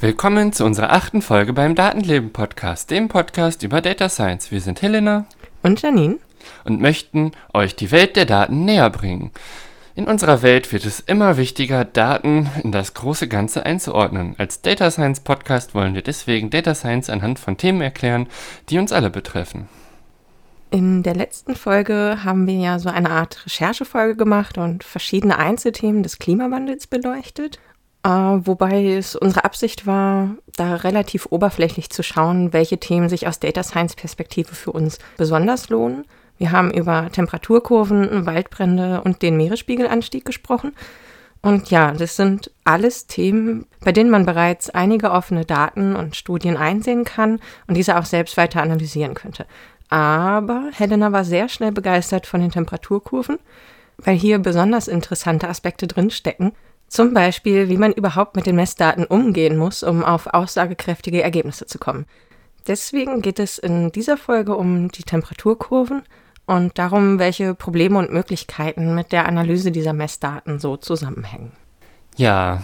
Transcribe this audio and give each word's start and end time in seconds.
Willkommen 0.00 0.52
zu 0.52 0.64
unserer 0.64 0.92
achten 0.92 1.20
Folge 1.20 1.52
beim 1.52 1.74
Datenleben 1.74 2.32
Podcast, 2.32 2.90
dem 2.90 3.08
Podcast 3.08 3.62
über 3.62 3.82
Data 3.82 4.08
Science. 4.08 4.50
Wir 4.50 4.62
sind 4.62 4.80
Helena 4.80 5.26
und 5.62 5.82
Janine 5.82 6.18
und 6.64 6.80
möchten 6.80 7.32
euch 7.52 7.76
die 7.76 7.90
Welt 7.90 8.16
der 8.16 8.24
Daten 8.24 8.64
näher 8.64 8.88
bringen. 8.88 9.32
In 9.98 10.06
unserer 10.06 10.42
Welt 10.42 10.72
wird 10.72 10.86
es 10.86 11.00
immer 11.00 11.38
wichtiger, 11.38 11.84
Daten 11.84 12.48
in 12.62 12.70
das 12.70 12.94
große 12.94 13.26
Ganze 13.26 13.66
einzuordnen. 13.66 14.36
Als 14.38 14.62
Data 14.62 14.92
Science 14.92 15.18
Podcast 15.18 15.74
wollen 15.74 15.92
wir 15.96 16.02
deswegen 16.02 16.50
Data 16.50 16.76
Science 16.76 17.10
anhand 17.10 17.40
von 17.40 17.56
Themen 17.56 17.80
erklären, 17.80 18.28
die 18.68 18.78
uns 18.78 18.92
alle 18.92 19.10
betreffen. 19.10 19.68
In 20.70 21.02
der 21.02 21.16
letzten 21.16 21.56
Folge 21.56 22.18
haben 22.22 22.46
wir 22.46 22.54
ja 22.54 22.78
so 22.78 22.88
eine 22.88 23.10
Art 23.10 23.44
Recherchefolge 23.44 24.14
gemacht 24.14 24.56
und 24.56 24.84
verschiedene 24.84 25.36
Einzelthemen 25.36 26.04
des 26.04 26.20
Klimawandels 26.20 26.86
beleuchtet. 26.86 27.58
Äh, 28.04 28.08
wobei 28.08 28.92
es 28.92 29.16
unsere 29.16 29.44
Absicht 29.44 29.84
war, 29.84 30.36
da 30.54 30.76
relativ 30.76 31.26
oberflächlich 31.30 31.90
zu 31.90 32.04
schauen, 32.04 32.52
welche 32.52 32.78
Themen 32.78 33.08
sich 33.08 33.26
aus 33.26 33.40
Data 33.40 33.64
Science 33.64 33.96
Perspektive 33.96 34.54
für 34.54 34.70
uns 34.70 35.00
besonders 35.16 35.70
lohnen 35.70 36.04
wir 36.38 36.52
haben 36.52 36.70
über 36.70 37.10
Temperaturkurven, 37.10 38.26
Waldbrände 38.26 39.02
und 39.02 39.22
den 39.22 39.36
Meeresspiegelanstieg 39.36 40.24
gesprochen. 40.24 40.72
Und 41.40 41.70
ja, 41.70 41.92
das 41.92 42.16
sind 42.16 42.50
alles 42.64 43.06
Themen, 43.06 43.66
bei 43.80 43.92
denen 43.92 44.10
man 44.10 44.26
bereits 44.26 44.70
einige 44.70 45.12
offene 45.12 45.44
Daten 45.44 45.94
und 45.94 46.16
Studien 46.16 46.56
einsehen 46.56 47.04
kann 47.04 47.40
und 47.66 47.76
diese 47.76 47.96
auch 47.96 48.04
selbst 48.04 48.36
weiter 48.36 48.62
analysieren 48.62 49.14
könnte. 49.14 49.46
Aber 49.88 50.70
Helena 50.72 51.12
war 51.12 51.24
sehr 51.24 51.48
schnell 51.48 51.72
begeistert 51.72 52.26
von 52.26 52.40
den 52.40 52.50
Temperaturkurven, 52.50 53.38
weil 53.98 54.16
hier 54.16 54.38
besonders 54.38 54.88
interessante 54.88 55.48
Aspekte 55.48 55.86
drin 55.86 56.10
stecken. 56.10 56.52
Zum 56.88 57.14
Beispiel, 57.14 57.68
wie 57.68 57.76
man 57.76 57.92
überhaupt 57.92 58.34
mit 58.34 58.46
den 58.46 58.56
Messdaten 58.56 59.04
umgehen 59.04 59.56
muss, 59.56 59.82
um 59.82 60.04
auf 60.04 60.26
aussagekräftige 60.26 61.22
Ergebnisse 61.22 61.66
zu 61.66 61.78
kommen. 61.78 62.06
Deswegen 62.66 63.22
geht 63.22 63.38
es 63.38 63.58
in 63.58 63.92
dieser 63.92 64.16
Folge 64.16 64.56
um 64.56 64.90
die 64.90 65.02
Temperaturkurven 65.02 66.02
und 66.48 66.78
darum, 66.78 67.18
welche 67.18 67.54
Probleme 67.54 67.98
und 67.98 68.10
Möglichkeiten 68.10 68.94
mit 68.94 69.12
der 69.12 69.26
Analyse 69.26 69.70
dieser 69.70 69.92
Messdaten 69.92 70.58
so 70.58 70.78
zusammenhängen. 70.78 71.52
Ja, 72.16 72.62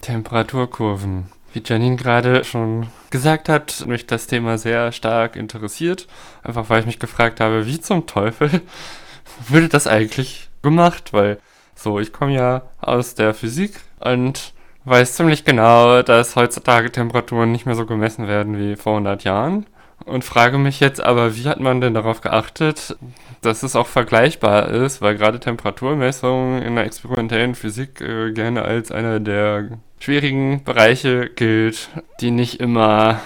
Temperaturkurven. 0.00 1.26
Wie 1.52 1.62
Janine 1.64 1.96
gerade 1.96 2.44
schon 2.44 2.86
gesagt 3.10 3.50
hat, 3.50 3.86
mich 3.86 4.06
das 4.06 4.26
Thema 4.26 4.56
sehr 4.56 4.90
stark 4.90 5.36
interessiert. 5.36 6.06
Einfach 6.42 6.70
weil 6.70 6.80
ich 6.80 6.86
mich 6.86 6.98
gefragt 6.98 7.40
habe, 7.40 7.66
wie 7.66 7.78
zum 7.78 8.06
Teufel 8.06 8.62
würde 9.48 9.68
das 9.68 9.86
eigentlich 9.86 10.48
gemacht? 10.62 11.12
Weil 11.12 11.38
so, 11.74 12.00
ich 12.00 12.14
komme 12.14 12.32
ja 12.32 12.62
aus 12.80 13.16
der 13.16 13.34
Physik 13.34 13.80
und 14.00 14.54
weiß 14.86 15.14
ziemlich 15.14 15.44
genau, 15.44 16.02
dass 16.02 16.36
heutzutage 16.36 16.90
Temperaturen 16.90 17.52
nicht 17.52 17.66
mehr 17.66 17.74
so 17.74 17.84
gemessen 17.84 18.28
werden 18.28 18.58
wie 18.58 18.76
vor 18.76 18.94
100 18.94 19.24
Jahren. 19.24 19.66
Und 20.06 20.24
frage 20.24 20.56
mich 20.56 20.78
jetzt 20.78 21.00
aber, 21.00 21.36
wie 21.36 21.48
hat 21.48 21.58
man 21.58 21.80
denn 21.80 21.92
darauf 21.92 22.20
geachtet, 22.20 22.96
dass 23.40 23.64
es 23.64 23.74
auch 23.74 23.88
vergleichbar 23.88 24.68
ist, 24.68 25.02
weil 25.02 25.16
gerade 25.16 25.40
Temperaturmessungen 25.40 26.62
in 26.62 26.76
der 26.76 26.84
experimentellen 26.84 27.56
Physik 27.56 28.00
äh, 28.00 28.32
gerne 28.32 28.62
als 28.62 28.92
einer 28.92 29.18
der 29.18 29.78
schwierigen 29.98 30.62
Bereiche 30.62 31.28
gilt, 31.28 31.88
die 32.20 32.30
nicht 32.30 32.60
immer 32.60 33.20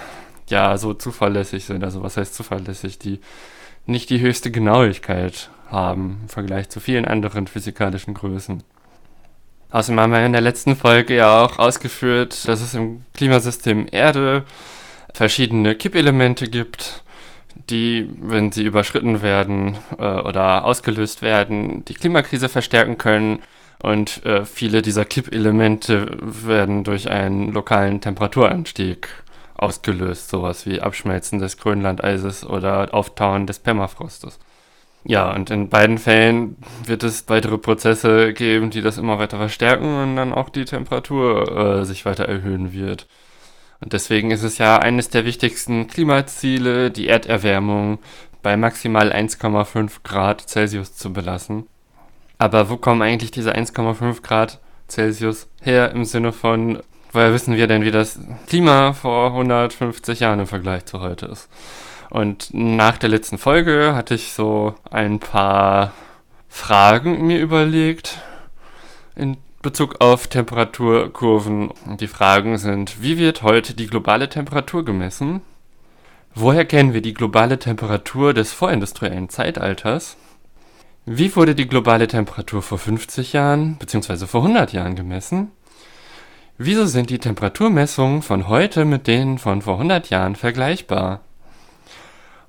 ja 0.49 0.75
so 0.79 0.95
zuverlässig 0.95 1.65
sind. 1.65 1.83
Also 1.83 2.01
was 2.01 2.17
heißt 2.17 2.33
zuverlässig? 2.33 2.97
Die 2.97 3.19
nicht 3.85 4.09
die 4.09 4.19
höchste 4.19 4.49
Genauigkeit 4.49 5.51
haben 5.69 6.17
im 6.23 6.29
Vergleich 6.29 6.69
zu 6.69 6.79
vielen 6.79 7.05
anderen 7.05 7.45
physikalischen 7.45 8.15
Größen. 8.15 8.63
Außerdem 9.69 9.99
haben 9.99 10.13
wir 10.13 10.25
in 10.25 10.33
der 10.33 10.41
letzten 10.41 10.75
Folge 10.75 11.15
ja 11.15 11.43
auch 11.43 11.59
ausgeführt, 11.59 12.47
dass 12.47 12.59
es 12.59 12.73
im 12.73 13.05
Klimasystem 13.13 13.85
Erde 13.91 14.45
verschiedene 15.13 15.75
Kippelemente 15.75 16.47
gibt, 16.49 17.03
die, 17.69 18.09
wenn 18.21 18.51
sie 18.51 18.63
überschritten 18.63 19.21
werden 19.21 19.77
äh, 19.97 20.03
oder 20.03 20.65
ausgelöst 20.65 21.21
werden, 21.21 21.85
die 21.85 21.93
Klimakrise 21.93 22.49
verstärken 22.49 22.97
können. 22.97 23.39
Und 23.81 24.23
äh, 24.25 24.45
viele 24.45 24.81
dieser 24.81 25.05
Kippelemente 25.05 26.17
werden 26.21 26.83
durch 26.83 27.09
einen 27.09 27.51
lokalen 27.51 27.99
Temperaturanstieg 27.99 29.07
ausgelöst, 29.55 30.29
sowas 30.29 30.65
wie 30.65 30.81
Abschmelzen 30.81 31.39
des 31.39 31.57
Grönlandeises 31.57 32.45
oder 32.45 32.93
Auftauen 32.93 33.47
des 33.47 33.59
Permafrostes. 33.59 34.39
Ja, 35.03 35.33
und 35.33 35.49
in 35.49 35.69
beiden 35.69 35.97
Fällen 35.97 36.57
wird 36.85 37.03
es 37.03 37.27
weitere 37.27 37.57
Prozesse 37.57 38.33
geben, 38.33 38.69
die 38.69 38.81
das 38.81 38.99
immer 38.99 39.17
weiter 39.17 39.37
verstärken 39.37 40.01
und 40.01 40.15
dann 40.15 40.31
auch 40.31 40.49
die 40.49 40.65
Temperatur 40.65 41.79
äh, 41.81 41.85
sich 41.85 42.05
weiter 42.05 42.25
erhöhen 42.25 42.71
wird. 42.71 43.07
Und 43.81 43.93
deswegen 43.93 44.31
ist 44.31 44.43
es 44.43 44.59
ja 44.59 44.77
eines 44.77 45.09
der 45.09 45.25
wichtigsten 45.25 45.87
Klimaziele, 45.87 46.91
die 46.91 47.07
Erderwärmung 47.07 47.99
bei 48.43 48.55
maximal 48.55 49.11
1,5 49.11 50.03
Grad 50.03 50.47
Celsius 50.47 50.95
zu 50.95 51.11
belassen. 51.11 51.67
Aber 52.37 52.69
wo 52.69 52.77
kommen 52.77 53.01
eigentlich 53.01 53.31
diese 53.31 53.55
1,5 53.55 54.21
Grad 54.21 54.59
Celsius 54.87 55.47
her 55.61 55.91
im 55.91 56.05
Sinne 56.05 56.31
von, 56.31 56.81
woher 57.11 57.33
wissen 57.33 57.55
wir 57.55 57.67
denn, 57.67 57.83
wie 57.83 57.91
das 57.91 58.19
Klima 58.47 58.93
vor 58.93 59.27
150 59.27 60.19
Jahren 60.19 60.39
im 60.39 60.47
Vergleich 60.47 60.85
zu 60.85 61.01
heute 61.01 61.25
ist? 61.27 61.49
Und 62.09 62.49
nach 62.53 62.97
der 62.97 63.09
letzten 63.09 63.37
Folge 63.37 63.93
hatte 63.95 64.15
ich 64.15 64.33
so 64.33 64.75
ein 64.89 65.19
paar 65.19 65.93
Fragen 66.49 67.25
mir 67.25 67.39
überlegt 67.39 68.19
in 69.15 69.37
Bezug 69.61 69.97
auf 69.99 70.25
Temperaturkurven. 70.25 71.71
Die 71.99 72.07
Fragen 72.07 72.57
sind, 72.57 73.03
wie 73.03 73.19
wird 73.19 73.43
heute 73.43 73.75
die 73.75 73.85
globale 73.85 74.27
Temperatur 74.27 74.83
gemessen? 74.83 75.41
Woher 76.33 76.65
kennen 76.65 76.93
wir 76.93 77.01
die 77.01 77.13
globale 77.13 77.59
Temperatur 77.59 78.33
des 78.33 78.53
vorindustriellen 78.53 79.29
Zeitalters? 79.29 80.17
Wie 81.05 81.35
wurde 81.35 81.53
die 81.53 81.67
globale 81.67 82.07
Temperatur 82.07 82.63
vor 82.63 82.79
50 82.79 83.33
Jahren 83.33 83.75
bzw. 83.77 84.25
vor 84.25 84.41
100 84.41 84.73
Jahren 84.73 84.95
gemessen? 84.95 85.51
Wieso 86.57 86.85
sind 86.85 87.11
die 87.11 87.19
Temperaturmessungen 87.19 88.23
von 88.23 88.47
heute 88.47 88.83
mit 88.85 89.05
denen 89.05 89.37
von 89.37 89.61
vor 89.61 89.73
100 89.75 90.09
Jahren 90.09 90.35
vergleichbar? 90.35 91.21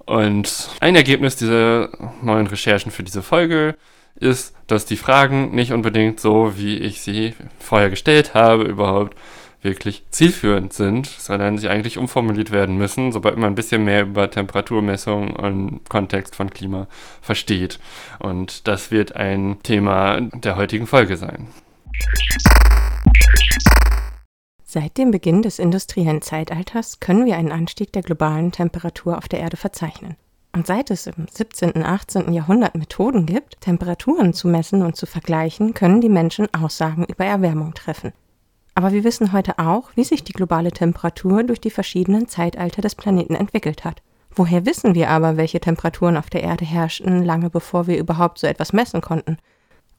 Und 0.06 0.70
ein 0.80 0.96
Ergebnis 0.96 1.36
dieser 1.36 1.90
neuen 2.22 2.46
Recherchen 2.46 2.90
für 2.90 3.02
diese 3.02 3.22
Folge 3.22 3.76
ist, 4.22 4.54
dass 4.66 4.86
die 4.86 4.96
Fragen 4.96 5.54
nicht 5.54 5.72
unbedingt 5.72 6.20
so, 6.20 6.56
wie 6.56 6.78
ich 6.78 7.02
sie 7.02 7.34
vorher 7.58 7.90
gestellt 7.90 8.34
habe, 8.34 8.62
überhaupt 8.62 9.16
wirklich 9.62 10.04
zielführend 10.10 10.72
sind, 10.72 11.06
sondern 11.06 11.56
sie 11.56 11.68
eigentlich 11.68 11.98
umformuliert 11.98 12.50
werden 12.50 12.76
müssen, 12.76 13.12
sobald 13.12 13.36
man 13.36 13.52
ein 13.52 13.54
bisschen 13.54 13.84
mehr 13.84 14.02
über 14.02 14.30
Temperaturmessung 14.30 15.34
und 15.36 15.88
Kontext 15.88 16.34
von 16.34 16.50
Klima 16.50 16.88
versteht. 17.20 17.78
Und 18.18 18.66
das 18.66 18.90
wird 18.90 19.14
ein 19.14 19.58
Thema 19.62 20.20
der 20.20 20.56
heutigen 20.56 20.86
Folge 20.86 21.16
sein. 21.16 21.48
Seit 24.64 24.96
dem 24.96 25.10
Beginn 25.10 25.42
des 25.42 25.58
industriellen 25.58 26.22
Zeitalters 26.22 26.98
können 26.98 27.26
wir 27.26 27.36
einen 27.36 27.52
Anstieg 27.52 27.92
der 27.92 28.02
globalen 28.02 28.52
Temperatur 28.52 29.18
auf 29.18 29.28
der 29.28 29.40
Erde 29.40 29.58
verzeichnen. 29.58 30.16
Und 30.54 30.66
seit 30.66 30.90
es 30.90 31.06
im 31.06 31.26
17. 31.30 31.72
und 31.72 31.82
18. 31.82 32.32
Jahrhundert 32.32 32.74
Methoden 32.74 33.24
gibt, 33.24 33.60
Temperaturen 33.62 34.34
zu 34.34 34.48
messen 34.48 34.82
und 34.82 34.96
zu 34.96 35.06
vergleichen, 35.06 35.72
können 35.72 36.02
die 36.02 36.10
Menschen 36.10 36.52
Aussagen 36.52 37.04
über 37.04 37.24
Erwärmung 37.24 37.72
treffen. 37.72 38.12
Aber 38.74 38.92
wir 38.92 39.02
wissen 39.02 39.32
heute 39.32 39.58
auch, 39.58 39.90
wie 39.94 40.04
sich 40.04 40.24
die 40.24 40.34
globale 40.34 40.70
Temperatur 40.70 41.42
durch 41.44 41.60
die 41.60 41.70
verschiedenen 41.70 42.28
Zeitalter 42.28 42.82
des 42.82 42.94
Planeten 42.94 43.34
entwickelt 43.34 43.84
hat. 43.84 44.02
Woher 44.34 44.66
wissen 44.66 44.94
wir 44.94 45.08
aber, 45.08 45.38
welche 45.38 45.60
Temperaturen 45.60 46.18
auf 46.18 46.28
der 46.28 46.42
Erde 46.42 46.66
herrschten, 46.66 47.22
lange 47.24 47.48
bevor 47.48 47.86
wir 47.86 47.98
überhaupt 47.98 48.38
so 48.38 48.46
etwas 48.46 48.74
messen 48.74 49.00
konnten? 49.00 49.38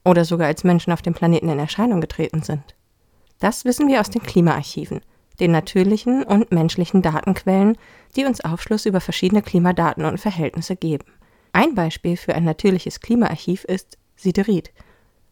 Oder 0.04 0.24
sogar 0.24 0.46
als 0.46 0.62
Menschen 0.62 0.92
auf 0.92 1.02
dem 1.02 1.14
Planeten 1.14 1.48
in 1.48 1.58
Erscheinung 1.58 2.00
getreten 2.00 2.42
sind? 2.42 2.76
Das 3.40 3.64
wissen 3.64 3.88
wir 3.88 4.00
aus 4.00 4.10
den 4.10 4.22
Klimaarchiven 4.22 5.00
den 5.40 5.50
natürlichen 5.50 6.22
und 6.22 6.52
menschlichen 6.52 7.02
Datenquellen, 7.02 7.76
die 8.16 8.24
uns 8.24 8.40
Aufschluss 8.42 8.86
über 8.86 9.00
verschiedene 9.00 9.42
Klimadaten 9.42 10.04
und 10.04 10.18
Verhältnisse 10.18 10.76
geben. 10.76 11.06
Ein 11.52 11.74
Beispiel 11.74 12.16
für 12.16 12.34
ein 12.34 12.44
natürliches 12.44 13.00
Klimaarchiv 13.00 13.64
ist 13.64 13.98
Siderit. 14.16 14.72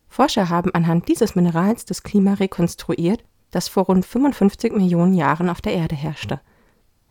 Forscher 0.09 0.49
haben 0.49 0.75
anhand 0.75 1.09
dieses 1.09 1.35
Minerals 1.35 1.85
das 1.85 2.03
Klima 2.03 2.35
rekonstruiert, 2.35 3.25
das 3.51 3.69
vor 3.69 3.85
rund 3.85 4.05
55 4.05 4.73
Millionen 4.73 5.15
Jahren 5.15 5.49
auf 5.49 5.61
der 5.61 5.75
Erde 5.75 5.97
herrschte. 5.97 6.41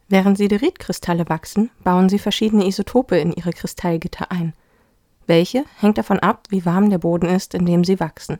Während 0.07 0.37
Sideritkristalle 0.37 1.29
wachsen, 1.29 1.71
bauen 1.83 2.09
sie 2.09 2.19
verschiedene 2.19 2.67
Isotope 2.67 3.17
in 3.17 3.31
ihre 3.31 3.51
Kristallgitter 3.51 4.31
ein. 4.31 4.53
Welche 5.25 5.63
hängt 5.79 5.97
davon 5.97 6.19
ab, 6.19 6.47
wie 6.49 6.65
warm 6.65 6.89
der 6.89 6.97
Boden 6.97 7.27
ist, 7.29 7.53
in 7.53 7.65
dem 7.65 7.83
sie 7.83 7.99
wachsen. 7.99 8.39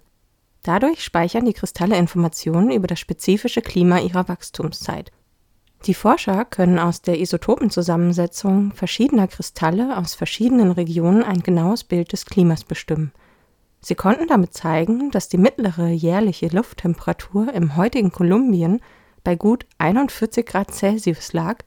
Dadurch 0.64 1.04
speichern 1.04 1.46
die 1.46 1.54
Kristalle 1.54 1.98
Informationen 1.98 2.72
über 2.72 2.88
das 2.88 3.00
spezifische 3.00 3.62
Klima 3.62 4.00
ihrer 4.00 4.28
Wachstumszeit. 4.28 5.12
Die 5.88 5.96
Forscher 5.96 6.46
können 6.46 6.78
aus 6.78 7.02
der 7.02 7.20
Isotopenzusammensetzung 7.20 8.72
verschiedener 8.74 9.28
Kristalle 9.28 9.98
aus 9.98 10.14
verschiedenen 10.14 10.72
Regionen 10.72 11.24
ein 11.24 11.42
genaues 11.42 11.84
Bild 11.84 12.12
des 12.12 12.26
Klimas 12.26 12.64
bestimmen. 12.64 13.12
Sie 13.80 13.96
konnten 13.96 14.28
damit 14.28 14.54
zeigen, 14.54 15.10
dass 15.10 15.28
die 15.28 15.40
mittlere 15.40 15.88
jährliche 15.88 16.50
Lufttemperatur 16.50 17.52
im 17.52 17.76
heutigen 17.76 18.12
Kolumbien 18.12 18.80
bei 19.24 19.36
gut 19.36 19.66
41 19.80 20.46
Grad 20.46 20.72
Celsius 20.72 21.34
lag, 21.34 21.64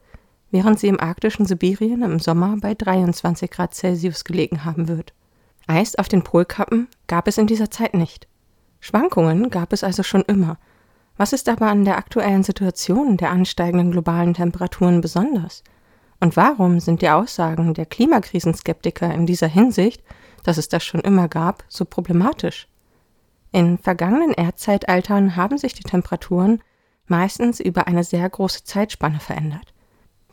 während 0.49 0.79
sie 0.79 0.87
im 0.87 1.01
arktischen 1.01 1.45
Sibirien 1.45 2.01
im 2.03 2.19
Sommer 2.19 2.55
bei 2.61 2.73
23 2.73 3.51
Grad 3.51 3.75
Celsius 3.75 4.23
gelegen 4.23 4.63
haben 4.63 4.87
wird. 4.87 5.13
Eis 5.67 5.95
auf 5.97 6.07
den 6.07 6.23
Polkappen 6.23 6.87
gab 7.07 7.27
es 7.27 7.37
in 7.37 7.47
dieser 7.47 7.69
Zeit 7.69 7.93
nicht. 7.93 8.29
Schwankungen 8.85 9.49
gab 9.49 9.73
es 9.73 9.83
also 9.83 10.03
schon 10.03 10.21
immer. 10.27 10.59
Was 11.17 11.33
ist 11.33 11.49
aber 11.49 11.65
an 11.65 11.85
der 11.85 11.97
aktuellen 11.97 12.43
Situation 12.43 13.17
der 13.17 13.31
ansteigenden 13.31 13.89
globalen 13.89 14.35
Temperaturen 14.35 15.01
besonders? 15.01 15.63
Und 16.19 16.37
warum 16.37 16.79
sind 16.79 17.01
die 17.01 17.09
Aussagen 17.09 17.73
der 17.73 17.87
Klimakrisenskeptiker 17.87 19.11
in 19.11 19.25
dieser 19.25 19.47
Hinsicht, 19.47 20.03
dass 20.43 20.59
es 20.59 20.69
das 20.69 20.83
schon 20.83 21.01
immer 21.01 21.27
gab, 21.27 21.63
so 21.67 21.83
problematisch? 21.83 22.67
In 23.51 23.79
vergangenen 23.79 24.35
Erdzeitaltern 24.35 25.35
haben 25.35 25.57
sich 25.57 25.73
die 25.73 25.81
Temperaturen 25.81 26.61
meistens 27.07 27.59
über 27.59 27.87
eine 27.87 28.03
sehr 28.03 28.29
große 28.29 28.65
Zeitspanne 28.65 29.19
verändert. 29.19 29.73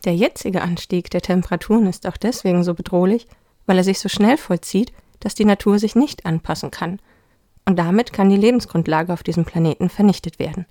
Der 0.04 0.14
jetzige 0.14 0.60
Anstieg 0.60 1.08
der 1.08 1.22
Temperaturen 1.22 1.86
ist 1.86 2.06
auch 2.06 2.18
deswegen 2.18 2.64
so 2.64 2.74
bedrohlich, 2.74 3.26
weil 3.64 3.78
er 3.78 3.84
sich 3.84 3.98
so 3.98 4.10
schnell 4.10 4.36
vollzieht, 4.36 4.92
dass 5.20 5.34
die 5.34 5.46
Natur 5.46 5.78
sich 5.78 5.94
nicht 5.94 6.26
anpassen 6.26 6.70
kann. 6.70 6.98
Und 7.64 7.78
damit 7.78 8.12
kann 8.12 8.28
die 8.28 8.36
Lebensgrundlage 8.36 9.12
auf 9.12 9.22
diesem 9.22 9.44
Planeten 9.44 9.88
vernichtet 9.88 10.38
werden. 10.38 10.66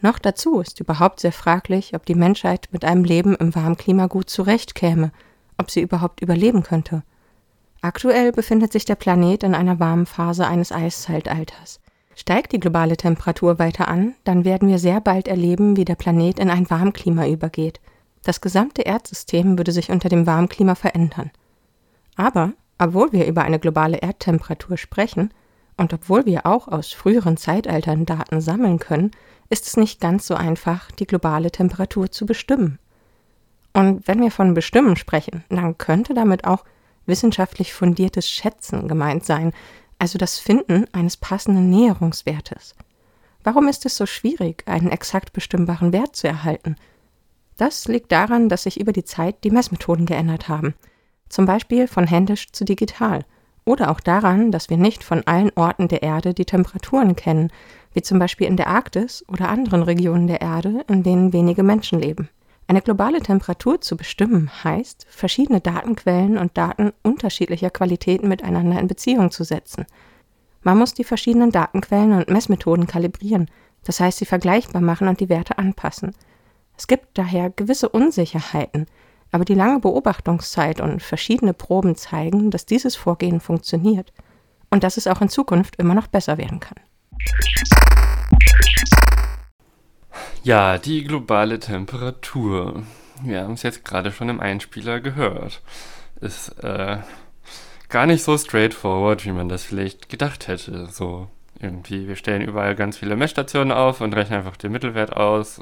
Noch 0.00 0.18
dazu 0.18 0.60
ist 0.60 0.80
überhaupt 0.80 1.20
sehr 1.20 1.32
fraglich, 1.32 1.94
ob 1.94 2.06
die 2.06 2.14
Menschheit 2.14 2.68
mit 2.72 2.84
einem 2.84 3.04
Leben 3.04 3.34
im 3.34 3.54
Warmklima 3.54 4.06
gut 4.06 4.30
zurechtkäme, 4.30 5.12
ob 5.58 5.70
sie 5.70 5.80
überhaupt 5.80 6.22
überleben 6.22 6.62
könnte. 6.62 7.02
Aktuell 7.82 8.32
befindet 8.32 8.72
sich 8.72 8.84
der 8.84 8.94
Planet 8.94 9.42
in 9.42 9.54
einer 9.54 9.80
warmen 9.80 10.06
Phase 10.06 10.46
eines 10.46 10.72
Eiszeitalters. 10.72 11.80
Steigt 12.14 12.52
die 12.52 12.60
globale 12.60 12.96
Temperatur 12.96 13.58
weiter 13.58 13.88
an, 13.88 14.14
dann 14.24 14.44
werden 14.44 14.68
wir 14.68 14.78
sehr 14.78 15.00
bald 15.00 15.28
erleben, 15.28 15.76
wie 15.76 15.84
der 15.84 15.94
Planet 15.94 16.38
in 16.38 16.50
ein 16.50 16.68
Warmklima 16.68 17.26
übergeht. 17.26 17.80
Das 18.22 18.40
gesamte 18.40 18.82
Erdsystem 18.82 19.56
würde 19.56 19.72
sich 19.72 19.90
unter 19.90 20.08
dem 20.08 20.26
Warmklima 20.26 20.74
verändern. 20.74 21.30
Aber, 22.16 22.52
obwohl 22.78 23.12
wir 23.12 23.26
über 23.26 23.42
eine 23.42 23.58
globale 23.58 23.98
Erdtemperatur 23.98 24.76
sprechen 24.76 25.30
und 25.80 25.94
obwohl 25.94 26.26
wir 26.26 26.44
auch 26.44 26.68
aus 26.68 26.92
früheren 26.92 27.38
Zeitaltern 27.38 28.04
Daten 28.04 28.42
sammeln 28.42 28.78
können, 28.78 29.12
ist 29.48 29.66
es 29.66 29.78
nicht 29.78 29.98
ganz 29.98 30.26
so 30.26 30.34
einfach, 30.34 30.90
die 30.90 31.06
globale 31.06 31.50
Temperatur 31.50 32.10
zu 32.10 32.26
bestimmen. 32.26 32.78
Und 33.72 34.06
wenn 34.06 34.20
wir 34.20 34.30
von 34.30 34.52
Bestimmen 34.52 34.96
sprechen, 34.96 35.42
dann 35.48 35.78
könnte 35.78 36.12
damit 36.12 36.44
auch 36.44 36.66
wissenschaftlich 37.06 37.72
fundiertes 37.72 38.28
Schätzen 38.28 38.88
gemeint 38.88 39.24
sein, 39.24 39.54
also 39.98 40.18
das 40.18 40.38
Finden 40.38 40.84
eines 40.92 41.16
passenden 41.16 41.70
Näherungswertes. 41.70 42.74
Warum 43.42 43.66
ist 43.66 43.86
es 43.86 43.96
so 43.96 44.04
schwierig, 44.04 44.64
einen 44.66 44.90
exakt 44.90 45.32
bestimmbaren 45.32 45.94
Wert 45.94 46.14
zu 46.14 46.28
erhalten? 46.28 46.76
Das 47.56 47.88
liegt 47.88 48.12
daran, 48.12 48.50
dass 48.50 48.64
sich 48.64 48.78
über 48.78 48.92
die 48.92 49.04
Zeit 49.04 49.44
die 49.44 49.50
Messmethoden 49.50 50.04
geändert 50.04 50.46
haben, 50.46 50.74
zum 51.30 51.46
Beispiel 51.46 51.88
von 51.88 52.06
händisch 52.06 52.52
zu 52.52 52.66
digital, 52.66 53.24
oder 53.70 53.92
auch 53.92 54.00
daran, 54.00 54.50
dass 54.50 54.68
wir 54.68 54.76
nicht 54.76 55.04
von 55.04 55.24
allen 55.28 55.52
Orten 55.54 55.86
der 55.86 56.02
Erde 56.02 56.34
die 56.34 56.44
Temperaturen 56.44 57.14
kennen, 57.14 57.52
wie 57.94 58.02
zum 58.02 58.18
Beispiel 58.18 58.48
in 58.48 58.56
der 58.56 58.66
Arktis 58.66 59.24
oder 59.28 59.48
anderen 59.48 59.84
Regionen 59.84 60.26
der 60.26 60.40
Erde, 60.40 60.84
in 60.88 61.04
denen 61.04 61.32
wenige 61.32 61.62
Menschen 61.62 62.00
leben. 62.00 62.28
Eine 62.66 62.82
globale 62.82 63.20
Temperatur 63.20 63.80
zu 63.80 63.96
bestimmen 63.96 64.50
heißt, 64.64 65.06
verschiedene 65.08 65.60
Datenquellen 65.60 66.36
und 66.36 66.58
Daten 66.58 66.92
unterschiedlicher 67.04 67.70
Qualitäten 67.70 68.28
miteinander 68.28 68.80
in 68.80 68.88
Beziehung 68.88 69.30
zu 69.30 69.44
setzen. 69.44 69.86
Man 70.62 70.76
muss 70.76 70.92
die 70.92 71.04
verschiedenen 71.04 71.52
Datenquellen 71.52 72.12
und 72.12 72.28
Messmethoden 72.28 72.88
kalibrieren, 72.88 73.48
das 73.84 74.00
heißt 74.00 74.18
sie 74.18 74.26
vergleichbar 74.26 74.82
machen 74.82 75.06
und 75.06 75.20
die 75.20 75.28
Werte 75.28 75.58
anpassen. 75.58 76.12
Es 76.76 76.88
gibt 76.88 77.06
daher 77.14 77.50
gewisse 77.50 77.88
Unsicherheiten, 77.88 78.86
aber 79.30 79.44
die 79.44 79.54
lange 79.54 79.80
Beobachtungszeit 79.80 80.80
und 80.80 81.02
verschiedene 81.02 81.54
Proben 81.54 81.96
zeigen, 81.96 82.50
dass 82.50 82.66
dieses 82.66 82.96
Vorgehen 82.96 83.40
funktioniert 83.40 84.12
und 84.70 84.84
dass 84.84 84.96
es 84.96 85.06
auch 85.06 85.20
in 85.20 85.28
Zukunft 85.28 85.76
immer 85.76 85.94
noch 85.94 86.06
besser 86.06 86.38
werden 86.38 86.60
kann. 86.60 86.78
Ja, 90.42 90.78
die 90.78 91.04
globale 91.04 91.58
Temperatur. 91.58 92.82
Wir 93.22 93.42
haben 93.42 93.54
es 93.54 93.62
jetzt 93.62 93.84
gerade 93.84 94.10
schon 94.10 94.30
im 94.30 94.40
Einspieler 94.40 95.00
gehört. 95.00 95.60
Ist 96.20 96.48
äh, 96.64 96.98
gar 97.88 98.06
nicht 98.06 98.22
so 98.22 98.38
straightforward, 98.38 99.24
wie 99.26 99.32
man 99.32 99.48
das 99.48 99.64
vielleicht 99.64 100.08
gedacht 100.08 100.48
hätte. 100.48 100.86
So 100.86 101.28
irgendwie, 101.60 102.08
wir 102.08 102.16
stellen 102.16 102.40
überall 102.42 102.74
ganz 102.74 102.96
viele 102.96 103.16
Messstationen 103.16 103.72
auf 103.72 104.00
und 104.00 104.14
rechnen 104.14 104.38
einfach 104.38 104.56
den 104.56 104.72
Mittelwert 104.72 105.14
aus. 105.14 105.60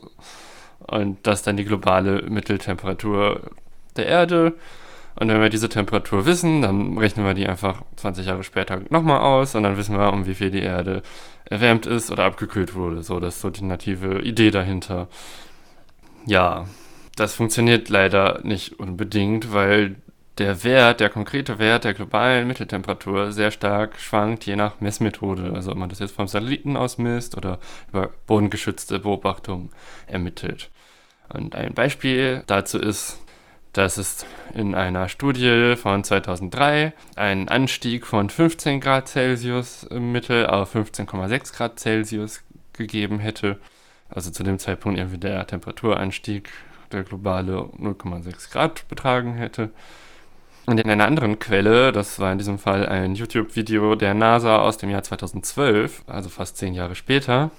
Und 0.81 1.19
das 1.27 1.41
ist 1.41 1.47
dann 1.47 1.57
die 1.57 1.65
globale 1.65 2.23
Mitteltemperatur 2.23 3.51
der 3.97 4.07
Erde. 4.07 4.55
Und 5.17 5.29
wenn 5.29 5.41
wir 5.41 5.49
diese 5.49 5.69
Temperatur 5.69 6.27
wissen, 6.27 6.63
dann 6.63 6.97
rechnen 6.97 7.27
wir 7.27 7.35
die 7.35 7.49
einfach 7.49 7.83
20 7.97 8.27
Jahre 8.27 8.45
später 8.45 8.81
nochmal 8.91 9.21
aus 9.21 9.57
und 9.57 9.65
dann 9.65 9.77
wissen 9.77 9.99
wir, 9.99 10.13
um 10.13 10.27
wie 10.27 10.35
viel 10.35 10.51
die 10.51 10.63
Erde 10.63 11.03
erwärmt 11.45 11.87
ist 11.87 12.13
oder 12.13 12.25
abgekühlt 12.25 12.75
wurde. 12.75 13.03
So, 13.03 13.19
das 13.19 13.35
ist 13.37 13.41
so 13.41 13.51
die 13.51 13.65
native 13.65 14.21
Idee 14.21 14.53
dahinter. 14.53 15.09
Ja, 16.25 16.67
das 17.17 17.35
funktioniert 17.35 17.89
leider 17.89 18.41
nicht 18.45 18.79
unbedingt, 18.79 19.53
weil 19.53 19.97
der 20.39 20.65
Wert, 20.65 21.01
der 21.01 21.11
konkrete 21.11 21.59
Wert 21.59 21.85
der 21.85 21.95
globalen 21.95 22.47
Mitteltemperatur 22.47 23.33
sehr 23.33 23.51
stark 23.51 23.99
schwankt, 23.99 24.47
je 24.47 24.57
nach 24.57 24.81
Messmethode. 24.81 25.53
Also 25.55 25.73
ob 25.73 25.79
man 25.79 25.89
das 25.89 25.99
jetzt 25.99 26.15
vom 26.15 26.29
Satelliten 26.29 26.77
aus 26.77 26.99
misst 26.99 27.37
oder 27.37 27.59
über 27.89 28.11
bodengeschützte 28.27 28.99
Beobachtungen 28.99 29.71
ermittelt. 30.07 30.71
Und 31.29 31.55
ein 31.55 31.75
Beispiel 31.75 32.43
dazu 32.47 32.79
ist 32.79 33.19
dass 33.73 33.97
es 33.97 34.27
in 34.55 34.75
einer 34.75 35.09
Studie 35.09 35.75
von 35.77 36.03
2003 36.03 36.93
einen 37.17 37.49
Anstieg 37.49 38.07
von 38.07 38.31
15 38.31 38.81
Grad 38.81 39.09
Celsius 39.09 39.85
im 39.85 40.11
Mittel 40.13 40.47
auf 40.47 40.75
15,6 40.75 41.55
Grad 41.55 41.79
Celsius 41.79 42.43
gegeben 42.73 43.19
hätte. 43.19 43.59
Also 44.09 44.31
zu 44.31 44.43
dem 44.43 44.59
Zeitpunkt 44.59 44.99
irgendwie 44.99 45.19
der 45.19 45.47
Temperaturanstieg, 45.47 46.51
der 46.93 47.05
globale 47.05 47.53
0,6 47.53 48.51
Grad 48.51 48.89
betragen 48.89 49.35
hätte. 49.35 49.71
Und 50.69 50.79
in 50.79 50.91
einer 50.91 51.07
anderen 51.07 51.39
Quelle, 51.39 51.93
das 51.93 52.19
war 52.19 52.31
in 52.31 52.37
diesem 52.37 52.59
Fall 52.59 52.87
ein 52.87 53.15
YouTube-Video 53.15 53.95
der 53.95 54.13
NASA 54.13 54.59
aus 54.59 54.77
dem 54.77 54.91
Jahr 54.91 55.03
2012, 55.03 56.03
also 56.07 56.29
fast 56.29 56.59
zehn 56.59 56.75
Jahre 56.75 56.95
später, 56.95 57.51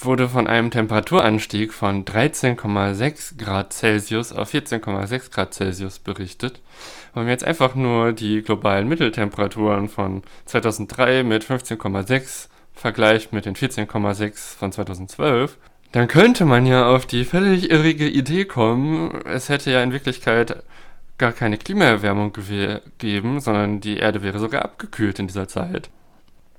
wurde 0.00 0.28
von 0.28 0.48
einem 0.48 0.72
Temperaturanstieg 0.72 1.72
von 1.72 2.04
13,6 2.04 3.38
Grad 3.38 3.72
Celsius 3.72 4.32
auf 4.32 4.52
14,6 4.52 5.30
Grad 5.30 5.54
Celsius 5.54 6.00
berichtet. 6.00 6.60
Wenn 7.14 7.22
man 7.22 7.30
jetzt 7.30 7.44
einfach 7.44 7.76
nur 7.76 8.12
die 8.12 8.42
globalen 8.42 8.88
Mitteltemperaturen 8.88 9.88
von 9.88 10.24
2003 10.46 11.22
mit 11.22 11.44
15,6 11.44 12.48
vergleicht 12.74 13.32
mit 13.32 13.46
den 13.46 13.54
14,6 13.54 14.56
von 14.58 14.72
2012, 14.72 15.56
dann 15.92 16.08
könnte 16.08 16.44
man 16.44 16.66
ja 16.66 16.88
auf 16.88 17.06
die 17.06 17.24
völlig 17.24 17.70
irrige 17.70 18.08
Idee 18.08 18.44
kommen, 18.44 19.22
es 19.24 19.50
hätte 19.50 19.70
ja 19.70 19.84
in 19.84 19.92
Wirklichkeit 19.92 20.64
gar 21.18 21.32
keine 21.32 21.58
Klimaerwärmung 21.58 22.32
gegeben, 22.32 23.40
sondern 23.40 23.80
die 23.80 23.98
Erde 23.98 24.22
wäre 24.22 24.38
sogar 24.38 24.64
abgekühlt 24.64 25.18
in 25.18 25.26
dieser 25.26 25.48
Zeit. 25.48 25.90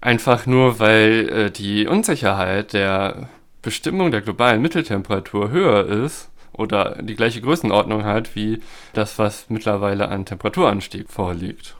Einfach 0.02 0.46
nur, 0.46 0.80
weil 0.80 1.30
äh, 1.30 1.52
die 1.52 1.88
Unsicherheit 1.88 2.74
der 2.74 3.30
Bestimmung 3.62 4.12
der 4.12 4.22
globalen 4.22 4.62
Mitteltemperatur 4.62 5.50
höher 5.50 5.86
ist 5.86 6.30
oder 6.54 7.02
die 7.02 7.16
gleiche 7.16 7.42
Größenordnung 7.42 8.04
hat 8.04 8.36
wie 8.36 8.62
das, 8.94 9.20
was 9.20 9.50
mittlerweile 9.50 10.10
an 10.10 10.26
Temperaturanstieg 10.26 11.10
vorliegt. 11.10 11.76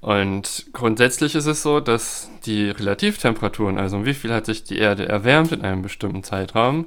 Und 0.00 0.66
grundsätzlich 0.72 1.34
ist 1.34 1.46
es 1.46 1.62
so, 1.62 1.80
dass 1.80 2.30
die 2.44 2.70
Relativtemperaturen, 2.70 3.78
also 3.78 4.04
wie 4.04 4.14
viel 4.14 4.32
hat 4.32 4.46
sich 4.46 4.64
die 4.64 4.78
Erde 4.78 5.08
erwärmt 5.08 5.52
in 5.52 5.62
einem 5.62 5.82
bestimmten 5.82 6.22
Zeitraum, 6.22 6.86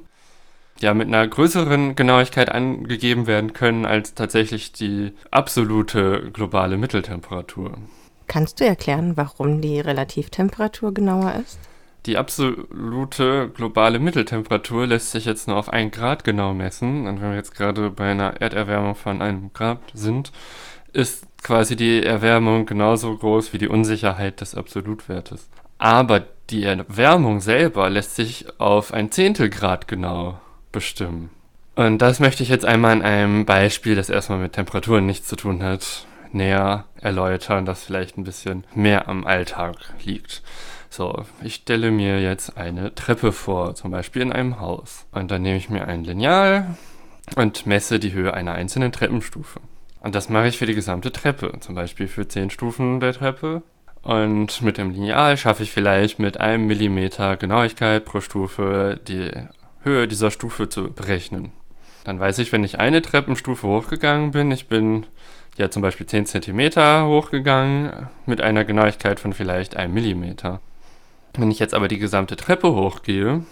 ja 0.82 0.94
mit 0.94 1.08
einer 1.08 1.26
größeren 1.26 1.94
Genauigkeit 1.96 2.50
angegeben 2.50 3.26
werden 3.26 3.52
können 3.52 3.86
als 3.86 4.14
tatsächlich 4.14 4.72
die 4.72 5.12
absolute 5.30 6.30
globale 6.32 6.76
Mitteltemperatur. 6.76 7.78
Kannst 8.26 8.60
du 8.60 8.64
erklären, 8.64 9.16
warum 9.16 9.60
die 9.60 9.80
Relativtemperatur 9.80 10.94
genauer 10.94 11.34
ist? 11.42 11.58
Die 12.06 12.16
absolute 12.16 13.50
globale 13.54 13.98
Mitteltemperatur 13.98 14.86
lässt 14.86 15.10
sich 15.10 15.26
jetzt 15.26 15.48
nur 15.48 15.56
auf 15.56 15.68
1 15.68 15.94
Grad 15.94 16.24
genau 16.24 16.54
messen. 16.54 17.06
Und 17.06 17.20
wenn 17.20 17.30
wir 17.30 17.36
jetzt 17.36 17.54
gerade 17.54 17.90
bei 17.90 18.12
einer 18.12 18.40
Erderwärmung 18.40 18.94
von 18.94 19.20
einem 19.20 19.52
Grad 19.52 19.80
sind, 19.92 20.32
ist 20.92 21.26
quasi 21.42 21.76
die 21.76 22.02
Erwärmung 22.02 22.66
genauso 22.66 23.16
groß 23.16 23.52
wie 23.52 23.58
die 23.58 23.68
Unsicherheit 23.68 24.40
des 24.40 24.54
Absolutwertes. 24.54 25.48
Aber 25.78 26.24
die 26.50 26.64
Erwärmung 26.64 27.40
selber 27.40 27.90
lässt 27.90 28.16
sich 28.16 28.46
auf 28.58 28.92
ein 28.94 29.10
Zehntelgrad 29.10 29.86
genau 29.86 30.40
bestimmen. 30.72 31.30
Und 31.76 31.98
das 31.98 32.20
möchte 32.20 32.42
ich 32.42 32.48
jetzt 32.48 32.64
einmal 32.64 32.96
in 32.96 33.02
einem 33.02 33.46
Beispiel, 33.46 33.94
das 33.94 34.10
erstmal 34.10 34.38
mit 34.38 34.52
Temperaturen 34.52 35.06
nichts 35.06 35.28
zu 35.28 35.36
tun 35.36 35.62
hat, 35.62 36.06
näher 36.32 36.84
erläutern, 37.00 37.64
das 37.64 37.84
vielleicht 37.84 38.18
ein 38.18 38.24
bisschen 38.24 38.64
mehr 38.74 39.08
am 39.08 39.26
Alltag 39.26 39.76
liegt. 40.04 40.42
So, 40.90 41.24
ich 41.42 41.54
stelle 41.54 41.90
mir 41.90 42.20
jetzt 42.20 42.56
eine 42.56 42.94
Treppe 42.94 43.32
vor, 43.32 43.74
zum 43.76 43.92
Beispiel 43.92 44.22
in 44.22 44.32
einem 44.32 44.60
Haus. 44.60 45.06
Und 45.12 45.30
dann 45.30 45.42
nehme 45.42 45.56
ich 45.56 45.70
mir 45.70 45.86
ein 45.86 46.04
Lineal 46.04 46.76
und 47.36 47.64
messe 47.66 48.00
die 48.00 48.12
Höhe 48.12 48.34
einer 48.34 48.52
einzelnen 48.52 48.90
Treppenstufe. 48.90 49.60
Und 50.00 50.14
das 50.14 50.28
mache 50.28 50.48
ich 50.48 50.58
für 50.58 50.66
die 50.66 50.74
gesamte 50.74 51.12
Treppe, 51.12 51.52
zum 51.60 51.74
Beispiel 51.74 52.08
für 52.08 52.26
10 52.26 52.50
Stufen 52.50 53.00
der 53.00 53.12
Treppe. 53.12 53.62
Und 54.02 54.62
mit 54.62 54.78
dem 54.78 54.90
Lineal 54.90 55.36
schaffe 55.36 55.62
ich 55.62 55.70
vielleicht 55.70 56.18
mit 56.18 56.40
einem 56.40 56.66
Millimeter 56.66 57.36
Genauigkeit 57.36 58.04
pro 58.04 58.20
Stufe 58.20 58.98
die 59.06 59.30
Höhe 59.82 60.08
dieser 60.08 60.30
Stufe 60.30 60.68
zu 60.68 60.92
berechnen. 60.92 61.52
Dann 62.04 62.18
weiß 62.18 62.38
ich, 62.38 62.52
wenn 62.52 62.64
ich 62.64 62.78
eine 62.78 63.02
Treppenstufe 63.02 63.66
hochgegangen 63.66 64.30
bin, 64.30 64.50
ich 64.50 64.68
bin 64.68 65.06
ja 65.56 65.70
zum 65.70 65.82
Beispiel 65.82 66.06
10 66.06 66.26
cm 66.26 67.04
hochgegangen 67.06 68.08
mit 68.26 68.40
einer 68.40 68.64
Genauigkeit 68.64 69.20
von 69.20 69.32
vielleicht 69.32 69.76
einem 69.76 69.94
Millimeter. 69.94 70.60
Wenn 71.34 71.50
ich 71.50 71.58
jetzt 71.58 71.74
aber 71.74 71.88
die 71.88 71.98
gesamte 71.98 72.36
Treppe 72.36 72.72
hochgehe, 72.74 73.44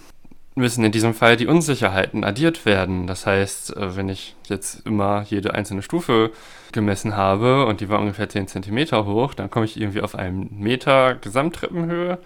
müssen 0.58 0.84
in 0.84 0.92
diesem 0.92 1.14
Fall 1.14 1.36
die 1.36 1.46
Unsicherheiten 1.46 2.24
addiert 2.24 2.66
werden. 2.66 3.06
Das 3.06 3.26
heißt, 3.26 3.76
äh, 3.76 3.96
wenn 3.96 4.08
ich 4.08 4.34
jetzt 4.48 4.84
immer 4.86 5.22
jede 5.28 5.54
einzelne 5.54 5.82
Stufe 5.82 6.32
gemessen 6.72 7.16
habe 7.16 7.66
und 7.66 7.80
die 7.80 7.88
war 7.88 8.00
ungefähr 8.00 8.28
10 8.28 8.48
cm 8.48 8.90
hoch, 9.06 9.34
dann 9.34 9.50
komme 9.50 9.64
ich 9.64 9.80
irgendwie 9.80 10.02
auf 10.02 10.14
einen 10.14 10.48
Meter 10.58 11.14
Gesamttreppenhöhe. 11.14 12.18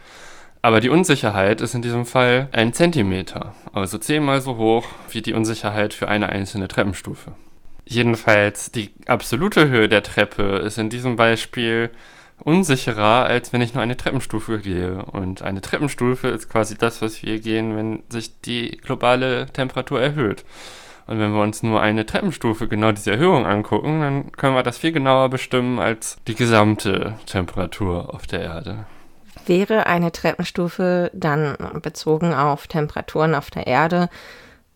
Aber 0.65 0.81
die 0.81 0.91
Unsicherheit 0.91 1.61
ist 1.61 1.75
in 1.75 1.83
diesem 1.83 2.07
Fall 2.07 2.49
ein 2.53 2.73
Zentimeter, 2.73 3.55
also 3.73 3.99
zehnmal 3.99 4.41
so 4.41 4.57
hoch 4.57 4.87
wie 5.11 5.21
die 5.21 5.35
Unsicherheit 5.35 5.93
für 5.93 6.07
eine 6.07 6.29
einzelne 6.29 6.69
Treppenstufe. 6.69 7.33
Jedenfalls 7.85 8.71
die 8.71 8.91
absolute 9.07 9.69
Höhe 9.69 9.89
der 9.89 10.05
Treppe 10.05 10.59
ist 10.59 10.79
in 10.79 10.89
diesem 10.89 11.17
Beispiel 11.17 11.91
unsicherer, 12.39 13.25
als 13.25 13.53
wenn 13.53 13.61
ich 13.61 13.75
nur 13.75 13.83
eine 13.83 13.97
Treppenstufe 13.97 14.61
gehe. 14.61 15.05
Und 15.07 15.43
eine 15.43 15.61
Treppenstufe 15.61 16.29
ist 16.29 16.49
quasi 16.49 16.79
das, 16.79 17.03
was 17.03 17.23
wir 17.25 17.41
gehen, 17.41 17.77
wenn 17.77 18.03
sich 18.09 18.41
die 18.41 18.79
globale 18.79 19.47
Temperatur 19.47 20.01
erhöht. 20.01 20.45
Und 21.09 21.19
wenn 21.19 21.33
wir 21.33 21.43
uns 21.43 21.65
nur 21.65 21.81
eine 21.81 22.07
Treppenstufe 22.07 22.69
genau 22.69 22.93
diese 22.93 23.11
Erhöhung 23.11 23.47
angucken, 23.47 24.01
dann 24.01 24.33
können 24.33 24.55
wir 24.55 24.63
das 24.63 24.79
viel 24.79 24.93
genauer 24.93 25.29
bestimmen 25.29 25.81
als 25.81 26.19
die 26.29 26.37
gesamte 26.37 27.15
Temperatur 27.27 28.15
auf 28.15 28.29
der 28.29 28.43
Erde. 28.43 28.87
Wäre 29.47 29.87
eine 29.87 30.13
Treppenstufe 30.13 31.11
dann 31.15 31.57
bezogen 31.83 32.35
auf 32.35 32.67
Temperaturen 32.67 33.35
auf 33.35 33.51
der 33.51 33.67
Erde 33.67 34.09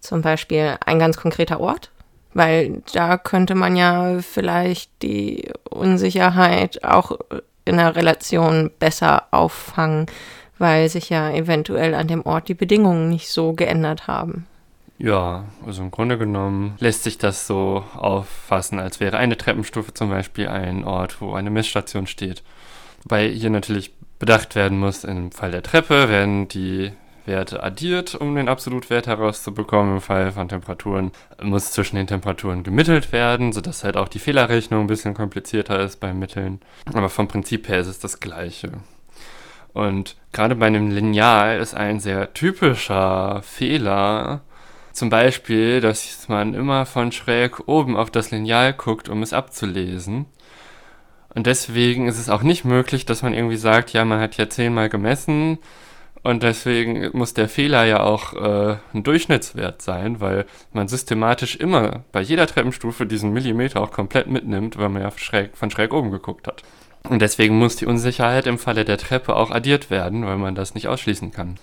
zum 0.01 0.23
Beispiel 0.23 0.77
ein 0.85 0.99
ganz 0.99 1.17
konkreter 1.17 1.61
Ort? 1.61 1.91
Weil 2.35 2.83
da 2.93 3.17
könnte 3.17 3.55
man 3.55 3.77
ja 3.77 4.19
vielleicht 4.21 4.91
die 5.03 5.51
Unsicherheit 5.71 6.85
auch 6.85 7.19
in 7.65 7.79
der 7.79 7.97
Relation 7.97 8.71
besser 8.79 9.25
auffangen, 9.31 10.07
weil 10.59 10.89
sich 10.89 11.11
ja 11.11 11.31
eventuell 11.31 11.95
an 11.95 12.09
dem 12.09 12.25
Ort 12.25 12.49
die 12.49 12.55
Bedingungen 12.55 13.09
nicht 13.09 13.31
so 13.31 13.53
geändert 13.53 14.07
haben. 14.07 14.47
Ja, 14.99 15.45
also 15.67 15.83
im 15.83 15.91
Grunde 15.91 16.17
genommen 16.17 16.75
lässt 16.79 17.03
sich 17.03 17.19
das 17.19 17.47
so 17.47 17.85
auffassen, 17.95 18.79
als 18.79 18.99
wäre 18.99 19.19
eine 19.19 19.37
Treppenstufe 19.37 19.93
zum 19.93 20.09
Beispiel 20.09 20.49
ein 20.49 20.85
Ort, 20.85 21.21
wo 21.21 21.35
eine 21.35 21.51
Messstation 21.51 22.07
steht. 22.07 22.43
Wobei 23.03 23.29
hier 23.29 23.51
natürlich 23.51 23.93
bedacht 24.19 24.55
werden 24.55 24.79
muss, 24.79 25.05
im 25.05 25.33
Fall 25.33 25.51
der 25.51 25.63
Treppe 25.63 26.09
werden 26.09 26.49
die 26.49 26.93
Werte 27.27 27.63
addiert, 27.63 28.15
um 28.15 28.35
den 28.37 28.49
Absolutwert 28.49 29.07
herauszubekommen. 29.07 29.97
Im 29.97 30.01
Fall 30.01 30.33
von 30.33 30.49
Temperaturen 30.49 31.11
muss 31.43 31.73
zwischen 31.73 31.97
den 31.97 32.07
Temperaturen 32.07 32.63
gemittelt 32.63 33.13
werden, 33.13 33.53
sodass 33.53 33.85
halt 33.85 33.97
auch 33.97 34.09
die 34.09 34.21
Fehlerrechnung 34.21 34.83
ein 34.83 34.87
bisschen 34.87 35.15
komplizierter 35.15 35.81
ist 35.81 36.01
beim 36.01 36.19
Mitteln. 36.19 36.61
Aber 36.95 37.09
vom 37.09 37.29
Prinzip 37.29 37.69
her 37.69 37.81
ist 37.81 37.89
es 37.89 37.99
das 37.99 38.21
gleiche. 38.21 38.73
Und 39.73 40.17
gerade 40.33 40.55
bei 40.55 40.67
einem 40.67 40.91
Lineal 40.91 41.59
ist 41.59 41.75
ein 41.75 42.01
sehr 42.01 42.33
typischer 42.33 43.43
Fehler, 43.43 44.43
zum 44.93 45.11
Beispiel, 45.11 45.83
dass 45.83 46.27
man 46.29 46.55
immer 46.55 46.87
von 46.87 47.13
schräg 47.13 47.69
oben 47.69 47.99
auf 47.99 48.11
das 48.11 48.31
Lineal 48.31 48.73
guckt, 48.73 49.11
um 49.11 49.23
es 49.23 49.35
abzulesen. 49.35 50.25
Und 51.37 51.47
deswegen 51.47 52.09
ist 52.09 52.19
es 52.19 52.29
auch 52.29 52.43
nicht 52.43 52.65
möglich, 52.65 53.07
dass 53.07 53.23
man 53.23 53.35
irgendwie 53.35 53.59
sagt, 53.59 53.93
ja, 53.93 54.05
man 54.05 54.19
hat 54.19 54.37
ja 54.37 54.49
zehnmal 54.49 54.89
gemessen, 54.89 55.59
und 56.27 56.43
deswegen 56.43 57.17
muss 57.17 57.35
der 57.35 57.49
Fehler 57.49 57.85
ja 57.85 58.01
auch 58.01 58.33
äh, 58.33 58.79
ein 58.93 59.05
Durchschnittswert 59.05 59.81
sein, 59.81 60.21
weil 60.21 60.45
man 60.73 60.89
systematisch 60.89 61.55
immer 61.55 62.03
bei 62.11 62.21
jeder 62.21 62.49
Treppenstufe 62.49 63.07
diesen 63.07 63.33
Millimeter 63.33 63.81
auch 63.81 63.93
komplett 63.93 64.27
mitnimmt, 64.27 64.77
weil 64.77 64.89
man 64.89 65.03
ja 65.03 65.13
schräg, 65.13 65.57
von 65.57 65.71
schräg 65.71 65.93
oben 65.93 66.11
geguckt 66.11 66.49
hat. 66.49 66.65
Und 67.09 67.23
deswegen 67.23 67.57
muss 67.57 67.77
die 67.77 67.87
Unsicherheit 67.87 68.49
im 68.49 68.59
Falle 68.59 68.85
der 68.85 68.99
Treppe 68.99 69.37
auch 69.37 69.53
addiert 69.53 69.89
werden, 69.89 70.27
weil 70.27 70.37
man 70.37 70.57
das 70.57 70.75
nicht 70.75 70.89
ausschließen 70.89 71.31
kann. 71.31 71.61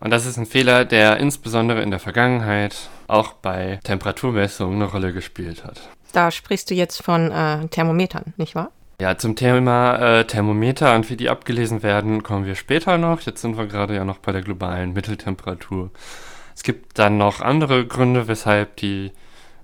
Und 0.00 0.08
das 0.08 0.24
ist 0.24 0.38
ein 0.38 0.46
Fehler, 0.46 0.86
der 0.86 1.18
insbesondere 1.18 1.82
in 1.82 1.90
der 1.90 2.00
Vergangenheit 2.00 2.88
auch 3.08 3.34
bei 3.34 3.78
Temperaturmessungen 3.84 4.76
eine 4.76 4.90
Rolle 4.90 5.12
gespielt 5.12 5.64
hat. 5.64 5.82
Da 6.14 6.30
sprichst 6.30 6.70
du 6.70 6.74
jetzt 6.74 7.02
von 7.02 7.30
äh, 7.30 7.68
Thermometern, 7.68 8.32
nicht 8.38 8.54
wahr? 8.54 8.70
Ja, 9.00 9.16
zum 9.16 9.36
Thema 9.36 9.94
äh, 10.18 10.24
Thermometer 10.24 10.96
und 10.96 11.08
wie 11.08 11.16
die 11.16 11.30
abgelesen 11.30 11.84
werden, 11.84 12.24
kommen 12.24 12.46
wir 12.46 12.56
später 12.56 12.98
noch. 12.98 13.20
Jetzt 13.20 13.42
sind 13.42 13.56
wir 13.56 13.66
gerade 13.68 13.94
ja 13.94 14.04
noch 14.04 14.18
bei 14.18 14.32
der 14.32 14.42
globalen 14.42 14.92
Mitteltemperatur. 14.92 15.92
Es 16.56 16.64
gibt 16.64 16.98
dann 16.98 17.16
noch 17.16 17.40
andere 17.40 17.86
Gründe, 17.86 18.26
weshalb 18.26 18.74
die 18.78 19.12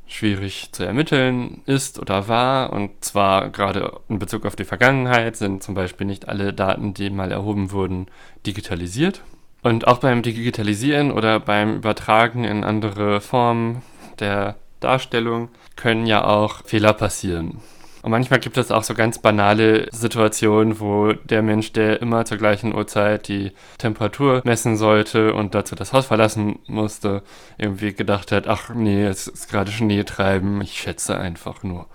schwierig 0.07 0.71
zu 0.71 0.85
ermitteln 0.85 1.63
ist 1.67 1.99
oder 1.99 2.29
war. 2.29 2.73
Und 2.73 3.05
zwar 3.05 3.51
gerade 3.51 4.01
in 4.09 4.21
Bezug 4.21 4.47
auf 4.47 4.55
die 4.55 4.65
Vergangenheit 4.65 5.35
sind 5.35 5.65
zum 5.65 5.75
Beispiel 5.75 6.07
nicht 6.07 6.29
alle 6.29 6.53
Daten, 6.53 6.95
die 6.95 7.11
mal 7.11 7.33
erhoben 7.33 7.73
wurden, 7.73 8.07
digitalisiert. 8.47 9.25
Und 9.65 9.89
auch 9.89 9.99
beim 9.99 10.23
Digitalisieren 10.23 11.11
oder 11.11 11.41
beim 11.41 11.75
Übertragen 11.75 12.45
in 12.45 12.63
andere 12.63 13.21
Formen 13.21 13.83
der 14.21 14.55
Darstellung 14.79 15.49
können 15.75 16.07
ja 16.07 16.25
auch 16.25 16.65
Fehler 16.65 16.93
passieren. 16.93 17.61
Und 18.05 18.11
manchmal 18.11 18.39
gibt 18.39 18.59
es 18.59 18.71
auch 18.71 18.85
so 18.85 18.93
ganz 18.93 19.19
banale 19.19 19.89
Situationen, 19.91 20.79
wo 20.79 21.15
der 21.15 21.41
Mensch, 21.41 21.73
der 21.73 22.03
immer 22.03 22.27
zur 22.27 22.37
gleichen 22.37 22.75
Uhrzeit 22.75 23.29
die 23.29 23.53
Temperatur 23.79 24.43
messen 24.45 24.77
sollte 24.77 25.33
und 25.33 25.55
dazu 25.55 25.75
das 25.75 25.95
Haus 25.95 26.05
verlassen 26.05 26.59
musste, 26.67 27.23
irgendwie 27.57 27.95
gedacht 27.95 28.31
hat, 28.31 28.47
ach 28.47 28.69
nee, 28.75 29.07
es 29.07 29.27
ist 29.27 29.49
gerade 29.49 29.73
Schnee 29.73 30.05
treiben, 30.05 30.61
ich 30.61 30.79
schätze 30.79 31.17
einfach 31.17 31.63
nur. 31.63 31.87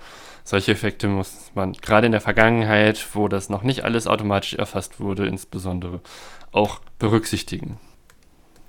Solche 0.43 0.71
Effekte 0.71 1.07
muss 1.07 1.51
man 1.53 1.73
gerade 1.73 2.07
in 2.07 2.11
der 2.11 2.21
Vergangenheit, 2.21 3.05
wo 3.13 3.27
das 3.27 3.49
noch 3.49 3.61
nicht 3.61 3.83
alles 3.83 4.07
automatisch 4.07 4.55
erfasst 4.55 4.99
wurde, 4.99 5.27
insbesondere 5.27 6.01
auch 6.51 6.81
berücksichtigen. 6.97 7.77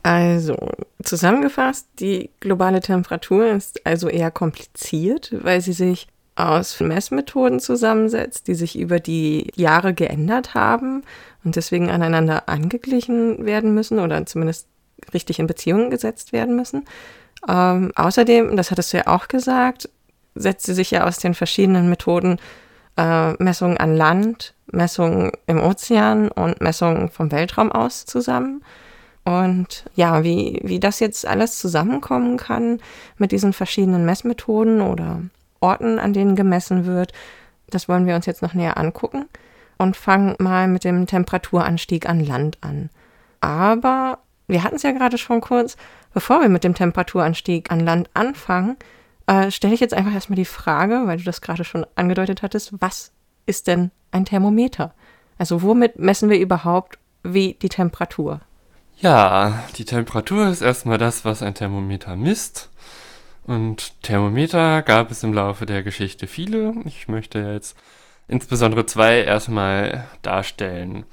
Also, 0.03 0.59
zusammengefasst, 1.03 1.89
die 2.01 2.29
globale 2.41 2.81
Temperatur 2.81 3.47
ist 3.47 3.87
also 3.87 4.09
eher 4.09 4.31
kompliziert, 4.31 5.35
weil 5.43 5.63
sie 5.63 5.73
sich 5.73 6.07
aus 6.49 6.81
Messmethoden 6.81 7.61
zusammensetzt, 7.61 8.49
die 8.49 8.55
sich 8.55 8.79
über 8.79 9.01
die 9.01 9.51
Jahre 9.55 9.95
geändert 9.95 10.55
haben 10.55 11.03
und 11.45 11.57
deswegen 11.57 11.91
aneinander 11.91 12.49
angeglichen 12.49 13.45
werden 13.47 13.75
müssen 13.75 13.99
oder 13.99 14.25
zumindest 14.27 14.67
richtig 15.15 15.39
in 15.39 15.47
Beziehungen 15.47 15.91
gesetzt 15.91 16.33
werden 16.33 16.57
müssen. 16.57 16.85
Ähm, 17.49 17.93
außerdem, 17.95 18.57
das 18.57 18.71
hattest 18.71 18.93
du 18.93 18.99
ja 18.99 19.07
auch 19.07 19.29
gesagt, 19.29 19.89
setzt 20.35 20.67
sie 20.67 20.75
sich 20.75 20.91
ja 20.91 21.07
aus 21.07 21.19
den 21.19 21.35
verschiedenen 21.35 21.89
Methoden 21.89 22.39
äh, 22.97 23.33
Messungen 23.43 23.79
an 23.79 23.97
Land, 23.97 24.55
Messungen 24.71 25.33
im 25.47 25.61
Ozean 25.61 26.29
und 26.29 26.61
Messungen 26.61 27.09
vom 27.09 27.33
Weltraum 27.33 27.73
aus 27.73 28.05
zusammen. 28.05 28.63
Und 29.25 29.85
ja, 29.95 30.25
wie, 30.25 30.61
wie 30.63 30.81
das 30.81 31.01
jetzt 31.01 31.27
alles 31.27 31.59
zusammenkommen 31.59 32.37
kann 32.37 32.81
mit 33.19 33.33
diesen 33.33 33.53
verschiedenen 33.53 34.05
Messmethoden 34.05 34.81
oder 34.81 35.23
Orten, 35.61 35.99
an 35.99 36.13
denen 36.13 36.37
gemessen 36.37 36.87
wird. 36.87 37.13
Das 37.69 37.89
wollen 37.89 38.07
wir 38.07 38.17
uns 38.17 38.27
jetzt 38.27 38.43
noch 38.43 38.55
näher 38.55 38.77
angucken 38.77 39.27
und 39.79 39.97
fangen 39.97 40.35
mal 40.39 40.69
mit 40.69 40.85
dem 40.85 41.07
Temperaturanstieg 41.07 42.09
an 42.09 42.25
Land 42.25 42.59
an. 42.61 42.91
Aber 43.41 44.19
wir 44.49 44.65
hatten 44.65 44.77
es 44.77 44.83
ja 44.83 44.93
gerade 44.93 45.19
schon 45.19 45.41
kurz, 45.41 45.77
bevor 46.13 46.41
wir 46.41 46.49
mit 46.49 46.65
dem 46.65 46.75
Temperaturanstieg 46.75 47.71
an 47.71 47.81
Land 47.81 48.11
anfangen, 48.15 48.77
äh, 49.27 49.51
stelle 49.51 49.75
ich 49.75 49.81
jetzt 49.81 49.95
einfach 49.95 50.13
erstmal 50.13 50.37
die 50.37 50.45
Frage, 50.45 51.03
weil 51.07 51.19
du 51.19 51.25
das 51.25 51.41
gerade 51.41 51.65
schon 51.65 51.87
angedeutet 51.95 52.43
hattest, 52.43 52.73
was 52.81 53.13
ist 53.47 53.69
denn 53.69 53.91
ein 54.11 54.25
Thermometer? 54.25 54.93
Also 55.39 55.63
womit 55.63 55.99
messen 55.99 56.29
wir 56.29 56.39
überhaupt 56.39 56.99
wie 57.23 57.55
die 57.55 57.69
Temperatur? 57.69 58.41
Ja, 58.99 59.63
die 59.77 59.85
Temperatur 59.85 60.49
ist 60.49 60.61
erstmal 60.61 60.99
das, 60.99 61.25
was 61.25 61.43
ein 61.43 61.55
Thermometer 61.55 62.17
misst. 62.17 62.70
Und 63.45 64.03
Thermometer 64.03 64.83
gab 64.83 65.11
es 65.11 65.23
im 65.23 65.33
Laufe 65.33 65.67
der 65.67 65.83
Geschichte 65.83 66.27
viele. 66.27 66.75
Ich 66.85 67.09
möchte 67.09 67.39
jetzt 67.41 67.77
insbesondere 68.29 68.87
zwei 68.87 69.23
erstmal 69.23 70.07
darstellen. 70.23 71.05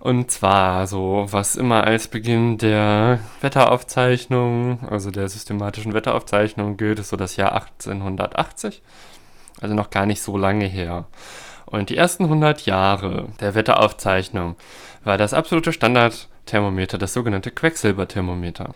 Und 0.00 0.30
zwar 0.30 0.86
so, 0.86 1.26
was 1.30 1.56
immer 1.56 1.84
als 1.84 2.08
Beginn 2.08 2.58
der 2.58 3.18
Wetteraufzeichnung, 3.40 4.86
also 4.88 5.10
der 5.10 5.28
systematischen 5.28 5.94
Wetteraufzeichnung 5.94 6.76
gilt, 6.76 6.98
ist 6.98 7.08
so 7.08 7.16
das 7.16 7.36
Jahr 7.36 7.52
1880. 7.52 8.82
Also 9.60 9.74
noch 9.74 9.90
gar 9.90 10.06
nicht 10.06 10.22
so 10.22 10.36
lange 10.36 10.66
her. 10.66 11.06
Und 11.64 11.90
die 11.90 11.96
ersten 11.96 12.24
100 12.24 12.66
Jahre 12.66 13.28
der 13.40 13.54
Wetteraufzeichnung 13.54 14.56
war 15.02 15.18
das 15.18 15.34
absolute 15.34 15.72
Standardthermometer, 15.72 16.98
das 16.98 17.12
sogenannte 17.12 17.50
Quecksilberthermometer. 17.50 18.74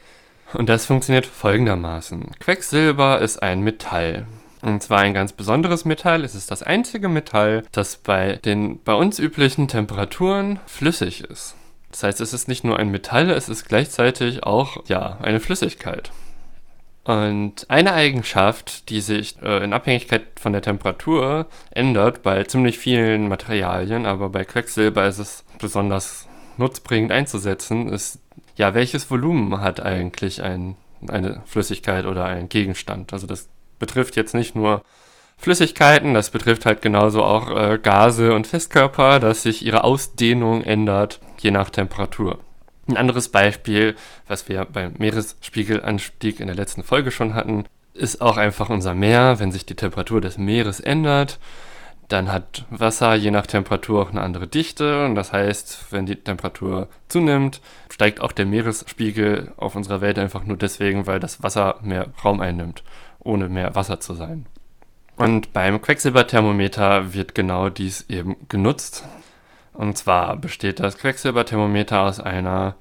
Und 0.53 0.69
das 0.69 0.87
funktioniert 0.87 1.27
folgendermaßen. 1.27 2.33
Quecksilber 2.41 3.21
ist 3.21 3.43
ein 3.43 3.61
Metall. 3.61 4.27
Und 4.63 4.83
zwar 4.83 4.99
ein 5.01 5.15
ganz 5.15 5.33
besonderes 5.33 5.85
Metall. 5.85 6.25
Es 6.25 6.35
ist 6.35 6.51
das 6.51 6.63
einzige 6.63 7.09
Metall, 7.09 7.63
das 7.73 7.97
bei 7.97 8.37
den 8.45 8.83
bei 8.83 8.95
uns 8.95 9.19
üblichen 9.19 9.69
Temperaturen 9.69 10.61
flüssig 10.67 11.23
ist. 11.25 11.55
Das 11.91 12.03
heißt, 12.03 12.21
es 12.21 12.33
ist 12.33 12.49
nicht 12.49 12.63
nur 12.63 12.79
ein 12.79 12.91
Metall, 12.91 13.31
es 13.31 13.49
ist 13.49 13.69
gleichzeitig 13.69 14.45
auch 14.45 14.85
ja 14.87 15.19
eine 15.23 15.41
Flüssigkeit. 15.41 16.13
Und 17.05 17.69
eine 17.69 17.95
Eigenschaft, 17.95 18.91
die 18.91 19.01
sich 19.01 19.41
äh, 19.43 19.65
in 19.65 19.73
Abhängigkeit 19.73 20.27
von 20.39 20.53
der 20.53 20.63
Temperatur 20.63 21.47
ändert 21.71 22.23
bei 22.23 22.45
ziemlich 22.45 22.79
vielen 22.79 23.29
Materialien, 23.29 24.07
aber 24.07 24.29
bei 24.29 24.45
Quecksilber 24.45 25.07
ist 25.07 25.19
es 25.19 25.45
besonders 25.59 26.29
nutzbringend 26.59 27.11
einzusetzen, 27.11 27.89
ist 27.89 28.21
ja, 28.61 28.75
welches 28.75 29.11
Volumen 29.11 29.63
hat 29.63 29.81
eigentlich 29.81 30.43
ein, 30.43 30.77
eine 31.09 31.41
Flüssigkeit 31.47 32.05
oder 32.05 32.27
ein 32.27 32.51
Gegenstand? 32.51 33.15
Also 33.15 33.27
das 33.27 33.49
betrifft 33.79 34.17
jetzt 34.17 34.35
nicht 34.35 34.55
nur 34.55 34.83
Flüssigkeiten, 35.39 36.13
das 36.13 36.29
betrifft 36.29 36.67
halt 36.67 36.83
genauso 36.83 37.25
auch 37.25 37.49
äh, 37.57 37.79
Gase 37.83 38.35
und 38.35 38.47
Festkörper, 38.47 39.19
dass 39.19 39.45
sich 39.45 39.65
ihre 39.65 39.83
Ausdehnung 39.83 40.63
ändert, 40.63 41.21
je 41.39 41.51
nach 41.51 41.71
Temperatur. 41.71 42.39
Ein 42.87 42.99
anderes 42.99 43.31
Beispiel, 43.31 43.97
was 44.29 44.47
wir 44.51 44.67
beim 44.67 44.93
Meeresspiegelanstieg 44.99 46.39
in 46.39 46.49
der 46.49 46.57
letzten 46.57 46.83
Folge 46.83 47.13
schon 47.13 47.33
hatten, 47.33 47.65
ist 47.95 48.21
auch 48.21 48.37
einfach 48.37 48.69
unser 48.69 48.93
Meer. 48.93 49.39
Wenn 49.39 49.53
sich 49.53 49.65
die 49.65 49.75
Temperatur 49.75 50.21
des 50.21 50.37
Meeres 50.37 50.81
ändert, 50.81 51.39
dann 52.13 52.33
hat 52.33 52.65
Wasser 52.71 53.15
je 53.15 53.31
nach 53.31 53.47
Temperatur 53.47 54.03
auch 54.03 54.11
eine 54.11 54.21
andere 54.21 54.47
Dichte 54.47 55.05
und 55.05 55.15
das 55.15 55.33
heißt, 55.33 55.87
wenn 55.91 56.07
die 56.07 56.17
Temperatur 56.17 56.89
zunimmt, 57.09 57.61
steigt 57.89 58.21
auch 58.21 58.33
der 58.33 58.47
Meeresspiegel 58.47 59.53
auf 59.57 59.77
unserer 59.77 60.01
Welt 60.01 60.19
einfach 60.19 60.45
nur 60.45 60.57
deswegen, 60.57 61.07
weil 61.07 61.21
das 61.21 61.43
Wasser 61.43 61.79
mehr 61.83 62.09
Raum 62.25 62.41
einnimmt 62.41 62.83
ohne 63.21 63.49
mehr 63.49 63.75
Wasser 63.75 64.01
zu 64.01 64.15
sein. 64.15 64.47
Und 65.17 65.53
beim 65.53 65.83
Quecksilberthermometer 65.83 67.13
wird 67.13 67.35
genau 67.35 67.69
dies 67.69 68.07
eben 68.09 68.37
genutzt. 68.49 69.05
Und 69.75 69.99
zwar 69.99 70.37
besteht 70.37 70.81
das 70.81 70.97
Quecksilberthermometer 70.97 72.01
aus 72.01 72.21
einer 72.21 72.75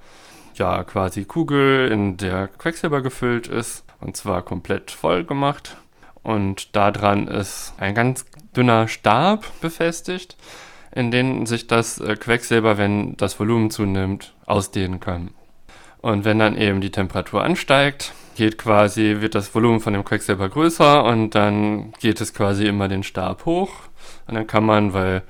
ja 0.55 0.83
quasi 0.83 1.25
Kugel, 1.25 1.91
in 1.91 2.17
der 2.17 2.47
Quecksilber 2.47 3.01
gefüllt 3.01 3.47
ist 3.47 3.83
und 3.99 4.15
zwar 4.15 4.41
komplett 4.41 4.91
voll 4.91 5.23
gemacht. 5.23 5.77
Und 6.29 6.75
daran 6.75 7.27
ist 7.27 7.73
ein 7.79 7.95
ganz 7.95 8.23
dünner 8.55 8.87
Stab 8.87 9.47
befestigt, 9.61 10.37
in 10.93 11.09
den 11.09 11.47
sich 11.47 11.65
das 11.65 11.99
äh, 11.99 12.15
Quecksilber, 12.15 12.77
wenn 12.77 13.17
das 13.17 13.39
Volumen 13.39 13.71
zunimmt, 13.71 14.35
ausdehnen 14.45 14.99
kann. 14.99 15.31
Und 16.01 16.25
wenn 16.25 16.37
dann 16.37 16.55
eben 16.55 16.81
die 16.81 16.91
Temperatur 16.91 17.43
ansteigt, 17.43 18.13
geht 18.35 18.59
quasi, 18.59 19.17
wird 19.21 19.33
das 19.33 19.55
Volumen 19.55 19.79
von 19.79 19.93
dem 19.93 20.05
Quecksilber 20.05 20.49
größer 20.49 21.03
und 21.03 21.33
dann 21.33 21.93
geht 21.99 22.21
es 22.21 22.31
quasi 22.31 22.67
immer 22.67 22.87
den 22.87 23.01
Stab 23.01 23.45
hoch. 23.45 23.71
Und 24.27 24.35
dann 24.35 24.45
kann 24.45 24.67
man, 24.67 24.93
weil 24.93 25.23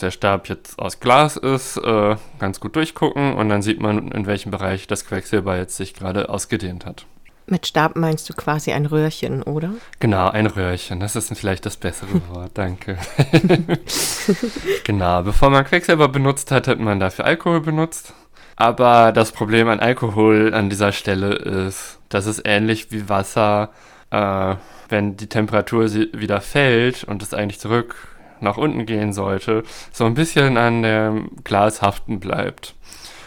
der 0.00 0.12
Stab 0.12 0.48
jetzt 0.48 0.78
aus 0.78 1.00
Glas 1.00 1.36
ist, 1.36 1.76
äh, 1.78 2.14
ganz 2.38 2.60
gut 2.60 2.76
durchgucken 2.76 3.34
und 3.34 3.48
dann 3.48 3.62
sieht 3.62 3.80
man, 3.80 4.12
in 4.12 4.26
welchem 4.26 4.52
Bereich 4.52 4.86
das 4.86 5.06
Quecksilber 5.06 5.56
jetzt 5.56 5.76
sich 5.76 5.92
gerade 5.92 6.28
ausgedehnt 6.28 6.86
hat. 6.86 7.04
Mit 7.48 7.66
Stab 7.66 7.94
meinst 7.94 8.28
du 8.28 8.34
quasi 8.34 8.72
ein 8.72 8.86
Röhrchen, 8.86 9.42
oder? 9.44 9.70
Genau, 10.00 10.28
ein 10.28 10.46
Röhrchen. 10.46 10.98
Das 10.98 11.14
ist 11.14 11.32
vielleicht 11.38 11.64
das 11.64 11.76
bessere 11.76 12.20
Wort. 12.30 12.50
Danke. 12.54 12.98
genau, 14.84 15.22
bevor 15.22 15.50
man 15.50 15.64
Quecksilber 15.64 16.08
benutzt 16.08 16.50
hat, 16.50 16.66
hat 16.66 16.80
man 16.80 16.98
dafür 16.98 17.24
Alkohol 17.24 17.60
benutzt. 17.60 18.14
Aber 18.56 19.12
das 19.12 19.32
Problem 19.32 19.68
an 19.68 19.80
Alkohol 19.80 20.54
an 20.54 20.70
dieser 20.70 20.90
Stelle 20.90 21.34
ist, 21.34 21.98
dass 22.08 22.26
es 22.26 22.42
ähnlich 22.44 22.90
wie 22.90 23.08
Wasser, 23.08 23.70
äh, 24.10 24.56
wenn 24.88 25.16
die 25.16 25.28
Temperatur 25.28 25.92
wieder 25.92 26.40
fällt 26.40 27.04
und 27.04 27.22
es 27.22 27.34
eigentlich 27.34 27.60
zurück 27.60 27.94
nach 28.40 28.56
unten 28.56 28.86
gehen 28.86 29.12
sollte, 29.12 29.62
so 29.92 30.04
ein 30.04 30.14
bisschen 30.14 30.56
an 30.56 30.82
dem 30.82 31.30
Glas 31.44 31.82
haften 31.82 32.18
bleibt. 32.18 32.74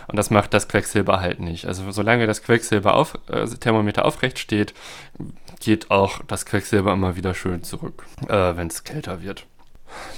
Und 0.09 0.17
das 0.17 0.31
macht 0.31 0.53
das 0.53 0.67
Quecksilber 0.67 1.21
halt 1.21 1.39
nicht. 1.39 1.65
Also 1.65 1.91
solange 1.91 2.25
das 2.25 2.41
Quecksilber 2.41 2.95
auf, 2.95 3.17
äh, 3.27 3.45
Thermometer 3.45 4.05
aufrecht 4.05 4.39
steht, 4.39 4.73
geht 5.59 5.91
auch 5.91 6.21
das 6.27 6.45
Quecksilber 6.45 6.93
immer 6.93 7.15
wieder 7.15 7.35
schön 7.35 7.63
zurück, 7.63 8.05
äh, 8.27 8.55
wenn 8.55 8.67
es 8.67 8.83
kälter 8.83 9.21
wird. 9.21 9.45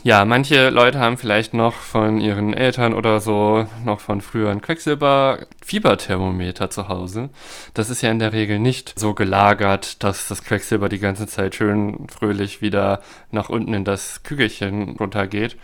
Ja, 0.03 0.25
manche 0.25 0.69
Leute 0.69 0.99
haben 0.99 1.17
vielleicht 1.17 1.53
noch 1.53 1.73
von 1.73 2.19
ihren 2.19 2.53
Eltern 2.53 2.93
oder 2.93 3.21
so 3.21 3.67
noch 3.85 3.99
von 3.99 4.21
früher 4.21 4.49
ein 4.49 4.61
Quecksilber-Fieberthermometer 4.61 6.69
zu 6.69 6.87
Hause. 6.87 7.29
Das 7.73 7.89
ist 7.89 8.01
ja 8.01 8.11
in 8.11 8.19
der 8.19 8.33
Regel 8.33 8.59
nicht 8.59 8.99
so 8.99 9.13
gelagert, 9.13 10.03
dass 10.03 10.27
das 10.27 10.43
Quecksilber 10.43 10.89
die 10.89 10.99
ganze 10.99 11.27
Zeit 11.27 11.55
schön 11.55 12.07
fröhlich 12.09 12.61
wieder 12.61 13.01
nach 13.31 13.49
unten 13.49 13.73
in 13.73 13.85
das 13.85 14.23
Kügelchen 14.23 14.97
runtergeht, 14.97 15.57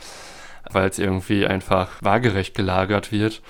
weil 0.71 0.89
es 0.89 0.99
irgendwie 0.99 1.47
einfach 1.47 1.89
waagerecht 2.01 2.55
gelagert 2.55 3.11
wird. 3.11 3.41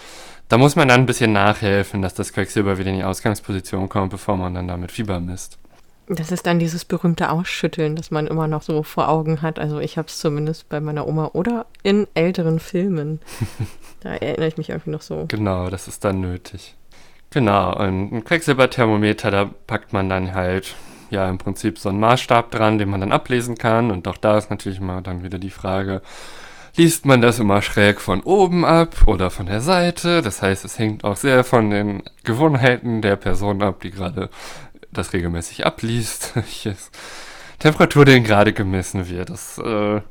Da 0.50 0.58
muss 0.58 0.76
man 0.76 0.88
dann 0.88 1.02
ein 1.02 1.06
bisschen 1.06 1.34
nachhelfen, 1.34 2.02
dass 2.02 2.14
das 2.14 2.32
Quecksilber 2.32 2.78
wieder 2.78 2.92
in 2.92 2.98
die 2.98 3.04
Ausgangsposition 3.04 3.90
kommt, 3.90 4.12
bevor 4.12 4.38
man 4.38 4.54
dann 4.54 4.68
damit 4.68 4.92
Fieber 4.92 5.20
misst. 5.20 5.58
Das 6.10 6.32
ist 6.32 6.46
dann 6.46 6.58
dieses 6.58 6.86
berühmte 6.86 7.30
Ausschütteln, 7.30 7.98
das 7.98 8.12
man 8.12 8.28
immer 8.28 8.48
noch 8.48 8.62
so 8.62 8.82
vor 8.84 9.10
Augen 9.10 9.42
hat. 9.42 9.60
Also 9.60 9.80
ich 9.80 9.98
habe 9.98 10.08
es 10.08 10.20
zumindest 10.20 10.70
bei 10.70 10.80
meiner 10.80 11.06
Oma 11.06 11.32
oder 11.34 11.66
in 11.84 12.08
älteren 12.14 12.60
Filmen. 12.60 13.20
da 14.00 14.14
erinnere 14.14 14.48
ich 14.48 14.58
mich 14.58 14.70
irgendwie 14.70 14.92
noch 14.92 15.02
so. 15.02 15.26
Genau, 15.28 15.70
das 15.70 15.90
ist 15.90 16.06
dann 16.06 16.22
nötig. 16.22 16.76
Genau, 17.30 17.76
und 17.76 18.14
ein 18.14 18.24
Quecksilberthermometer, 18.24 19.32
da 19.32 19.50
packt 19.68 19.92
man 19.92 20.08
dann 20.08 20.34
halt 20.34 20.76
ja 21.10 21.28
im 21.28 21.38
Prinzip 21.38 21.78
so 21.78 21.90
einen 21.90 22.00
Maßstab 22.00 22.52
dran, 22.52 22.78
den 22.78 22.90
man 22.90 23.02
dann 23.02 23.12
ablesen 23.12 23.58
kann. 23.58 23.92
Und 23.92 24.08
auch 24.08 24.18
da 24.18 24.38
ist 24.38 24.50
natürlich 24.50 24.80
mal 24.80 25.02
dann 25.02 25.24
wieder 25.24 25.40
die 25.40 25.50
Frage, 25.50 26.02
liest 26.78 27.06
man 27.06 27.22
das 27.22 27.40
immer 27.40 27.62
schräg 27.62 28.00
von 28.00 28.22
oben 28.22 28.64
ab 28.64 29.08
oder 29.08 29.30
von 29.30 29.48
der 29.48 29.62
Seite? 29.62 30.22
Das 30.22 30.42
heißt, 30.42 30.64
es 30.64 30.80
hängt 30.80 31.04
auch 31.04 31.16
sehr 31.16 31.44
von 31.44 31.70
den 31.70 32.04
Gewohnheiten 32.24 33.02
der 33.02 33.16
Person 33.16 33.62
ab, 33.62 33.82
die 33.82 33.92
gerade 33.92 34.30
das 34.92 35.14
regelmäßig 35.14 35.66
abliest, 35.66 36.34
Temperatur 37.60 38.06
denn 38.06 38.24
gerade 38.24 38.54
gemessen 38.54 39.10
wird. 39.10 39.30
Das 39.30 39.58
äh, 39.58 40.02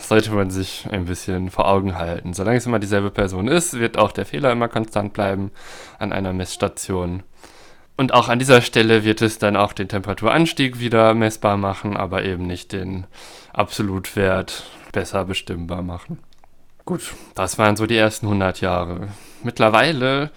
sollte 0.00 0.30
man 0.32 0.50
sich 0.50 0.86
ein 0.90 1.06
bisschen 1.06 1.50
vor 1.50 1.66
Augen 1.66 1.96
halten. 1.96 2.34
Solange 2.34 2.58
es 2.58 2.66
immer 2.66 2.78
dieselbe 2.78 3.10
Person 3.10 3.48
ist, 3.48 3.78
wird 3.78 3.96
auch 3.96 4.12
der 4.12 4.26
Fehler 4.26 4.52
immer 4.52 4.68
konstant 4.68 5.12
bleiben 5.12 5.50
an 5.98 6.12
einer 6.12 6.32
Messstation. 6.32 7.22
Und 7.96 8.14
auch 8.14 8.28
an 8.28 8.38
dieser 8.38 8.62
Stelle 8.62 9.04
wird 9.04 9.22
es 9.22 9.38
dann 9.38 9.56
auch 9.56 9.72
den 9.72 9.88
Temperaturanstieg 9.88 10.78
wieder 10.78 11.14
messbar 11.14 11.56
machen, 11.56 11.96
aber 11.96 12.24
eben 12.24 12.46
nicht 12.46 12.72
den 12.72 13.06
Absolutwert 13.52 14.64
besser 14.92 15.24
bestimmbar 15.24 15.82
machen. 15.82 16.18
Gut, 16.84 17.14
das 17.34 17.58
waren 17.58 17.76
so 17.76 17.86
die 17.86 17.96
ersten 17.96 18.26
100 18.26 18.60
Jahre. 18.60 19.08
Mittlerweile 19.42 20.30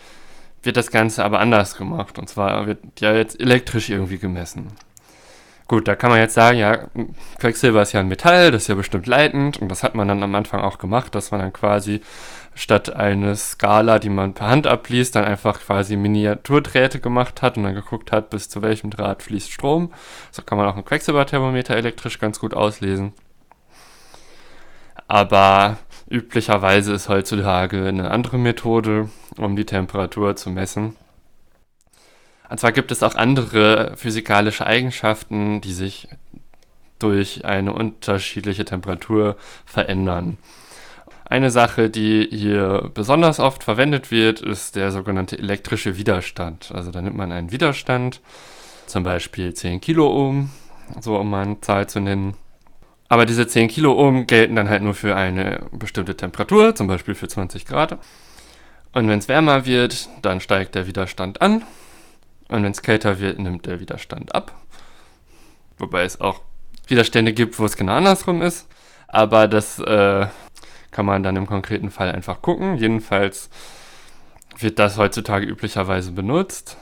wird 0.61 0.77
das 0.77 0.91
Ganze 0.91 1.23
aber 1.23 1.39
anders 1.39 1.75
gemacht. 1.75 2.19
Und 2.19 2.29
zwar 2.29 2.67
wird 2.67 2.79
ja 2.99 3.13
jetzt 3.13 3.39
elektrisch 3.39 3.89
irgendwie 3.89 4.17
gemessen. 4.17 4.67
Gut, 5.67 5.87
da 5.87 5.95
kann 5.95 6.11
man 6.11 6.19
jetzt 6.19 6.33
sagen, 6.33 6.57
ja, 6.57 6.89
Quecksilber 7.39 7.81
ist 7.81 7.93
ja 7.93 8.01
ein 8.01 8.09
Metall, 8.09 8.51
das 8.51 8.63
ist 8.63 8.67
ja 8.67 8.75
bestimmt 8.75 9.07
leitend. 9.07 9.57
Und 9.57 9.69
das 9.69 9.81
hat 9.81 9.95
man 9.95 10.07
dann 10.07 10.21
am 10.21 10.35
Anfang 10.35 10.61
auch 10.61 10.77
gemacht, 10.77 11.15
dass 11.15 11.31
man 11.31 11.39
dann 11.39 11.53
quasi 11.53 12.01
statt 12.53 12.95
eine 12.95 13.35
Skala, 13.35 13.97
die 13.97 14.09
man 14.09 14.33
per 14.33 14.47
Hand 14.47 14.67
abliest, 14.67 15.15
dann 15.15 15.25
einfach 15.25 15.59
quasi 15.61 15.95
Miniaturdrähte 15.95 16.99
gemacht 16.99 17.41
hat 17.41 17.57
und 17.57 17.63
dann 17.63 17.73
geguckt 17.73 18.11
hat, 18.11 18.29
bis 18.29 18.49
zu 18.49 18.61
welchem 18.61 18.89
Draht 18.91 19.23
fließt 19.23 19.51
Strom. 19.51 19.91
So 20.31 20.43
kann 20.43 20.57
man 20.57 20.67
auch 20.67 20.75
ein 20.75 20.85
Quecksilberthermometer 20.85 21.75
elektrisch 21.75 22.19
ganz 22.19 22.39
gut 22.39 22.53
auslesen. 22.53 23.13
Aber 25.07 25.77
Üblicherweise 26.13 26.93
ist 26.93 27.09
heutzutage 27.09 27.87
eine 27.87 28.11
andere 28.11 28.37
Methode, 28.37 29.09
um 29.37 29.55
die 29.55 29.65
Temperatur 29.65 30.35
zu 30.35 30.51
messen. 30.51 30.95
Und 32.51 32.59
zwar 32.59 32.71
gibt 32.71 32.91
es 32.91 33.01
auch 33.01 33.15
andere 33.15 33.93
physikalische 33.95 34.67
Eigenschaften, 34.67 35.59
die 35.61 35.73
sich 35.73 36.07
durch 36.99 37.45
eine 37.45 37.73
unterschiedliche 37.73 38.63
Temperatur 38.63 39.37
verändern. 39.65 40.37
Eine 41.25 41.49
Sache, 41.49 41.89
die 41.89 42.27
hier 42.29 42.91
besonders 42.93 43.39
oft 43.39 43.63
verwendet 43.63 44.11
wird, 44.11 44.39
ist 44.39 44.75
der 44.75 44.91
sogenannte 44.91 45.39
elektrische 45.39 45.97
Widerstand. 45.97 46.71
Also 46.75 46.91
da 46.91 47.01
nimmt 47.01 47.17
man 47.17 47.31
einen 47.31 47.51
Widerstand, 47.51 48.21
zum 48.85 49.01
Beispiel 49.01 49.55
10 49.55 49.81
Kiloohm, 49.81 50.51
so 51.01 51.17
um 51.17 51.31
mal 51.31 51.41
eine 51.41 51.61
Zahl 51.61 51.89
zu 51.89 52.01
nennen, 52.01 52.35
aber 53.13 53.27
diese 53.27 53.45
10 53.45 53.67
Kiloohm 53.67 54.25
gelten 54.25 54.55
dann 54.55 54.69
halt 54.69 54.81
nur 54.81 54.95
für 54.95 55.15
eine 55.15 55.67
bestimmte 55.71 56.17
Temperatur, 56.17 56.73
zum 56.73 56.87
Beispiel 56.87 57.13
für 57.13 57.27
20 57.27 57.67
Grad. 57.67 57.99
Und 58.91 59.07
wenn 59.07 59.19
es 59.19 59.27
wärmer 59.27 59.67
wird, 59.67 60.09
dann 60.23 60.39
steigt 60.39 60.73
der 60.73 60.87
Widerstand 60.87 61.39
an. 61.39 61.61
Und 62.49 62.63
wenn 62.63 62.71
es 62.71 62.81
kälter 62.81 63.19
wird, 63.19 63.37
nimmt 63.37 63.67
der 63.67 63.79
Widerstand 63.79 64.33
ab. 64.33 64.51
Wobei 65.77 66.05
es 66.05 66.21
auch 66.21 66.41
Widerstände 66.87 67.33
gibt, 67.33 67.59
wo 67.59 67.65
es 67.65 67.77
genau 67.77 67.93
andersrum 67.93 68.41
ist. 68.41 68.67
Aber 69.07 69.47
das 69.47 69.77
äh, 69.77 70.25
kann 70.89 71.05
man 71.05 71.21
dann 71.21 71.35
im 71.35 71.45
konkreten 71.45 71.91
Fall 71.91 72.11
einfach 72.11 72.41
gucken. 72.41 72.77
Jedenfalls 72.77 73.51
wird 74.57 74.79
das 74.79 74.97
heutzutage 74.97 75.45
üblicherweise 75.45 76.13
benutzt. 76.13 76.77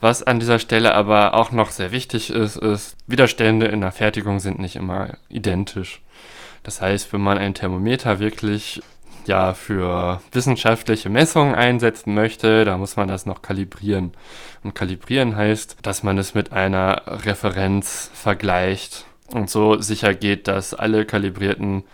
Was 0.00 0.22
an 0.22 0.40
dieser 0.40 0.58
Stelle 0.58 0.94
aber 0.94 1.34
auch 1.34 1.52
noch 1.52 1.70
sehr 1.70 1.90
wichtig 1.90 2.30
ist, 2.30 2.56
ist, 2.56 2.96
Widerstände 3.06 3.66
in 3.66 3.80
der 3.80 3.92
Fertigung 3.92 4.40
sind 4.40 4.58
nicht 4.58 4.76
immer 4.76 5.16
identisch. 5.28 6.02
Das 6.62 6.80
heißt, 6.82 7.12
wenn 7.12 7.22
man 7.22 7.38
ein 7.38 7.54
Thermometer 7.54 8.18
wirklich 8.18 8.82
ja 9.26 9.54
für 9.54 10.20
wissenschaftliche 10.32 11.08
Messungen 11.08 11.54
einsetzen 11.54 12.14
möchte, 12.14 12.64
da 12.64 12.76
muss 12.76 12.96
man 12.96 13.08
das 13.08 13.26
noch 13.26 13.42
kalibrieren. 13.42 14.12
Und 14.62 14.74
kalibrieren 14.74 15.36
heißt, 15.36 15.78
dass 15.82 16.02
man 16.02 16.18
es 16.18 16.34
mit 16.34 16.52
einer 16.52 17.02
Referenz 17.06 18.10
vergleicht 18.14 19.06
und 19.32 19.50
so 19.50 19.80
sicher 19.80 20.14
geht, 20.14 20.46
dass 20.48 20.74
alle 20.74 21.04
kalibrierten 21.04 21.84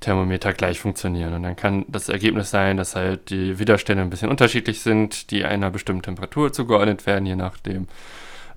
Thermometer 0.00 0.52
gleich 0.52 0.80
funktionieren. 0.80 1.34
Und 1.34 1.42
dann 1.42 1.56
kann 1.56 1.84
das 1.88 2.08
Ergebnis 2.08 2.50
sein, 2.50 2.76
dass 2.76 2.96
halt 2.96 3.30
die 3.30 3.58
Widerstände 3.58 4.02
ein 4.02 4.10
bisschen 4.10 4.30
unterschiedlich 4.30 4.80
sind, 4.80 5.30
die 5.30 5.44
einer 5.44 5.70
bestimmten 5.70 6.02
Temperatur 6.02 6.52
zugeordnet 6.52 7.06
werden, 7.06 7.26
je 7.26 7.36
nachdem, 7.36 7.86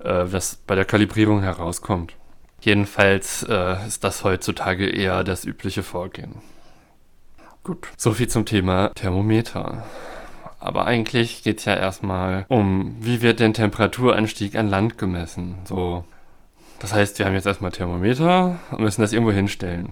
äh, 0.02 0.24
was 0.24 0.56
bei 0.66 0.74
der 0.74 0.84
Kalibrierung 0.84 1.42
herauskommt. 1.42 2.14
Jedenfalls 2.60 3.44
äh, 3.48 3.86
ist 3.86 4.04
das 4.04 4.24
heutzutage 4.24 4.88
eher 4.88 5.22
das 5.22 5.44
übliche 5.44 5.82
Vorgehen. 5.82 6.36
Gut, 7.62 7.88
soviel 7.96 8.28
zum 8.28 8.46
Thema 8.46 8.90
Thermometer. 8.94 9.84
Aber 10.60 10.86
eigentlich 10.86 11.42
geht 11.42 11.58
es 11.58 11.66
ja 11.66 11.74
erstmal 11.74 12.46
um, 12.48 12.96
wie 13.00 13.20
wird 13.20 13.40
denn 13.40 13.52
Temperaturanstieg 13.52 14.56
an 14.56 14.68
Land 14.68 14.96
gemessen? 14.96 15.56
So. 15.64 16.04
Das 16.78 16.94
heißt, 16.94 17.18
wir 17.18 17.26
haben 17.26 17.34
jetzt 17.34 17.46
erstmal 17.46 17.70
Thermometer 17.70 18.58
und 18.70 18.80
müssen 18.80 19.02
das 19.02 19.12
irgendwo 19.12 19.32
hinstellen. 19.32 19.90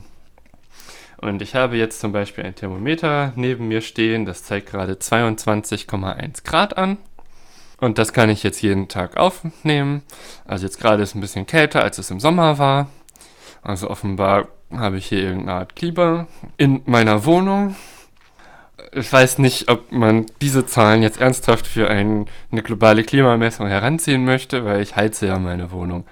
Und 1.23 1.41
ich 1.41 1.55
habe 1.55 1.77
jetzt 1.77 2.01
zum 2.01 2.11
Beispiel 2.11 2.45
ein 2.45 2.57
Thermometer 2.57 3.33
neben 3.37 3.69
mir 3.69 3.81
stehen, 3.81 4.27
das 4.27 4.43
zeigt 4.43 4.69
gerade 4.69 4.95
22,1 4.95 6.45
Grad 6.45 6.77
an. 6.77 6.99
Und 7.79 7.99
das 7.99 8.13
kann 8.13 8.29
ich 8.29 8.43
jetzt 8.43 8.61
jeden 8.61 8.89
Tag 8.89 9.17
aufnehmen. 9.17 10.03
Also 10.45 10.67
jetzt 10.67 10.81
gerade 10.81 11.01
ist 11.03 11.11
es 11.11 11.15
ein 11.15 11.21
bisschen 11.21 11.47
kälter, 11.47 11.83
als 11.83 11.99
es 11.99 12.11
im 12.11 12.19
Sommer 12.19 12.59
war. 12.59 12.89
Also 13.63 13.89
offenbar 13.89 14.49
habe 14.73 14.99
ich 14.99 15.07
hier 15.07 15.23
irgendeine 15.23 15.61
Art 15.61 15.77
Klima 15.77 16.27
in 16.57 16.83
meiner 16.87 17.25
Wohnung. 17.25 17.77
Ich 18.93 19.13
weiß 19.13 19.39
nicht, 19.39 19.71
ob 19.71 19.93
man 19.93 20.27
diese 20.41 20.67
Zahlen 20.67 21.03
jetzt 21.03 21.21
ernsthaft 21.21 21.69
für 21.69 21.89
ein, 21.89 22.27
eine 22.51 22.63
globale 22.65 23.05
Klimamessung 23.05 23.69
heranziehen 23.69 24.25
möchte, 24.25 24.65
weil 24.65 24.83
ich 24.83 24.97
heize 24.97 25.29
ja 25.29 25.39
meine 25.39 25.71
Wohnung. 25.71 26.05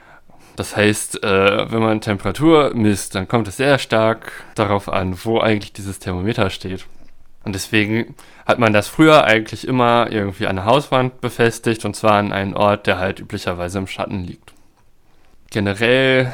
Das 0.61 0.77
heißt, 0.77 1.25
äh, 1.25 1.73
wenn 1.73 1.81
man 1.81 2.03
Temperatur 2.03 2.75
misst, 2.75 3.14
dann 3.14 3.27
kommt 3.27 3.49
es 3.49 3.57
sehr 3.57 3.79
stark 3.79 4.44
darauf 4.55 4.90
an, 4.90 5.16
wo 5.25 5.40
eigentlich 5.40 5.73
dieses 5.73 6.01
Thermometer 6.01 6.51
steht. 6.51 6.85
Und 7.44 7.55
deswegen 7.55 8.14
hat 8.44 8.59
man 8.59 8.75
das 8.75 8.87
früher 8.87 9.25
eigentlich 9.25 9.66
immer 9.66 10.12
irgendwie 10.12 10.46
an 10.46 10.57
der 10.57 10.66
Hauswand 10.66 11.23
befestigt 11.23 11.87
und 11.87 11.96
zwar 11.96 12.12
an 12.16 12.31
einen 12.31 12.53
Ort, 12.53 12.87
der 12.87 12.99
halt 12.99 13.20
üblicherweise 13.20 13.79
im 13.79 13.87
Schatten 13.87 14.23
liegt. 14.23 14.53
Generell 15.49 16.31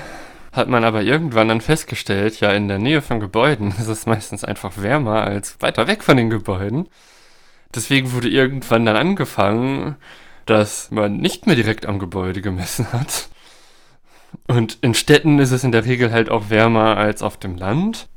hat 0.51 0.67
man 0.67 0.83
aber 0.83 1.03
irgendwann 1.03 1.47
dann 1.47 1.61
festgestellt, 1.61 2.41
ja, 2.41 2.51
in 2.51 2.67
der 2.67 2.81
Nähe 2.81 3.03
von 3.03 3.21
Gebäuden 3.21 3.69
ist 3.79 3.87
es 3.87 4.07
meistens 4.07 4.43
einfach 4.43 4.73
wärmer 4.77 5.23
als 5.23 5.57
weiter 5.61 5.87
weg 5.87 6.03
von 6.03 6.17
den 6.17 6.31
Gebäuden. 6.31 6.89
Deswegen 7.73 8.11
wurde 8.11 8.29
irgendwann 8.29 8.87
dann 8.87 8.97
angefangen, 8.97 9.95
dass 10.47 10.91
man 10.91 11.17
nicht 11.19 11.47
mehr 11.47 11.55
direkt 11.55 11.87
am 11.87 12.01
Gebäude 12.01 12.43
gemessen 12.43 12.93
hat. 12.93 13.29
Und 14.49 14.79
in 14.81 14.95
Städten 14.95 15.39
ist 15.39 15.51
es 15.51 15.65
in 15.65 15.73
der 15.73 15.85
Regel 15.85 16.13
halt 16.13 16.31
auch 16.31 16.51
wärmer 16.51 16.97
als 16.97 17.23
auf 17.23 17.37
dem 17.37 17.57
Land. 17.57 18.09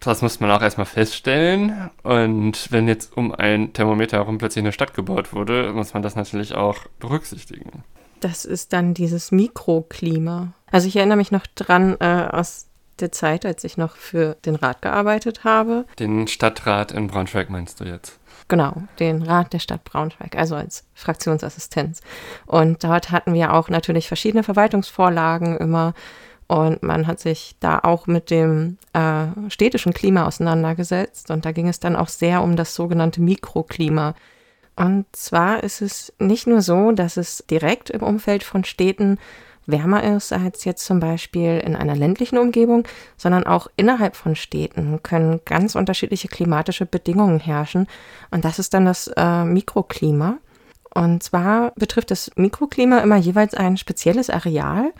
Das 0.00 0.20
muss 0.20 0.40
man 0.40 0.50
auch 0.50 0.62
erstmal 0.62 0.86
feststellen. 0.86 1.90
Und 2.02 2.70
wenn 2.70 2.88
jetzt 2.88 3.16
um 3.16 3.32
ein 3.32 3.72
Thermometer 3.72 4.18
herum 4.18 4.38
plötzlich 4.38 4.64
eine 4.64 4.72
Stadt 4.72 4.94
gebaut 4.94 5.32
wurde, 5.32 5.72
muss 5.72 5.94
man 5.94 6.02
das 6.02 6.16
natürlich 6.16 6.54
auch 6.54 6.86
berücksichtigen. 6.98 7.84
Das 8.20 8.44
ist 8.44 8.72
dann 8.72 8.94
dieses 8.94 9.32
Mikroklima. 9.32 10.52
Also 10.70 10.88
ich 10.88 10.96
erinnere 10.96 11.18
mich 11.18 11.32
noch 11.32 11.46
dran 11.46 11.96
äh, 12.00 12.28
aus 12.30 12.66
der 13.00 13.12
Zeit, 13.12 13.46
als 13.46 13.64
ich 13.64 13.76
noch 13.76 13.96
für 13.96 14.36
den 14.44 14.54
Rat 14.54 14.82
gearbeitet 14.82 15.44
habe. 15.44 15.86
Den 15.98 16.28
Stadtrat 16.28 16.92
in 16.92 17.08
Braunschweig 17.08 17.50
meinst 17.50 17.80
du 17.80 17.84
jetzt? 17.84 18.18
Genau, 18.52 18.82
den 18.98 19.22
Rat 19.22 19.54
der 19.54 19.60
Stadt 19.60 19.82
Braunschweig, 19.82 20.36
also 20.36 20.56
als 20.56 20.84
Fraktionsassistenz. 20.92 22.02
Und 22.44 22.84
dort 22.84 23.10
hatten 23.10 23.32
wir 23.32 23.54
auch 23.54 23.70
natürlich 23.70 24.08
verschiedene 24.08 24.42
Verwaltungsvorlagen 24.42 25.56
immer. 25.56 25.94
Und 26.48 26.82
man 26.82 27.06
hat 27.06 27.18
sich 27.18 27.56
da 27.60 27.78
auch 27.78 28.06
mit 28.06 28.30
dem 28.30 28.76
äh, 28.92 29.28
städtischen 29.48 29.94
Klima 29.94 30.26
auseinandergesetzt. 30.26 31.30
Und 31.30 31.46
da 31.46 31.52
ging 31.52 31.66
es 31.66 31.80
dann 31.80 31.96
auch 31.96 32.08
sehr 32.08 32.42
um 32.42 32.54
das 32.54 32.74
sogenannte 32.74 33.22
Mikroklima. 33.22 34.14
Und 34.76 35.06
zwar 35.12 35.62
ist 35.62 35.80
es 35.80 36.12
nicht 36.18 36.46
nur 36.46 36.60
so, 36.60 36.92
dass 36.92 37.16
es 37.16 37.44
direkt 37.48 37.88
im 37.88 38.02
Umfeld 38.02 38.44
von 38.44 38.64
Städten 38.64 39.18
wärmer 39.66 40.02
ist 40.02 40.32
als 40.32 40.64
jetzt 40.64 40.84
zum 40.84 41.00
Beispiel 41.00 41.58
in 41.64 41.76
einer 41.76 41.96
ländlichen 41.96 42.38
Umgebung, 42.38 42.86
sondern 43.16 43.44
auch 43.44 43.68
innerhalb 43.76 44.16
von 44.16 44.34
Städten 44.34 45.02
können 45.02 45.40
ganz 45.44 45.74
unterschiedliche 45.74 46.28
klimatische 46.28 46.86
Bedingungen 46.86 47.40
herrschen. 47.40 47.86
Und 48.30 48.44
das 48.44 48.58
ist 48.58 48.74
dann 48.74 48.84
das 48.84 49.08
äh, 49.16 49.44
Mikroklima. 49.44 50.38
Und 50.94 51.22
zwar 51.22 51.72
betrifft 51.76 52.10
das 52.10 52.30
Mikroklima 52.36 52.98
immer 52.98 53.16
jeweils 53.16 53.54
ein 53.54 53.76
spezielles 53.76 54.28
Areal 54.28 54.92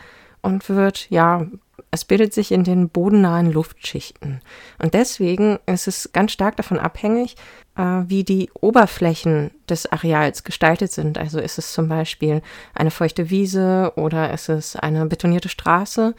und 0.43 0.69
wird 0.69 1.09
ja 1.09 1.47
es 1.93 2.05
bildet 2.05 2.33
sich 2.33 2.51
in 2.51 2.63
den 2.63 2.89
bodennahen 2.89 3.51
Luftschichten. 3.51 4.41
Und 4.81 4.95
deswegen 4.95 5.59
ist 5.67 5.87
es 5.87 6.09
ganz 6.11 6.31
stark 6.31 6.55
davon 6.57 6.79
abhängig, 6.79 7.35
äh, 7.75 8.01
wie 8.07 8.23
die 8.23 8.49
Oberflächen 8.59 9.51
des 9.69 9.91
Areals 9.91 10.43
gestaltet 10.43 10.91
sind. 10.91 11.19
Also 11.19 11.39
ist 11.39 11.59
es 11.59 11.71
zum 11.71 11.87
Beispiel 11.87 12.41
eine 12.73 12.89
feuchte 12.89 13.29
Wiese 13.29 13.93
oder 13.95 14.33
ist 14.33 14.49
es 14.49 14.75
eine 14.75 15.05
betonierte 15.05 15.49
Straße. 15.49 16.15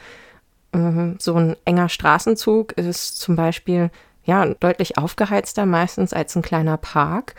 Ähm, 0.72 1.16
so 1.18 1.34
ein 1.34 1.56
enger 1.64 1.88
Straßenzug 1.88 2.72
ist 2.72 3.18
zum 3.18 3.34
Beispiel 3.34 3.90
ja 4.24 4.46
deutlich 4.46 4.96
aufgeheizter 4.96 5.66
meistens 5.66 6.12
als 6.12 6.36
ein 6.36 6.42
kleiner 6.42 6.76
Park. 6.76 7.34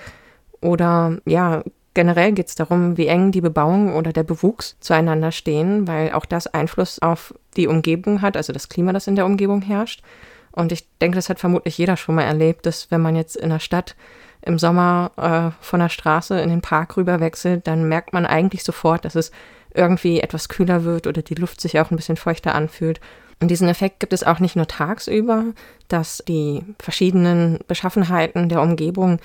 Oder 0.60 1.20
ja, 1.26 1.64
Generell 1.96 2.34
geht 2.34 2.50
es 2.50 2.56
darum, 2.56 2.98
wie 2.98 3.08
eng 3.08 3.32
die 3.32 3.40
Bebauung 3.40 3.96
oder 3.96 4.12
der 4.12 4.24
Bewuchs 4.24 4.76
zueinander 4.82 5.32
stehen, 5.32 5.88
weil 5.88 6.12
auch 6.12 6.26
das 6.26 6.46
Einfluss 6.46 7.00
auf 7.00 7.34
die 7.56 7.68
Umgebung 7.68 8.22
hat, 8.22 8.36
also 8.36 8.52
das 8.52 8.68
Klima, 8.68 8.92
das 8.92 9.08
in 9.08 9.16
der 9.16 9.26
Umgebung 9.26 9.62
herrscht. 9.62 10.04
Und 10.52 10.74
ich 10.74 10.86
denke, 11.00 11.16
das 11.16 11.30
hat 11.30 11.40
vermutlich 11.40 11.78
jeder 11.78 11.96
schon 11.96 12.16
mal 12.16 12.24
erlebt, 12.24 12.66
dass 12.66 12.92
wenn 12.92 13.02
man 13.02 13.16
jetzt 13.16 13.38
in 13.38 13.50
der 13.50 13.60
Stadt 13.60 13.96
im 14.42 14.60
Sommer 14.60 15.12
äh, 15.16 15.64
von 15.64 15.80
der 15.80 15.88
Straße 15.88 16.40
in 16.40 16.50
den 16.50 16.62
Park 16.62 16.98
rüber 16.98 17.22
wechselt, 17.22 17.66
dann 17.66 17.88
merkt 17.88 18.12
man 18.12 18.26
eigentlich 18.26 18.66
sofort, 18.66 19.06
dass 19.06 19.16
es 19.16 19.32
irgendwie 19.74 20.20
etwas 20.20 20.50
kühler 20.50 20.84
wird 20.84 21.08
oder 21.08 21.22
die 21.22 21.36
Luft 21.36 21.62
sich 21.62 21.80
auch 21.80 21.92
ein 21.92 21.98
bisschen 21.98 22.18
feuchter 22.18 22.56
anfühlt. 22.56 23.00
Und 23.42 23.52
diesen 23.52 23.68
Effekt 23.68 24.02
gibt 24.02 24.14
es 24.14 24.24
auch 24.24 24.40
nicht 24.40 24.56
nur 24.56 24.68
tagsüber, 24.68 25.46
dass 25.88 26.24
die 26.28 26.64
verschiedenen 26.80 27.60
Beschaffenheiten 27.68 28.50
der 28.50 28.62
Umgebung 28.62 29.20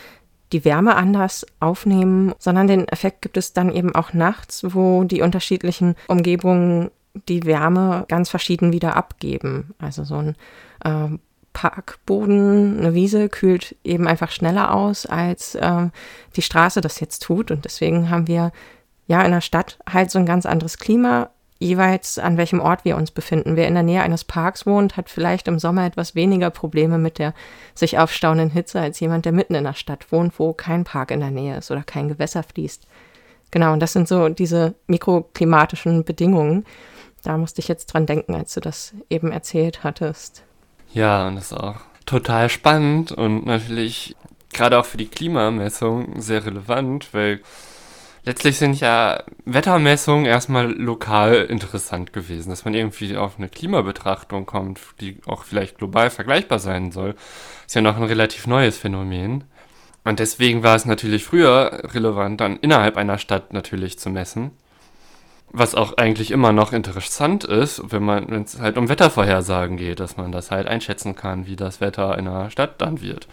die 0.52 0.64
Wärme 0.64 0.96
anders 0.96 1.46
aufnehmen, 1.60 2.34
sondern 2.38 2.66
den 2.66 2.88
Effekt 2.88 3.22
gibt 3.22 3.36
es 3.36 3.52
dann 3.52 3.72
eben 3.72 3.94
auch 3.94 4.12
nachts, 4.12 4.64
wo 4.74 5.04
die 5.04 5.22
unterschiedlichen 5.22 5.94
Umgebungen 6.08 6.90
die 7.28 7.44
Wärme 7.44 8.04
ganz 8.08 8.28
verschieden 8.28 8.72
wieder 8.72 8.96
abgeben. 8.96 9.74
Also 9.78 10.04
so 10.04 10.16
ein 10.16 10.36
äh, 10.84 11.18
Parkboden, 11.52 12.78
eine 12.78 12.94
Wiese 12.94 13.28
kühlt 13.28 13.76
eben 13.84 14.06
einfach 14.06 14.30
schneller 14.30 14.74
aus, 14.74 15.06
als 15.06 15.54
äh, 15.56 15.88
die 16.36 16.42
Straße 16.42 16.80
das 16.80 17.00
jetzt 17.00 17.22
tut. 17.22 17.50
Und 17.50 17.64
deswegen 17.64 18.10
haben 18.10 18.28
wir 18.28 18.52
ja 19.06 19.22
in 19.22 19.32
der 19.32 19.40
Stadt 19.40 19.78
halt 19.90 20.10
so 20.10 20.18
ein 20.18 20.26
ganz 20.26 20.46
anderes 20.46 20.78
Klima, 20.78 21.30
jeweils 21.60 22.18
an 22.18 22.38
welchem 22.38 22.58
Ort 22.58 22.84
wir 22.84 22.96
uns 22.96 23.10
befinden. 23.10 23.54
Wer 23.54 23.68
in 23.68 23.74
der 23.74 23.82
Nähe 23.82 24.02
eines 24.02 24.24
Parks 24.24 24.66
wohnt, 24.66 24.96
hat 24.96 25.10
vielleicht 25.10 25.46
im 25.46 25.58
Sommer 25.58 25.86
etwas 25.86 26.14
weniger 26.14 26.50
Probleme 26.50 26.98
mit 26.98 27.18
der 27.18 27.34
sich 27.74 27.98
aufstauenden 27.98 28.50
Hitze 28.50 28.80
als 28.80 28.98
jemand, 28.98 29.26
der 29.26 29.32
mitten 29.32 29.54
in 29.54 29.64
der 29.64 29.74
Stadt 29.74 30.10
wohnt, 30.10 30.38
wo 30.38 30.54
kein 30.54 30.84
Park 30.84 31.10
in 31.10 31.20
der 31.20 31.30
Nähe 31.30 31.58
ist 31.58 31.70
oder 31.70 31.82
kein 31.82 32.08
Gewässer 32.08 32.42
fließt. 32.42 32.86
Genau, 33.50 33.72
und 33.72 33.80
das 33.80 33.92
sind 33.92 34.08
so 34.08 34.28
diese 34.30 34.74
mikroklimatischen 34.86 36.04
Bedingungen. 36.04 36.64
Da 37.22 37.36
musste 37.36 37.60
ich 37.60 37.68
jetzt 37.68 37.86
dran 37.86 38.06
denken, 38.06 38.34
als 38.34 38.54
du 38.54 38.60
das 38.60 38.94
eben 39.10 39.30
erzählt 39.30 39.84
hattest. 39.84 40.42
Ja, 40.94 41.28
und 41.28 41.36
das 41.36 41.52
ist 41.52 41.58
auch 41.58 41.76
total 42.06 42.48
spannend 42.48 43.12
und 43.12 43.44
natürlich 43.44 44.16
gerade 44.52 44.78
auch 44.78 44.86
für 44.86 44.96
die 44.96 45.08
Klimamessung 45.08 46.20
sehr 46.20 46.46
relevant, 46.46 47.12
weil 47.12 47.40
letztlich 48.24 48.58
sind 48.58 48.80
ja 48.80 49.22
Wettermessungen 49.44 50.26
erstmal 50.26 50.70
lokal 50.70 51.44
interessant 51.44 52.12
gewesen, 52.12 52.50
dass 52.50 52.64
man 52.64 52.74
irgendwie 52.74 53.16
auf 53.16 53.38
eine 53.38 53.48
Klimabetrachtung 53.48 54.46
kommt, 54.46 54.80
die 55.00 55.18
auch 55.26 55.44
vielleicht 55.44 55.78
global 55.78 56.10
vergleichbar 56.10 56.58
sein 56.58 56.92
soll. 56.92 57.14
Ist 57.66 57.74
ja 57.74 57.80
noch 57.80 57.96
ein 57.96 58.04
relativ 58.04 58.46
neues 58.46 58.78
Phänomen. 58.78 59.44
Und 60.04 60.18
deswegen 60.18 60.62
war 60.62 60.76
es 60.76 60.86
natürlich 60.86 61.24
früher 61.24 61.82
relevant, 61.94 62.40
dann 62.40 62.56
innerhalb 62.58 62.96
einer 62.96 63.18
Stadt 63.18 63.52
natürlich 63.52 63.98
zu 63.98 64.10
messen. 64.10 64.52
Was 65.52 65.74
auch 65.74 65.96
eigentlich 65.96 66.30
immer 66.30 66.52
noch 66.52 66.72
interessant 66.72 67.44
ist, 67.44 67.82
wenn 67.92 68.04
man, 68.04 68.30
wenn 68.30 68.42
es 68.42 68.60
halt 68.60 68.78
um 68.78 68.88
Wettervorhersagen 68.88 69.76
geht, 69.76 69.98
dass 69.98 70.16
man 70.16 70.30
das 70.30 70.50
halt 70.50 70.68
einschätzen 70.68 71.16
kann, 71.16 71.46
wie 71.46 71.56
das 71.56 71.80
Wetter 71.80 72.16
in 72.16 72.28
einer 72.28 72.50
Stadt 72.50 72.80
dann 72.80 73.00
wird. 73.02 73.26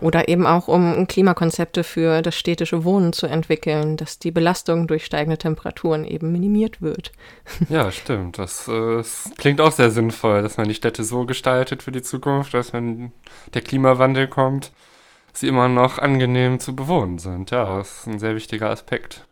Oder 0.00 0.28
eben 0.28 0.46
auch 0.46 0.68
um 0.68 1.06
Klimakonzepte 1.08 1.82
für 1.82 2.22
das 2.22 2.36
städtische 2.36 2.84
Wohnen 2.84 3.12
zu 3.12 3.26
entwickeln, 3.26 3.96
dass 3.96 4.18
die 4.18 4.30
Belastung 4.30 4.86
durch 4.86 5.04
steigende 5.04 5.38
Temperaturen 5.38 6.04
eben 6.04 6.30
minimiert 6.32 6.80
wird. 6.80 7.12
Ja, 7.68 7.90
stimmt. 7.90 8.38
Das, 8.38 8.68
äh, 8.68 8.96
das, 8.96 9.30
klingt 9.36 9.60
auch 9.60 9.72
sehr 9.72 9.90
sinnvoll, 9.90 10.42
dass 10.42 10.56
man 10.56 10.68
die 10.68 10.74
Städte 10.74 11.02
so 11.04 11.26
gestaltet 11.26 11.82
für 11.82 11.92
die 11.92 12.02
Zukunft, 12.02 12.54
dass 12.54 12.72
wenn 12.72 13.12
der 13.54 13.62
Klimawandel 13.62 14.28
kommt, 14.28 14.72
sie 15.32 15.48
immer 15.48 15.68
noch 15.68 15.98
angenehm 15.98 16.60
zu 16.60 16.74
bewohnen 16.74 17.18
sind. 17.18 17.50
Ja, 17.50 17.78
das 17.78 18.00
ist 18.00 18.06
ein 18.06 18.18
sehr 18.18 18.34
wichtiger 18.34 18.70
Aspekt. 18.70 19.24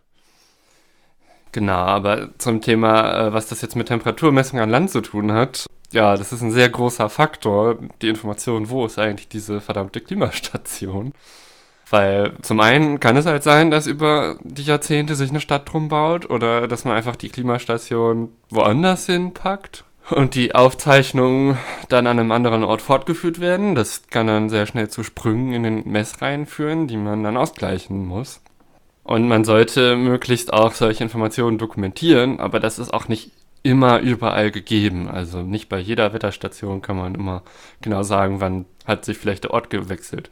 Genau, 1.53 1.73
aber 1.73 2.37
zum 2.39 2.61
Thema, 2.61 3.29
äh, 3.29 3.33
was 3.33 3.49
das 3.49 3.63
jetzt 3.63 3.77
mit 3.77 3.89
Temperaturmessung 3.89 4.61
an 4.61 4.69
Land 4.69 4.91
zu 4.91 5.01
tun 5.01 5.33
hat, 5.33 5.67
ja, 5.93 6.17
das 6.17 6.33
ist 6.33 6.43
ein 6.43 6.53
sehr 6.53 6.69
großer 6.69 7.09
Faktor, 7.09 7.79
die 8.03 8.09
Information, 8.09 8.71
wo 8.71 8.87
ist 8.87 8.99
eigentlich 8.99 9.29
diese 9.29 9.61
verdammte 9.61 10.01
Klimastation. 10.01 11.13
Weil 11.89 12.33
zum 12.43 12.59
einen 12.61 12.99
kann 12.99 13.17
es 13.17 13.27
halt 13.27 13.45
sein, 13.45 13.71
dass 13.71 13.87
über 13.87 14.39
die 14.43 14.65
Jahrzehnte 14.65 15.15
sich 15.15 15.31
eine 15.31 15.41
Stadt 15.41 15.73
drum 15.73 15.89
baut 15.89 16.29
oder 16.29 16.67
dass 16.67 16.85
man 16.85 16.97
einfach 16.97 17.15
die 17.15 17.29
Klimastation 17.29 18.31
woanders 18.51 19.07
hinpackt 19.07 19.85
und 20.11 20.35
die 20.35 20.55
Aufzeichnungen 20.55 21.57
dann 21.89 22.09
an 22.09 22.19
einem 22.19 22.33
anderen 22.33 22.65
Ort 22.65 22.83
fortgeführt 22.83 23.41
werden. 23.41 23.77
Das 23.77 24.09
kann 24.09 24.27
dann 24.27 24.49
sehr 24.49 24.67
schnell 24.67 24.89
zu 24.89 25.05
Sprüngen 25.05 25.53
in 25.53 25.63
den 25.63 25.89
Messreihen 25.89 26.47
führen, 26.47 26.89
die 26.89 26.97
man 26.97 27.23
dann 27.23 27.37
ausgleichen 27.37 28.05
muss. 28.05 28.41
Und 29.05 29.29
man 29.29 29.45
sollte 29.45 29.95
möglichst 29.95 30.53
auch 30.53 30.73
solche 30.73 31.05
Informationen 31.05 31.59
dokumentieren, 31.59 32.41
aber 32.41 32.59
das 32.59 32.81
ist 32.81 32.93
auch 32.93 33.07
nicht 33.07 33.31
immer 33.67 33.99
überall 33.99 34.51
gegeben. 34.51 35.09
Also 35.09 35.43
nicht 35.43 35.69
bei 35.69 35.79
jeder 35.79 36.13
Wetterstation 36.13 36.83
kann 36.83 36.97
man 36.97 37.15
immer 37.15 37.43
genau 37.83 38.03
sagen, 38.03 38.41
wann 38.41 38.65
hat 38.85 39.05
sich 39.05 39.19
vielleicht 39.19 39.45
der 39.45 39.51
Ort 39.51 39.71
gewechselt. 39.71 40.31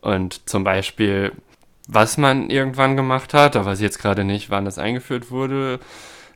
Und 0.00 0.48
zum 0.48 0.64
Beispiel, 0.64 1.32
was 1.88 2.18
man 2.18 2.50
irgendwann 2.50 2.96
gemacht 2.96 3.32
hat, 3.32 3.54
da 3.54 3.64
weiß 3.64 3.78
ich 3.78 3.84
jetzt 3.84 4.00
gerade 4.00 4.24
nicht, 4.24 4.50
wann 4.50 4.66
das 4.66 4.78
eingeführt 4.78 5.30
wurde, 5.30 5.80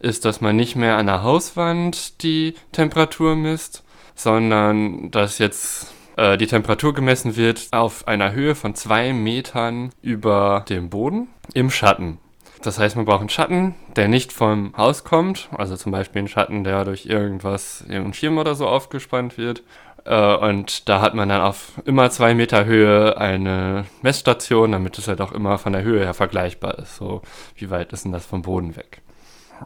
ist, 0.01 0.25
dass 0.25 0.41
man 0.41 0.57
nicht 0.57 0.75
mehr 0.75 0.97
an 0.97 1.07
der 1.07 1.23
Hauswand 1.23 2.23
die 2.23 2.55
Temperatur 2.73 3.37
misst, 3.37 3.85
sondern 4.15 5.11
dass 5.11 5.39
jetzt 5.39 5.93
äh, 6.17 6.39
die 6.39 6.47
Temperatur 6.47 6.95
gemessen 6.95 7.37
wird 7.37 7.69
auf 7.73 8.09
einer 8.09 8.33
Höhe 8.33 8.55
von 8.55 8.75
zwei 8.75 9.13
Metern 9.13 9.91
über 10.01 10.65
dem 10.69 10.89
Boden 10.89 11.29
im 11.53 11.71
Schatten. 11.71 12.19
Das 12.63 12.79
heißt, 12.79 12.97
man 12.97 13.05
braucht 13.05 13.21
einen 13.21 13.29
Schatten, 13.29 13.75
der 13.97 14.09
nicht 14.09 14.33
vom 14.33 14.73
Haus 14.77 15.05
kommt, 15.05 15.49
also 15.57 15.77
zum 15.77 15.93
Beispiel 15.93 16.21
einen 16.21 16.29
Schatten, 16.29 16.65
der 16.65 16.85
durch 16.85 17.07
irgendwas, 17.07 17.83
irgendein 17.83 18.15
Schirm 18.15 18.39
oder 18.39 18.55
so 18.55 18.69
aufgespannt 18.69 19.37
wird. 19.37 19.63
Äh, 20.05 20.37
und 20.37 20.89
da 20.89 21.01
hat 21.01 21.15
man 21.15 21.29
dann 21.29 21.41
auf 21.41 21.73
immer 21.85 22.11
zwei 22.11 22.35
Meter 22.35 22.65
Höhe 22.65 23.17
eine 23.19 23.85
Messstation, 24.03 24.73
damit 24.73 24.99
es 24.99 25.09
halt 25.09 25.21
auch 25.21 25.33
immer 25.33 25.59
von 25.59 25.73
der 25.73 25.83
Höhe 25.83 26.05
her 26.05 26.15
vergleichbar 26.15 26.79
ist. 26.79 26.97
So, 26.97 27.23
wie 27.57 27.71
weit 27.71 27.93
ist 27.93 28.05
denn 28.05 28.13
das 28.13 28.27
vom 28.27 28.43
Boden 28.43 28.77
weg? 28.77 29.03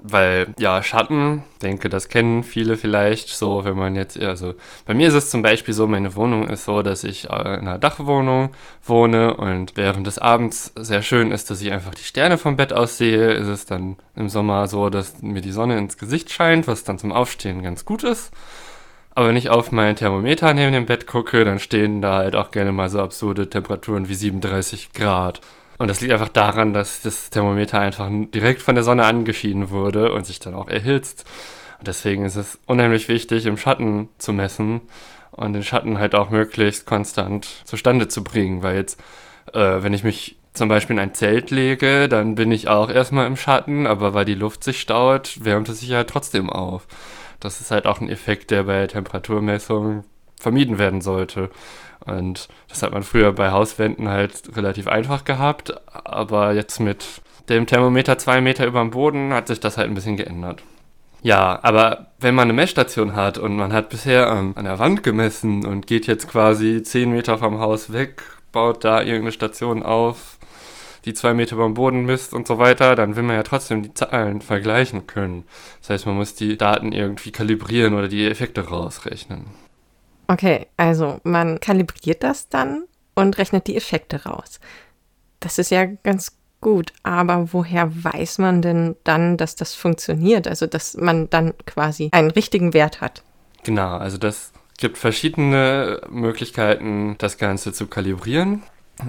Weil, 0.03 0.55
ja, 0.59 0.83
Schatten, 0.83 1.43
denke, 1.63 1.89
das 1.89 2.09
kennen 2.09 2.43
viele 2.43 2.77
vielleicht 2.77 3.29
so, 3.29 3.65
wenn 3.65 3.77
man 3.77 3.95
jetzt, 3.95 4.21
also 4.21 4.55
bei 4.87 4.95
mir 4.95 5.09
ist 5.09 5.15
es 5.15 5.31
zum 5.31 5.43
Beispiel 5.43 5.75
so, 5.75 5.87
meine 5.87 6.15
Wohnung 6.17 6.49
ist 6.49 6.65
so, 6.65 6.83
dass 6.83 7.05
ich 7.05 7.31
äh, 7.31 7.55
in 7.55 7.69
einer 7.69 7.79
Dachwohnung 7.79 8.51
wohne 8.85 9.37
und 9.37 9.77
während 9.77 10.07
des 10.07 10.19
Abends 10.19 10.73
sehr 10.77 11.03
schön 11.03 11.31
ist, 11.31 11.51
dass 11.51 11.61
ich 11.61 11.73
einfach 11.73 11.95
die 11.95 12.03
Sterne 12.03 12.39
vom 12.39 12.57
Bett 12.57 12.73
aus 12.73 12.99
sehe, 12.99 13.33
ist 13.33 13.49
es 13.49 13.67
dann 13.67 13.97
im 14.15 14.29
Sommer 14.29 14.67
so, 14.69 14.91
dass 14.91 15.23
mir 15.23 15.43
die 15.43 15.53
Sonne 15.53 15.79
ins 15.79 15.99
Gesicht 15.99 16.33
scheint, 16.33 16.67
was 16.67 16.85
dann 16.85 16.99
zum 16.99 17.13
Aufstehen 17.13 17.63
ganz 17.63 17.85
gut 17.85 18.05
ist. 18.05 18.33
Aber 19.17 19.29
wenn 19.29 19.37
ich 19.37 19.49
auf 19.49 19.73
mein 19.73 19.97
Thermometer 19.97 20.53
neben 20.53 20.73
dem 20.73 20.85
Bett 20.85 21.07
gucke, 21.07 21.45
dann 21.47 21.59
stehen 21.59 22.03
da 22.03 22.17
halt 22.19 22.37
auch 22.37 22.51
gerne 22.51 22.71
mal 22.71 22.91
so 22.91 23.01
absurde 23.01 23.49
Temperaturen 23.49 24.11
wie 24.11 24.15
37 24.15 24.93
Grad. 24.93 25.41
Und 25.79 25.89
das 25.89 26.01
liegt 26.01 26.13
einfach 26.13 26.29
daran, 26.29 26.73
dass 26.73 27.03
das 27.03 27.31
Thermometer 27.31 27.79
einfach 27.81 28.09
direkt 28.11 28.63
von 28.63 28.75
der 28.75 28.85
Sonne 28.85 29.05
angeschieden 29.05 29.71
wurde 29.71 30.13
und 30.13 30.27
sich 30.27 30.41
dann 30.41 30.55
auch 30.55 30.69
erhitzt. 30.69 31.25
Und 31.79 31.89
deswegen 31.89 32.25
ist 32.25 32.37
es 32.37 32.59
unheimlich 32.67 33.09
wichtig, 33.09 33.47
im 33.47 33.59
Schatten 33.59 34.09
zu 34.19 34.33
messen 34.33 34.81
und 35.33 35.53
den 35.53 35.63
Schatten 35.63 35.99
halt 35.99 36.15
auch 36.15 36.31
möglichst 36.31 36.87
konstant 36.87 37.47
zustande 37.65 38.09
zu 38.09 38.25
bringen. 38.25 38.63
Weil 38.63 38.77
jetzt, 38.77 39.01
äh, 39.53 39.83
wenn 39.83 39.93
ich 39.93 40.03
mich 40.03 40.39
zum 40.55 40.69
Beispiel 40.69 40.97
in 40.97 41.01
ein 41.01 41.15
Zelt 41.15 41.51
lege, 41.51 42.09
dann 42.09 42.35
bin 42.35 42.51
ich 42.51 42.69
auch 42.69 42.89
erstmal 42.89 43.27
im 43.27 43.37
Schatten, 43.37 43.87
aber 43.87 44.15
weil 44.15 44.25
die 44.25 44.35
Luft 44.35 44.65
sich 44.65 44.81
staut, 44.81 45.45
wärmt 45.45 45.69
es 45.69 45.81
sich 45.81 45.93
halt 45.93 46.09
trotzdem 46.09 46.49
auf. 46.49 46.87
Das 47.41 47.61
ist 47.61 47.71
halt 47.71 47.85
auch 47.85 48.01
ein 48.01 48.09
Effekt, 48.09 48.51
der 48.51 48.65
bei 48.65 48.87
Temperaturmessungen 48.87 50.05
vermieden 50.41 50.79
werden 50.79 51.03
sollte. 51.03 51.51
Und 52.07 52.49
das 52.69 52.83
hat 52.83 52.93
man 52.93 53.03
früher 53.03 53.33
bei 53.33 53.51
Hauswänden 53.51 54.09
halt 54.09 54.57
relativ 54.57 54.87
einfach 54.87 55.25
gehabt, 55.25 55.75
aber 55.93 56.53
jetzt 56.53 56.79
mit 56.81 57.05
dem 57.49 57.67
Thermometer 57.67 58.19
zwei 58.19 58.41
Meter 58.41 58.67
über 58.67 58.81
dem 58.81 58.91
Boden 58.91 59.33
hat 59.33 59.49
sich 59.49 59.61
das 59.61 59.77
halt 59.77 59.89
ein 59.89 59.95
bisschen 59.95 60.17
geändert. 60.17 60.63
Ja, 61.23 61.59
aber 61.63 62.09
wenn 62.21 62.35
man 62.35 62.45
eine 62.45 62.53
Messstation 62.53 63.17
hat 63.17 63.39
und 63.39 63.57
man 63.57 63.73
hat 63.73 63.89
bisher 63.89 64.29
ähm, 64.29 64.53
an 64.55 64.65
der 64.65 64.79
Wand 64.79 65.03
gemessen 65.03 65.67
und 65.67 65.87
geht 65.87 66.07
jetzt 66.07 66.29
quasi 66.29 66.83
zehn 66.83 67.11
Meter 67.11 67.39
vom 67.39 67.59
Haus 67.59 67.93
weg, 67.93 68.23
baut 68.53 68.85
da 68.85 69.01
irgendeine 69.01 69.33
Station 69.33 69.83
auf, 69.83 70.39
die 71.05 71.15
zwei 71.15 71.35
Meter 71.35 71.57
dem 71.57 71.75
Boden 71.75 72.05
misst 72.05 72.35
und 72.35 72.47
so 72.47 72.59
weiter, 72.59 72.95
dann 72.95 73.17
will 73.17 73.23
man 73.23 73.37
ja 73.37 73.43
trotzdem 73.43 73.83
die 73.83 73.95
Zahlen 73.95 74.41
vergleichen 74.41 75.07
können. 75.07 75.45
Das 75.81 75.91
heißt, 75.91 76.07
man 76.07 76.17
muss 76.17 76.35
die 76.35 76.57
Daten 76.57 76.93
irgendwie 76.93 77.33
kalibrieren 77.33 77.95
oder 77.95 78.09
die 78.09 78.27
Effekte 78.27 78.69
rausrechnen. 78.69 79.47
Okay, 80.29 80.67
also 80.77 81.21
man 81.23 81.61
kalibriert 81.61 82.23
das 82.23 82.49
dann 82.49 82.85
und 83.15 83.39
rechnet 83.39 83.67
die 83.67 83.77
Effekte 83.77 84.25
raus. 84.25 84.61
Das 85.41 85.59
ist 85.59 85.71
ja 85.71 85.85
ganz 85.85 86.37
gut, 86.61 86.93
aber 87.03 87.53
woher 87.53 88.05
weiß 88.05 88.39
man 88.39 88.63
denn 88.63 88.97
dann, 89.05 89.37
dass 89.37 89.55
das 89.55 89.75
funktioniert? 89.75 90.49
Also, 90.49 90.67
dass 90.67 90.97
man 90.97 91.31
dann 91.31 91.55
quasi 91.67 92.09
einen 92.13 92.31
richtigen 92.31 92.75
Wert 92.75 93.01
hat? 93.01 93.23
Genau, 93.63 93.97
also 93.97 94.19
das 94.19 94.53
gibt 94.79 94.99
verschiedene 94.99 96.01
Möglichkeiten, 96.11 97.17
das 97.19 97.39
Ganze 97.39 97.73
zu 97.73 97.87
kalibrieren. 97.87 98.63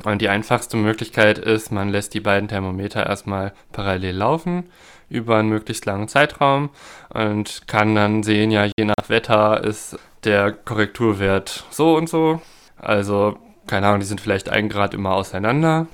Und 0.04 0.22
die 0.22 0.30
einfachste 0.30 0.78
Möglichkeit 0.78 1.38
ist, 1.38 1.72
man 1.72 1.90
lässt 1.90 2.14
die 2.14 2.20
beiden 2.20 2.50
Thermometer 2.50 3.06
erstmal 3.06 3.54
parallel 3.72 4.16
laufen 4.16 4.66
über 5.10 5.38
einen 5.38 5.50
möglichst 5.50 5.86
langen 5.86 6.08
Zeitraum 6.08 6.70
und 7.10 7.68
kann 7.68 7.96
dann 7.96 8.24
sehen, 8.24 8.52
ja, 8.52 8.66
je 8.66 8.86
nach 8.86 9.08
Wetter 9.10 9.64
ist 9.64 9.98
der 10.24 10.52
Korrekturwert 10.52 11.66
so 11.70 11.96
und 11.96 12.10
so. 12.10 12.42
Also, 12.78 13.38
keine 13.68 13.88
Ahnung, 13.88 14.00
die 14.02 14.06
sind 14.06 14.22
vielleicht 14.22 14.50
ein 14.50 14.70
Grad 14.70 14.94
immer 14.94 15.14
auseinander. 15.14 15.88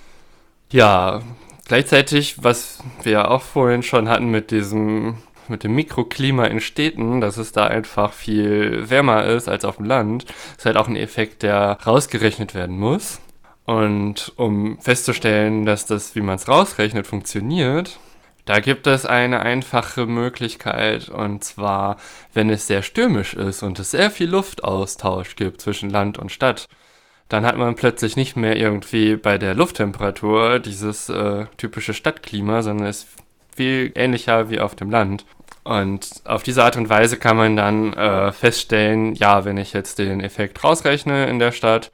Ja, 0.71 1.21
gleichzeitig, 1.67 2.43
was 2.43 2.79
wir 3.03 3.11
ja 3.11 3.27
auch 3.27 3.41
vorhin 3.41 3.83
schon 3.83 4.09
hatten 4.09 4.31
mit 4.31 4.51
diesem, 4.51 5.17
mit 5.47 5.63
dem 5.63 5.75
Mikroklima 5.75 6.45
in 6.45 6.59
Städten, 6.59 7.21
dass 7.21 7.37
es 7.37 7.51
da 7.51 7.67
einfach 7.67 8.13
viel 8.13 8.89
wärmer 8.89 9.25
ist 9.25 9.47
als 9.47 9.65
auf 9.65 9.77
dem 9.77 9.85
Land, 9.85 10.25
ist 10.57 10.65
halt 10.65 10.77
auch 10.77 10.87
ein 10.87 10.95
Effekt, 10.95 11.43
der 11.43 11.77
rausgerechnet 11.85 12.55
werden 12.55 12.79
muss. 12.79 13.19
Und 13.65 14.33
um 14.35 14.77
festzustellen, 14.79 15.65
dass 15.65 15.85
das, 15.85 16.15
wie 16.15 16.21
man 16.21 16.35
es 16.35 16.47
rausrechnet, 16.47 17.07
funktioniert, 17.07 17.99
da 18.45 18.59
gibt 18.59 18.87
es 18.87 19.05
eine 19.05 19.39
einfache 19.39 20.05
Möglichkeit 20.05 21.09
und 21.09 21.43
zwar, 21.43 21.97
wenn 22.33 22.49
es 22.49 22.67
sehr 22.67 22.81
stürmisch 22.81 23.33
ist 23.33 23.63
und 23.63 23.79
es 23.79 23.91
sehr 23.91 24.11
viel 24.11 24.29
Luftaustausch 24.29 25.35
gibt 25.35 25.61
zwischen 25.61 25.89
Land 25.89 26.17
und 26.17 26.31
Stadt, 26.31 26.67
dann 27.29 27.45
hat 27.45 27.57
man 27.57 27.75
plötzlich 27.75 28.15
nicht 28.17 28.35
mehr 28.35 28.57
irgendwie 28.57 29.15
bei 29.15 29.37
der 29.37 29.55
Lufttemperatur 29.55 30.59
dieses 30.59 31.09
äh, 31.09 31.45
typische 31.57 31.93
Stadtklima, 31.93 32.61
sondern 32.61 32.87
es 32.87 33.05
ist 33.05 33.09
viel 33.55 33.91
ähnlicher 33.95 34.49
wie 34.49 34.59
auf 34.59 34.75
dem 34.75 34.89
Land. 34.89 35.25
Und 35.63 36.09
auf 36.25 36.43
diese 36.43 36.63
Art 36.63 36.75
und 36.75 36.89
Weise 36.89 37.17
kann 37.17 37.37
man 37.37 37.55
dann 37.55 37.93
äh, 37.93 38.31
feststellen, 38.33 39.15
ja, 39.15 39.45
wenn 39.45 39.57
ich 39.57 39.71
jetzt 39.71 39.99
den 39.99 40.19
Effekt 40.19 40.63
rausrechne 40.63 41.27
in 41.27 41.39
der 41.39 41.53
Stadt, 41.53 41.91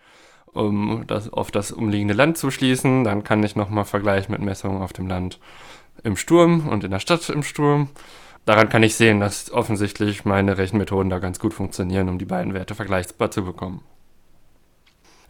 um 0.52 1.06
das 1.06 1.32
auf 1.32 1.52
das 1.52 1.72
umliegende 1.72 2.16
Land 2.16 2.40
zu 2.40 2.50
schließen, 2.50 3.04
dann 3.04 3.24
kann 3.24 3.44
ich 3.44 3.56
nochmal 3.56 3.86
vergleichen 3.86 4.32
mit 4.32 4.42
Messungen 4.42 4.82
auf 4.82 4.94
dem 4.94 5.08
Land 5.08 5.40
im 6.04 6.18
Sturm 6.18 6.68
und 6.68 6.84
in 6.84 6.92
der 6.92 7.00
Stadt 7.00 7.30
im 7.30 7.44
Sturm. 7.44 7.90
Daran 8.46 8.70
kann 8.70 8.84
ich 8.84 8.96
sehen, 8.96 9.20
dass 9.20 9.52
offensichtlich 9.52 10.26
meine 10.26 10.58
Rechenmethoden 10.58 11.10
da 11.10 11.20
ganz 11.20 11.40
gut 11.40 11.54
funktionieren, 11.54 12.10
um 12.10 12.18
die 12.18 12.26
beiden 12.26 12.54
Werte 12.54 12.76
vergleichbar 12.76 13.32
zu 13.32 13.44
bekommen. 13.44 13.84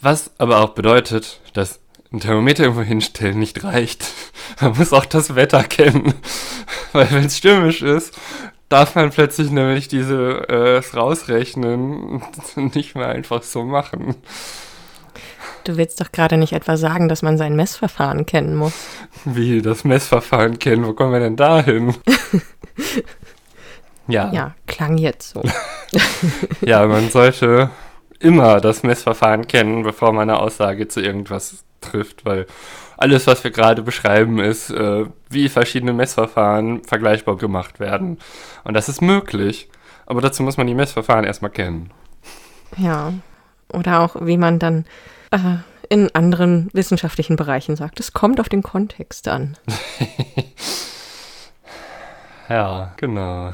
Was 0.01 0.31
aber 0.39 0.59
auch 0.59 0.69
bedeutet, 0.69 1.41
dass 1.53 1.81
ein 2.11 2.19
Thermometer 2.19 2.63
irgendwo 2.63 2.81
hinstellen 2.83 3.39
nicht 3.39 3.63
reicht. 3.63 4.05
Man 4.61 4.77
muss 4.77 4.93
auch 4.93 5.05
das 5.05 5.35
Wetter 5.35 5.63
kennen. 5.63 6.13
Weil 6.93 7.11
wenn 7.11 7.25
es 7.25 7.37
stürmisch 7.37 7.81
ist, 7.81 8.17
darf 8.67 8.95
man 8.95 9.09
plötzlich 9.09 9.51
nämlich 9.51 9.87
diese 9.87 10.47
äh, 10.47 10.95
Rausrechnen 10.95 12.23
nicht 12.55 12.95
mehr 12.95 13.09
einfach 13.09 13.43
so 13.43 13.63
machen. 13.63 14.15
Du 15.63 15.77
willst 15.77 16.01
doch 16.01 16.11
gerade 16.11 16.37
nicht 16.37 16.53
etwa 16.53 16.77
sagen, 16.77 17.09
dass 17.09 17.21
man 17.21 17.37
sein 17.37 17.55
Messverfahren 17.55 18.25
kennen 18.25 18.55
muss. 18.55 18.73
Wie, 19.25 19.61
das 19.61 19.83
Messverfahren 19.83 20.59
kennen? 20.59 20.85
Wo 20.85 20.93
kommen 20.93 21.13
wir 21.13 21.19
denn 21.19 21.35
da 21.35 21.61
hin? 21.61 21.95
ja. 24.07 24.31
Ja, 24.31 24.55
klang 24.67 24.97
jetzt 24.97 25.33
so. 25.33 25.43
ja, 26.61 26.85
man 26.87 27.09
sollte 27.09 27.69
immer 28.19 28.61
das 28.61 28.83
Messverfahren 28.83 29.47
kennen, 29.47 29.83
bevor 29.83 30.11
man 30.11 30.29
eine 30.29 30.39
Aussage 30.39 30.87
zu 30.87 31.01
irgendwas 31.01 31.63
trifft, 31.81 32.25
weil 32.25 32.45
alles, 32.97 33.27
was 33.27 33.43
wir 33.43 33.51
gerade 33.51 33.81
beschreiben, 33.81 34.39
ist, 34.39 34.69
äh, 34.71 35.05
wie 35.29 35.47
verschiedene 35.47 35.93
Messverfahren 35.93 36.83
vergleichbar 36.83 37.37
gemacht 37.37 37.79
werden. 37.79 38.19
Und 38.63 38.73
das 38.73 38.89
ist 38.89 39.01
möglich, 39.01 39.69
aber 40.05 40.21
dazu 40.21 40.43
muss 40.43 40.57
man 40.57 40.67
die 40.67 40.73
Messverfahren 40.75 41.23
erstmal 41.23 41.51
kennen. 41.51 41.91
Ja, 42.77 43.13
oder 43.73 44.01
auch, 44.01 44.15
wie 44.21 44.37
man 44.37 44.59
dann 44.59 44.85
äh, 45.31 45.57
in 45.89 46.13
anderen 46.13 46.69
wissenschaftlichen 46.73 47.35
Bereichen 47.35 47.75
sagt. 47.75 47.99
Es 47.99 48.13
kommt 48.13 48.39
auf 48.39 48.49
den 48.49 48.63
Kontext 48.63 49.27
an. 49.27 49.57
ja, 52.49 52.93
genau. 52.97 53.53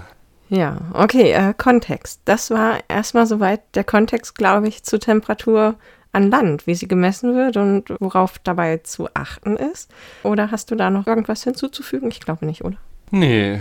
Ja, 0.49 0.77
okay, 0.93 1.31
äh, 1.31 1.53
Kontext. 1.57 2.21
Das 2.25 2.51
war 2.51 2.79
erstmal 2.87 3.25
soweit 3.25 3.61
der 3.75 3.83
Kontext, 3.83 4.35
glaube 4.35 4.67
ich, 4.67 4.83
zur 4.83 4.99
Temperatur 4.99 5.75
an 6.11 6.29
Land, 6.29 6.67
wie 6.67 6.75
sie 6.75 6.87
gemessen 6.87 7.35
wird 7.35 7.57
und 7.57 7.89
worauf 7.99 8.39
dabei 8.39 8.77
zu 8.77 9.09
achten 9.13 9.57
ist. 9.57 9.91
Oder 10.23 10.51
hast 10.51 10.71
du 10.71 10.75
da 10.75 10.89
noch 10.89 11.07
irgendwas 11.07 11.43
hinzuzufügen? 11.43 12.09
Ich 12.09 12.21
glaube 12.21 12.45
nicht, 12.45 12.63
oder? 12.63 12.77
Nee, 13.11 13.59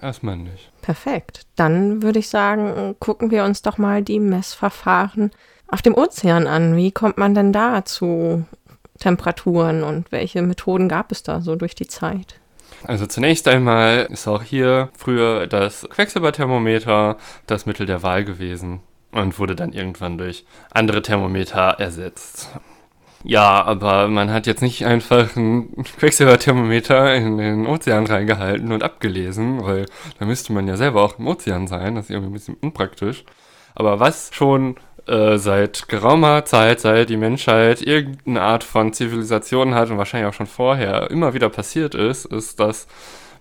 erstmal 0.00 0.36
nicht. 0.36 0.70
Perfekt. 0.82 1.46
Dann 1.56 2.02
würde 2.02 2.20
ich 2.20 2.28
sagen, 2.28 2.94
gucken 3.00 3.30
wir 3.30 3.44
uns 3.44 3.62
doch 3.62 3.78
mal 3.78 4.02
die 4.02 4.20
Messverfahren 4.20 5.32
auf 5.68 5.82
dem 5.82 5.94
Ozean 5.94 6.46
an. 6.46 6.76
Wie 6.76 6.90
kommt 6.90 7.18
man 7.18 7.34
denn 7.34 7.52
da 7.52 7.84
zu 7.84 8.44
Temperaturen 8.98 9.84
und 9.84 10.10
welche 10.10 10.42
Methoden 10.42 10.88
gab 10.88 11.12
es 11.12 11.22
da 11.22 11.40
so 11.40 11.56
durch 11.56 11.74
die 11.74 11.86
Zeit? 11.86 12.40
Also 12.84 13.06
zunächst 13.06 13.48
einmal 13.48 14.08
ist 14.10 14.28
auch 14.28 14.42
hier 14.42 14.90
früher 14.96 15.46
das 15.46 15.86
Quecksilberthermometer 15.90 17.16
das 17.46 17.66
Mittel 17.66 17.86
der 17.86 18.02
Wahl 18.02 18.24
gewesen 18.24 18.80
und 19.12 19.38
wurde 19.38 19.56
dann 19.56 19.72
irgendwann 19.72 20.18
durch 20.18 20.44
andere 20.70 21.02
Thermometer 21.02 21.76
ersetzt. 21.78 22.50
Ja, 23.24 23.64
aber 23.64 24.06
man 24.06 24.30
hat 24.30 24.46
jetzt 24.46 24.62
nicht 24.62 24.86
einfach 24.86 25.34
ein 25.34 25.82
Quecksilberthermometer 25.98 27.14
in 27.16 27.38
den 27.38 27.66
Ozean 27.66 28.06
reingehalten 28.06 28.70
und 28.70 28.84
abgelesen, 28.84 29.64
weil 29.64 29.86
da 30.20 30.24
müsste 30.24 30.52
man 30.52 30.68
ja 30.68 30.76
selber 30.76 31.02
auch 31.02 31.18
im 31.18 31.26
Ozean 31.26 31.66
sein. 31.66 31.96
Das 31.96 32.04
ist 32.04 32.10
irgendwie 32.10 32.30
ein 32.30 32.34
bisschen 32.34 32.56
unpraktisch. 32.60 33.24
Aber 33.74 33.98
was 33.98 34.30
schon 34.32 34.76
äh, 35.08 35.38
seit 35.38 35.88
geraumer 35.88 36.44
Zeit, 36.44 36.80
seit 36.80 37.08
die 37.08 37.16
Menschheit 37.16 37.82
irgendeine 37.82 38.42
Art 38.42 38.64
von 38.64 38.92
Zivilisation 38.92 39.74
hat 39.74 39.90
und 39.90 39.98
wahrscheinlich 39.98 40.28
auch 40.28 40.34
schon 40.34 40.46
vorher 40.46 41.10
immer 41.10 41.34
wieder 41.34 41.48
passiert 41.48 41.94
ist, 41.94 42.26
ist, 42.26 42.60
dass 42.60 42.86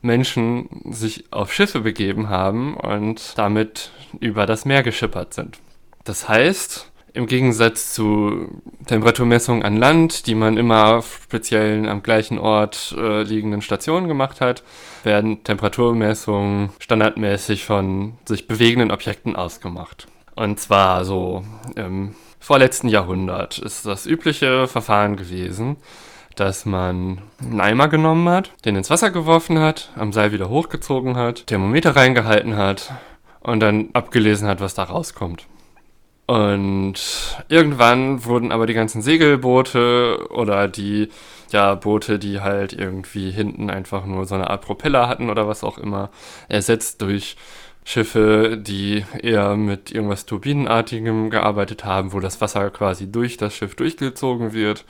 Menschen 0.01 0.69
sich 0.89 1.25
auf 1.31 1.53
Schiffe 1.53 1.81
begeben 1.81 2.29
haben 2.29 2.77
und 2.77 3.37
damit 3.37 3.91
über 4.19 4.45
das 4.45 4.65
Meer 4.65 4.83
geschippert 4.83 5.33
sind. 5.33 5.59
Das 6.03 6.29
heißt, 6.29 6.91
im 7.13 7.25
Gegensatz 7.25 7.93
zu 7.93 8.61
Temperaturmessungen 8.85 9.63
an 9.63 9.75
Land, 9.75 10.27
die 10.27 10.35
man 10.35 10.55
immer 10.55 10.97
auf 10.97 11.21
speziellen 11.23 11.89
am 11.89 12.03
gleichen 12.03 12.37
Ort 12.37 12.95
äh, 12.97 13.23
liegenden 13.23 13.61
Stationen 13.61 14.07
gemacht 14.07 14.39
hat, 14.39 14.63
werden 15.03 15.43
Temperaturmessungen 15.43 16.69
standardmäßig 16.79 17.65
von 17.65 18.13
sich 18.25 18.47
bewegenden 18.47 18.91
Objekten 18.91 19.35
ausgemacht. 19.35 20.07
Und 20.37 20.59
zwar 20.59 21.03
so 21.03 21.43
im 21.75 22.13
vorletzten 22.39 22.89
Jahrhundert 22.89 23.57
ist 23.57 23.87
das 23.87 24.05
übliche 24.05 24.67
Verfahren 24.67 25.15
gewesen, 25.15 25.77
dass 26.35 26.63
man 26.63 27.23
einen 27.41 27.59
Eimer 27.59 27.87
genommen 27.87 28.29
hat, 28.29 28.51
den 28.63 28.75
ins 28.75 28.91
Wasser 28.91 29.09
geworfen 29.09 29.57
hat, 29.57 29.89
am 29.95 30.13
Seil 30.13 30.31
wieder 30.31 30.47
hochgezogen 30.47 31.17
hat, 31.17 31.47
Thermometer 31.47 31.95
reingehalten 31.95 32.55
hat 32.55 32.93
und 33.39 33.61
dann 33.61 33.89
abgelesen 33.93 34.47
hat, 34.47 34.61
was 34.61 34.75
da 34.75 34.83
rauskommt. 34.83 35.47
Und 36.27 36.99
irgendwann 37.49 38.23
wurden 38.23 38.51
aber 38.51 38.67
die 38.67 38.75
ganzen 38.75 39.01
Segelboote 39.01 40.27
oder 40.29 40.67
die 40.67 41.09
ja, 41.51 41.73
Boote, 41.73 42.19
die 42.19 42.41
halt 42.41 42.73
irgendwie 42.73 43.31
hinten 43.31 43.71
einfach 43.71 44.05
nur 44.05 44.25
so 44.25 44.35
eine 44.35 44.51
Art 44.51 44.61
Propeller 44.61 45.07
hatten 45.07 45.31
oder 45.31 45.47
was 45.47 45.63
auch 45.63 45.79
immer, 45.79 46.11
ersetzt 46.47 47.01
durch 47.01 47.37
Schiffe, 47.87 48.57
die 48.57 49.05
eher 49.21 49.55
mit 49.55 49.91
irgendwas 49.91 50.25
Turbinenartigem 50.25 51.29
gearbeitet 51.29 51.85
haben, 51.85 52.11
wo 52.11 52.19
das 52.19 52.41
Wasser 52.41 52.69
quasi 52.69 53.09
durch 53.09 53.37
das 53.37 53.55
Schiff 53.55 53.75
durchgezogen 53.75 54.51
wird 54.51 54.83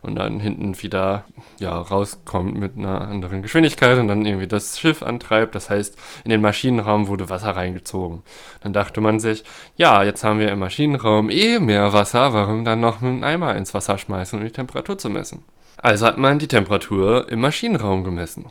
und 0.00 0.14
dann 0.14 0.40
hinten 0.40 0.80
wieder 0.80 1.26
ja, 1.58 1.78
rauskommt 1.78 2.56
mit 2.56 2.78
einer 2.78 3.02
anderen 3.02 3.42
Geschwindigkeit 3.42 3.98
und 3.98 4.08
dann 4.08 4.24
irgendwie 4.24 4.46
das 4.46 4.80
Schiff 4.80 5.02
antreibt. 5.02 5.54
Das 5.54 5.68
heißt, 5.68 5.98
in 6.24 6.30
den 6.30 6.40
Maschinenraum 6.40 7.08
wurde 7.08 7.28
Wasser 7.28 7.50
reingezogen. 7.50 8.22
Dann 8.62 8.72
dachte 8.72 9.02
man 9.02 9.20
sich, 9.20 9.44
ja, 9.76 10.02
jetzt 10.02 10.24
haben 10.24 10.38
wir 10.38 10.50
im 10.50 10.60
Maschinenraum 10.60 11.28
eh 11.28 11.58
mehr 11.58 11.92
Wasser, 11.92 12.32
warum 12.32 12.64
dann 12.64 12.80
noch 12.80 13.02
mit 13.02 13.10
einem 13.10 13.24
Eimer 13.24 13.56
ins 13.56 13.74
Wasser 13.74 13.98
schmeißen, 13.98 14.38
um 14.38 14.44
die 14.46 14.52
Temperatur 14.52 14.96
zu 14.96 15.10
messen? 15.10 15.44
Also 15.76 16.06
hat 16.06 16.16
man 16.16 16.38
die 16.38 16.48
Temperatur 16.48 17.28
im 17.28 17.42
Maschinenraum 17.42 18.04
gemessen. 18.04 18.46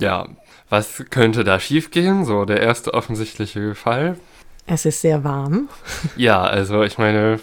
Ja, 0.00 0.28
was 0.68 1.04
könnte 1.10 1.44
da 1.44 1.60
schiefgehen? 1.60 2.24
So 2.24 2.44
der 2.44 2.60
erste 2.60 2.94
offensichtliche 2.94 3.74
Fall. 3.74 4.16
Es 4.66 4.84
ist 4.84 5.00
sehr 5.00 5.24
warm. 5.24 5.68
Ja, 6.16 6.42
also 6.42 6.82
ich 6.82 6.98
meine, 6.98 7.40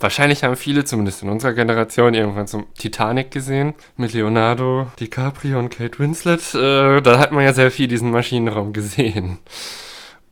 wahrscheinlich 0.00 0.42
haben 0.42 0.56
viele, 0.56 0.84
zumindest 0.84 1.22
in 1.22 1.28
unserer 1.28 1.52
Generation, 1.52 2.14
irgendwann 2.14 2.46
zum 2.46 2.66
Titanic 2.74 3.30
gesehen 3.30 3.74
mit 3.96 4.12
Leonardo 4.14 4.86
DiCaprio 4.98 5.58
und 5.58 5.70
Kate 5.70 5.98
Winslet. 5.98 6.54
Äh, 6.54 7.02
da 7.02 7.18
hat 7.18 7.32
man 7.32 7.44
ja 7.44 7.52
sehr 7.52 7.70
viel 7.70 7.88
diesen 7.88 8.10
Maschinenraum 8.10 8.72
gesehen. 8.72 9.38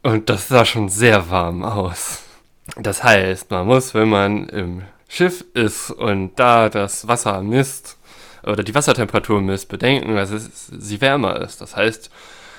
Und 0.02 0.30
das 0.30 0.48
sah 0.48 0.64
schon 0.64 0.88
sehr 0.88 1.30
warm 1.30 1.62
aus. 1.62 2.22
Das 2.76 3.04
heißt, 3.04 3.50
man 3.50 3.66
muss, 3.66 3.94
wenn 3.94 4.08
man 4.08 4.48
im 4.48 4.82
Schiff 5.08 5.44
ist 5.54 5.90
und 5.90 6.36
da 6.36 6.68
das 6.68 7.06
Wasser 7.06 7.42
misst, 7.42 7.98
oder 8.42 8.62
die 8.62 8.74
Wassertemperatur 8.74 9.40
misst, 9.40 9.68
bedenken, 9.68 10.16
dass 10.16 10.30
es, 10.30 10.66
sie 10.66 11.00
wärmer 11.00 11.40
ist. 11.40 11.60
Das 11.60 11.76
heißt, 11.76 12.10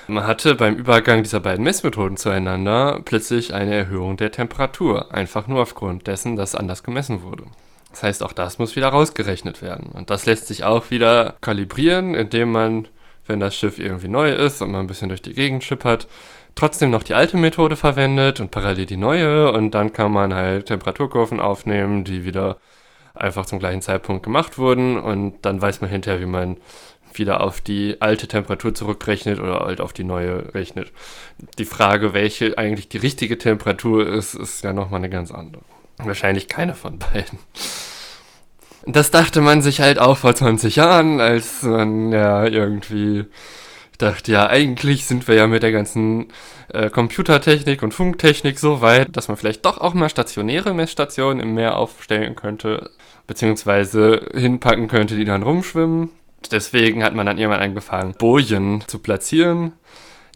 man 0.08 0.26
hatte 0.26 0.54
beim 0.54 0.74
Übergang 0.74 1.22
dieser 1.22 1.40
beiden 1.40 1.64
Messmethoden 1.64 2.16
zueinander 2.16 3.00
plötzlich 3.04 3.54
eine 3.54 3.74
Erhöhung 3.74 4.16
der 4.16 4.32
Temperatur, 4.32 5.14
einfach 5.14 5.46
nur 5.46 5.62
aufgrund 5.62 6.06
dessen, 6.06 6.36
dass 6.36 6.54
anders 6.54 6.82
gemessen 6.82 7.22
wurde. 7.22 7.44
Das 7.90 8.02
heißt, 8.02 8.22
auch 8.22 8.32
das 8.32 8.58
muss 8.58 8.74
wieder 8.74 8.88
rausgerechnet 8.88 9.62
werden. 9.62 9.90
Und 9.92 10.10
das 10.10 10.26
lässt 10.26 10.48
sich 10.48 10.64
auch 10.64 10.90
wieder 10.90 11.36
kalibrieren, 11.40 12.14
indem 12.14 12.50
man, 12.50 12.88
wenn 13.26 13.38
das 13.38 13.54
Schiff 13.54 13.78
irgendwie 13.78 14.08
neu 14.08 14.32
ist 14.32 14.60
und 14.60 14.72
man 14.72 14.80
ein 14.80 14.86
bisschen 14.86 15.08
durch 15.08 15.22
die 15.22 15.34
Gegend 15.34 15.62
schippert, 15.62 16.08
trotzdem 16.54 16.90
noch 16.90 17.02
die 17.02 17.14
alte 17.14 17.36
Methode 17.36 17.76
verwendet 17.76 18.40
und 18.40 18.50
parallel 18.50 18.86
die 18.86 18.96
neue 18.96 19.52
und 19.52 19.72
dann 19.72 19.92
kann 19.92 20.12
man 20.12 20.34
halt 20.34 20.66
Temperaturkurven 20.66 21.38
aufnehmen, 21.38 22.04
die 22.04 22.24
wieder 22.24 22.58
einfach 23.22 23.46
zum 23.46 23.58
gleichen 23.58 23.82
Zeitpunkt 23.82 24.22
gemacht 24.22 24.58
wurden 24.58 24.98
und 24.98 25.34
dann 25.42 25.62
weiß 25.62 25.80
man 25.80 25.90
hinterher, 25.90 26.20
wie 26.20 26.26
man 26.26 26.56
wieder 27.14 27.40
auf 27.42 27.60
die 27.60 27.96
alte 28.00 28.26
Temperatur 28.26 28.74
zurückrechnet 28.74 29.38
oder 29.38 29.60
halt 29.60 29.80
auf 29.80 29.92
die 29.92 30.04
neue 30.04 30.54
rechnet. 30.54 30.92
Die 31.58 31.64
Frage, 31.64 32.14
welche 32.14 32.56
eigentlich 32.58 32.88
die 32.88 32.98
richtige 32.98 33.38
Temperatur 33.38 34.06
ist, 34.06 34.34
ist 34.34 34.64
ja 34.64 34.72
nochmal 34.72 35.00
eine 35.00 35.10
ganz 35.10 35.30
andere. 35.30 35.62
Wahrscheinlich 35.98 36.48
keine 36.48 36.74
von 36.74 36.98
beiden. 36.98 37.38
Das 38.86 39.10
dachte 39.10 39.40
man 39.40 39.62
sich 39.62 39.80
halt 39.80 39.98
auch 39.98 40.16
vor 40.16 40.34
20 40.34 40.76
Jahren, 40.76 41.20
als 41.20 41.62
man 41.62 42.12
ja 42.12 42.44
irgendwie 42.44 43.26
dachte, 43.98 44.32
ja, 44.32 44.48
eigentlich 44.48 45.06
sind 45.06 45.28
wir 45.28 45.36
ja 45.36 45.46
mit 45.46 45.62
der 45.62 45.70
ganzen 45.70 46.32
äh, 46.72 46.90
Computertechnik 46.90 47.82
und 47.82 47.94
Funktechnik 47.94 48.58
so 48.58 48.80
weit, 48.80 49.16
dass 49.16 49.28
man 49.28 49.36
vielleicht 49.36 49.64
doch 49.64 49.78
auch 49.78 49.94
mal 49.94 50.08
stationäre 50.08 50.74
Messstationen 50.74 51.40
im 51.40 51.54
Meer 51.54 51.76
aufstellen 51.76 52.34
könnte 52.34 52.90
beziehungsweise 53.26 54.28
hinpacken 54.34 54.88
könnte, 54.88 55.16
die 55.16 55.24
dann 55.24 55.42
rumschwimmen. 55.42 56.10
Deswegen 56.50 57.04
hat 57.04 57.14
man 57.14 57.26
dann 57.26 57.38
irgendwann 57.38 57.62
angefangen, 57.62 58.14
Bojen 58.18 58.82
zu 58.86 58.98
platzieren, 58.98 59.72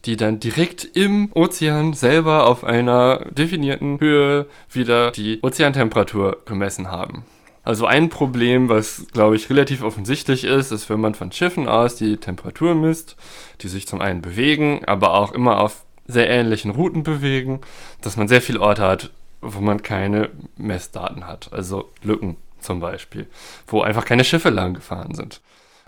die 0.04 0.16
dann 0.16 0.38
direkt 0.38 0.84
im 0.84 1.30
Ozean 1.34 1.92
selber 1.94 2.46
auf 2.46 2.62
einer 2.64 3.26
definierten 3.30 3.98
Höhe 3.98 4.46
wieder 4.70 5.10
die 5.10 5.40
Ozeantemperatur 5.42 6.42
gemessen 6.44 6.90
haben. 6.90 7.24
Also 7.64 7.86
ein 7.86 8.10
Problem, 8.10 8.68
was 8.68 9.06
glaube 9.12 9.34
ich 9.34 9.50
relativ 9.50 9.82
offensichtlich 9.82 10.44
ist, 10.44 10.70
ist, 10.70 10.88
wenn 10.88 11.00
man 11.00 11.16
von 11.16 11.32
Schiffen 11.32 11.66
aus 11.66 11.96
die 11.96 12.16
Temperatur 12.18 12.76
misst, 12.76 13.16
die 13.62 13.68
sich 13.68 13.88
zum 13.88 14.00
einen 14.00 14.22
bewegen, 14.22 14.84
aber 14.86 15.14
auch 15.14 15.32
immer 15.32 15.60
auf 15.60 15.84
sehr 16.06 16.30
ähnlichen 16.30 16.70
Routen 16.70 17.02
bewegen, 17.02 17.60
dass 18.02 18.16
man 18.16 18.28
sehr 18.28 18.40
viele 18.40 18.60
Orte 18.60 18.82
hat, 18.82 19.10
wo 19.40 19.60
man 19.60 19.82
keine 19.82 20.30
Messdaten 20.56 21.26
hat, 21.26 21.52
also 21.52 21.90
Lücken 22.04 22.36
zum 22.66 22.80
Beispiel, 22.80 23.26
wo 23.66 23.80
einfach 23.80 24.04
keine 24.04 24.24
Schiffe 24.24 24.50
lang 24.50 24.74
gefahren 24.74 25.14
sind. 25.14 25.40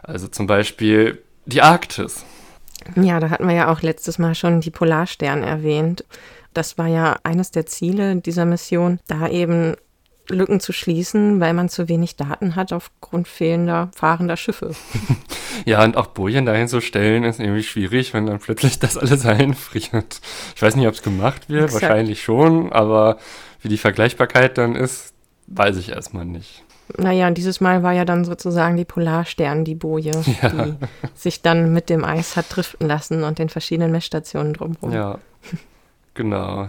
Also 0.02 0.28
zum 0.28 0.46
Beispiel 0.46 1.22
die 1.44 1.60
Arktis. 1.60 2.24
Ja, 2.96 3.20
da 3.20 3.30
hatten 3.30 3.48
wir 3.48 3.54
ja 3.54 3.72
auch 3.72 3.82
letztes 3.82 4.18
Mal 4.18 4.34
schon 4.34 4.60
die 4.60 4.70
Polarstern 4.70 5.42
erwähnt. 5.42 6.04
Das 6.54 6.78
war 6.78 6.86
ja 6.86 7.18
eines 7.24 7.50
der 7.50 7.66
Ziele 7.66 8.16
dieser 8.16 8.44
Mission, 8.44 9.00
da 9.06 9.28
eben 9.28 9.74
Lücken 10.30 10.60
zu 10.60 10.72
schließen, 10.72 11.40
weil 11.40 11.54
man 11.54 11.68
zu 11.68 11.88
wenig 11.88 12.16
Daten 12.16 12.54
hat 12.54 12.72
aufgrund 12.72 13.28
fehlender 13.28 13.90
fahrender 13.94 14.36
Schiffe. 14.36 14.74
ja, 15.64 15.82
und 15.82 15.96
auch 15.96 16.08
Bojen 16.08 16.46
dahin 16.46 16.68
zu 16.68 16.80
stellen, 16.80 17.24
ist 17.24 17.40
irgendwie 17.40 17.62
schwierig, 17.62 18.14
wenn 18.14 18.26
dann 18.26 18.38
plötzlich 18.38 18.78
das 18.78 18.96
alles 18.98 19.24
einfriert. 19.26 20.20
Ich 20.54 20.62
weiß 20.62 20.76
nicht, 20.76 20.86
ob 20.86 20.94
es 20.94 21.02
gemacht 21.02 21.48
wird, 21.48 21.64
Exakt. 21.64 21.82
wahrscheinlich 21.82 22.22
schon, 22.22 22.72
aber 22.72 23.18
wie 23.62 23.68
die 23.68 23.78
Vergleichbarkeit 23.78 24.58
dann 24.58 24.76
ist, 24.76 25.14
weiß 25.46 25.76
ich 25.78 25.90
erstmal 25.90 26.24
nicht. 26.24 26.64
Naja, 26.96 27.26
und 27.28 27.36
dieses 27.36 27.60
Mal 27.60 27.82
war 27.82 27.92
ja 27.92 28.04
dann 28.04 28.24
sozusagen 28.24 28.76
die 28.76 28.84
Polarstern, 28.84 29.64
die 29.64 29.74
Boje, 29.74 30.12
ja. 30.42 30.48
die 30.48 30.74
sich 31.14 31.42
dann 31.42 31.72
mit 31.72 31.90
dem 31.90 32.04
Eis 32.04 32.36
hat 32.36 32.46
driften 32.48 32.86
lassen 32.86 33.24
und 33.24 33.38
den 33.38 33.48
verschiedenen 33.48 33.92
Messstationen 33.92 34.54
drumherum. 34.54 34.92
Ja, 34.92 35.18
genau. 36.14 36.68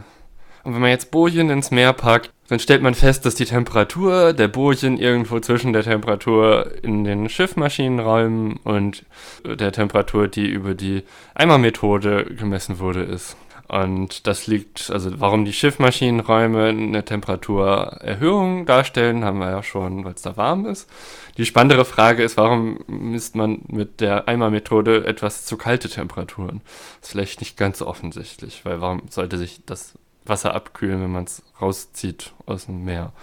Und 0.63 0.73
wenn 0.73 0.81
man 0.81 0.89
jetzt 0.89 1.11
Bojen 1.11 1.49
ins 1.49 1.71
Meer 1.71 1.93
packt, 1.93 2.31
dann 2.49 2.59
stellt 2.59 2.81
man 2.81 2.95
fest, 2.95 3.25
dass 3.25 3.35
die 3.35 3.45
Temperatur 3.45 4.33
der 4.33 4.47
Bojen 4.47 4.97
irgendwo 4.97 5.39
zwischen 5.39 5.71
der 5.71 5.83
Temperatur 5.83 6.71
in 6.83 7.03
den 7.03 7.29
Schiffmaschinenräumen 7.29 8.57
und 8.63 9.05
der 9.45 9.71
Temperatur, 9.71 10.27
die 10.27 10.47
über 10.47 10.73
die 10.73 11.03
Eimermethode 11.35 12.25
gemessen 12.25 12.79
wurde, 12.79 13.03
ist. 13.03 13.37
Und 13.69 14.25
das 14.25 14.47
liegt, 14.47 14.89
also 14.89 15.19
warum 15.19 15.45
die 15.45 15.53
Schiffmaschinenräume 15.53 16.69
eine 16.69 17.05
Temperaturerhöhung 17.05 18.65
darstellen, 18.65 19.23
haben 19.23 19.37
wir 19.37 19.51
ja 19.51 19.61
schon, 19.61 20.03
weil 20.03 20.13
es 20.13 20.23
da 20.23 20.35
warm 20.37 20.65
ist. 20.65 20.89
Die 21.37 21.45
spannendere 21.45 21.85
Frage 21.85 22.23
ist, 22.23 22.35
warum 22.35 22.79
misst 22.87 23.35
man 23.35 23.61
mit 23.67 24.01
der 24.01 24.27
Eimermethode 24.27 25.05
etwas 25.05 25.45
zu 25.45 25.55
kalte 25.55 25.87
Temperaturen? 25.87 26.61
Das 26.99 27.09
ist 27.09 27.11
vielleicht 27.11 27.41
nicht 27.41 27.57
ganz 27.57 27.77
so 27.77 27.85
offensichtlich, 27.85 28.65
weil 28.65 28.81
warum 28.81 29.03
sollte 29.09 29.37
sich 29.37 29.61
das 29.67 29.93
Wasser 30.25 30.55
abkühlen, 30.55 31.03
wenn 31.03 31.11
man 31.11 31.25
es 31.25 31.43
rauszieht 31.61 32.33
aus 32.47 32.65
dem 32.65 32.83
Meer? 32.85 33.13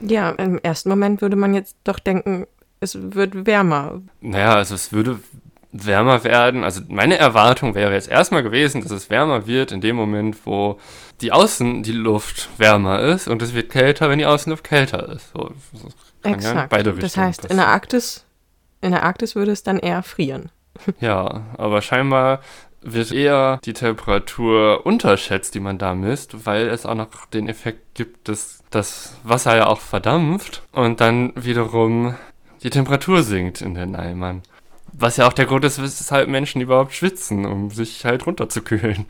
Ja, 0.00 0.32
im 0.32 0.58
ersten 0.58 0.90
Moment 0.90 1.22
würde 1.22 1.36
man 1.36 1.54
jetzt 1.54 1.76
doch 1.84 1.98
denken, 1.98 2.46
es 2.80 3.14
wird 3.14 3.46
wärmer. 3.46 4.02
Naja, 4.20 4.54
also 4.54 4.74
es 4.74 4.92
würde 4.92 5.18
wärmer 5.74 6.22
werden. 6.24 6.64
Also 6.64 6.82
meine 6.88 7.18
Erwartung 7.18 7.74
wäre 7.74 7.92
jetzt 7.92 8.08
erstmal 8.08 8.42
gewesen, 8.42 8.82
dass 8.82 8.92
es 8.92 9.10
wärmer 9.10 9.46
wird 9.46 9.72
in 9.72 9.80
dem 9.80 9.96
Moment, 9.96 10.46
wo 10.46 10.78
die 11.20 11.32
Außen 11.32 11.82
die 11.82 11.92
Luft 11.92 12.48
wärmer 12.58 13.00
ist 13.00 13.28
und 13.28 13.42
es 13.42 13.54
wird 13.54 13.70
kälter, 13.70 14.08
wenn 14.08 14.18
die 14.18 14.26
Außenluft 14.26 14.64
kälter 14.64 15.08
ist. 15.08 15.32
So, 15.32 15.50
Exakt. 16.22 16.56
Ja 16.56 16.66
beide 16.70 16.94
das 16.94 17.16
heißt, 17.16 17.42
passieren. 17.42 17.50
in 17.50 17.56
der 17.56 17.68
Arktis, 17.68 18.24
in 18.80 18.92
der 18.92 19.02
Arktis 19.02 19.34
würde 19.34 19.52
es 19.52 19.62
dann 19.62 19.78
eher 19.78 20.02
frieren. 20.02 20.50
Ja, 21.00 21.42
aber 21.56 21.82
scheinbar 21.82 22.40
wird 22.80 23.12
eher 23.12 23.60
die 23.64 23.72
Temperatur 23.72 24.84
unterschätzt, 24.84 25.54
die 25.54 25.60
man 25.60 25.78
da 25.78 25.94
misst, 25.94 26.46
weil 26.46 26.68
es 26.68 26.84
auch 26.84 26.94
noch 26.94 27.26
den 27.26 27.48
Effekt 27.48 27.94
gibt, 27.94 28.28
dass 28.28 28.62
das 28.70 29.16
Wasser 29.22 29.56
ja 29.56 29.66
auch 29.66 29.80
verdampft 29.80 30.62
und 30.72 31.00
dann 31.00 31.32
wiederum 31.36 32.14
die 32.62 32.70
Temperatur 32.70 33.22
sinkt 33.22 33.60
in 33.60 33.74
den 33.74 33.94
Eimern. 33.94 34.42
Was 34.96 35.16
ja 35.16 35.26
auch 35.26 35.32
der 35.32 35.46
Grund 35.46 35.64
ist, 35.64 35.82
weshalb 35.82 36.28
Menschen 36.28 36.60
überhaupt 36.60 36.92
schwitzen, 36.92 37.46
um 37.46 37.70
sich 37.70 38.04
halt 38.04 38.26
runterzukühlen. 38.26 39.06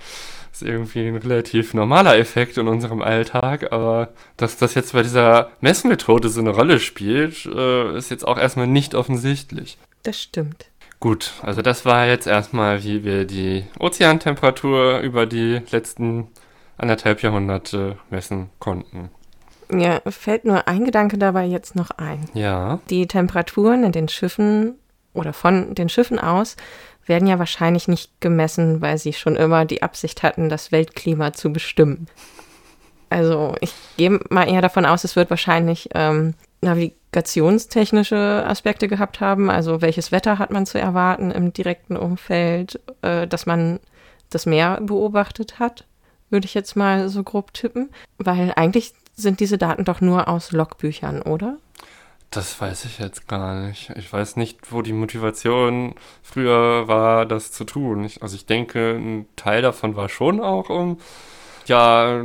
Das 0.50 0.62
ist 0.62 0.68
irgendwie 0.68 1.08
ein 1.08 1.16
relativ 1.16 1.74
normaler 1.74 2.16
Effekt 2.16 2.56
in 2.58 2.68
unserem 2.68 3.02
Alltag, 3.02 3.72
aber 3.72 4.10
dass 4.36 4.56
das 4.56 4.74
jetzt 4.74 4.92
bei 4.92 5.02
dieser 5.02 5.50
Messmethode 5.60 6.28
so 6.28 6.40
eine 6.40 6.50
Rolle 6.50 6.78
spielt, 6.78 7.44
äh, 7.46 7.96
ist 7.96 8.10
jetzt 8.10 8.26
auch 8.26 8.38
erstmal 8.38 8.68
nicht 8.68 8.94
offensichtlich. 8.94 9.78
Das 10.04 10.22
stimmt. 10.22 10.66
Gut, 11.00 11.32
also 11.42 11.60
das 11.60 11.84
war 11.84 12.06
jetzt 12.06 12.26
erstmal, 12.26 12.82
wie 12.84 13.04
wir 13.04 13.26
die 13.26 13.64
Ozeantemperatur 13.78 15.00
über 15.00 15.26
die 15.26 15.60
letzten 15.70 16.28
anderthalb 16.78 17.22
Jahrhunderte 17.22 17.98
messen 18.10 18.50
konnten. 18.58 19.10
Ja, 19.72 20.00
fällt 20.08 20.44
nur 20.44 20.68
ein 20.68 20.84
Gedanke 20.84 21.18
dabei 21.18 21.46
jetzt 21.46 21.74
noch 21.74 21.90
ein. 21.90 22.28
Ja. 22.32 22.78
Die 22.90 23.06
Temperaturen 23.06 23.84
in 23.84 23.92
den 23.92 24.08
Schiffen 24.08 24.76
oder 25.14 25.32
von 25.32 25.74
den 25.74 25.88
Schiffen 25.88 26.18
aus 26.18 26.56
werden 27.06 27.28
ja 27.28 27.38
wahrscheinlich 27.38 27.88
nicht 27.88 28.20
gemessen, 28.20 28.80
weil 28.80 28.98
sie 28.98 29.12
schon 29.12 29.36
immer 29.36 29.64
die 29.64 29.82
Absicht 29.82 30.22
hatten, 30.22 30.48
das 30.48 30.72
Weltklima 30.72 31.32
zu 31.32 31.52
bestimmen. 31.52 32.08
Also 33.10 33.54
ich 33.60 33.72
gehe 33.96 34.18
mal 34.30 34.48
eher 34.48 34.62
davon 34.62 34.86
aus, 34.86 35.04
es 35.04 35.14
wird 35.14 35.30
wahrscheinlich 35.30 35.90
ähm, 35.94 36.34
navigationstechnische 36.62 38.44
Aspekte 38.46 38.88
gehabt 38.88 39.20
haben. 39.20 39.50
Also 39.50 39.82
welches 39.82 40.10
Wetter 40.10 40.38
hat 40.38 40.50
man 40.50 40.66
zu 40.66 40.80
erwarten 40.80 41.30
im 41.30 41.52
direkten 41.52 41.96
Umfeld, 41.96 42.80
äh, 43.02 43.26
dass 43.26 43.46
man 43.46 43.78
das 44.30 44.46
Meer 44.46 44.80
beobachtet 44.80 45.58
hat, 45.58 45.84
würde 46.30 46.46
ich 46.46 46.54
jetzt 46.54 46.74
mal 46.74 47.08
so 47.08 47.22
grob 47.22 47.54
tippen. 47.54 47.90
Weil 48.18 48.52
eigentlich 48.56 48.94
sind 49.14 49.40
diese 49.40 49.58
Daten 49.58 49.84
doch 49.84 50.00
nur 50.00 50.26
aus 50.26 50.50
Logbüchern, 50.50 51.22
oder? 51.22 51.58
Das 52.34 52.60
weiß 52.60 52.84
ich 52.86 52.98
jetzt 52.98 53.28
gar 53.28 53.54
nicht. 53.54 53.90
Ich 53.96 54.12
weiß 54.12 54.34
nicht, 54.36 54.72
wo 54.72 54.82
die 54.82 54.92
Motivation 54.92 55.94
früher 56.22 56.88
war, 56.88 57.26
das 57.26 57.52
zu 57.52 57.62
tun. 57.62 58.02
Ich, 58.02 58.22
also 58.22 58.34
ich 58.34 58.44
denke, 58.44 58.96
ein 58.96 59.26
Teil 59.36 59.62
davon 59.62 59.94
war 59.94 60.08
schon 60.08 60.40
auch 60.40 60.68
um, 60.68 60.98
ja, 61.66 62.24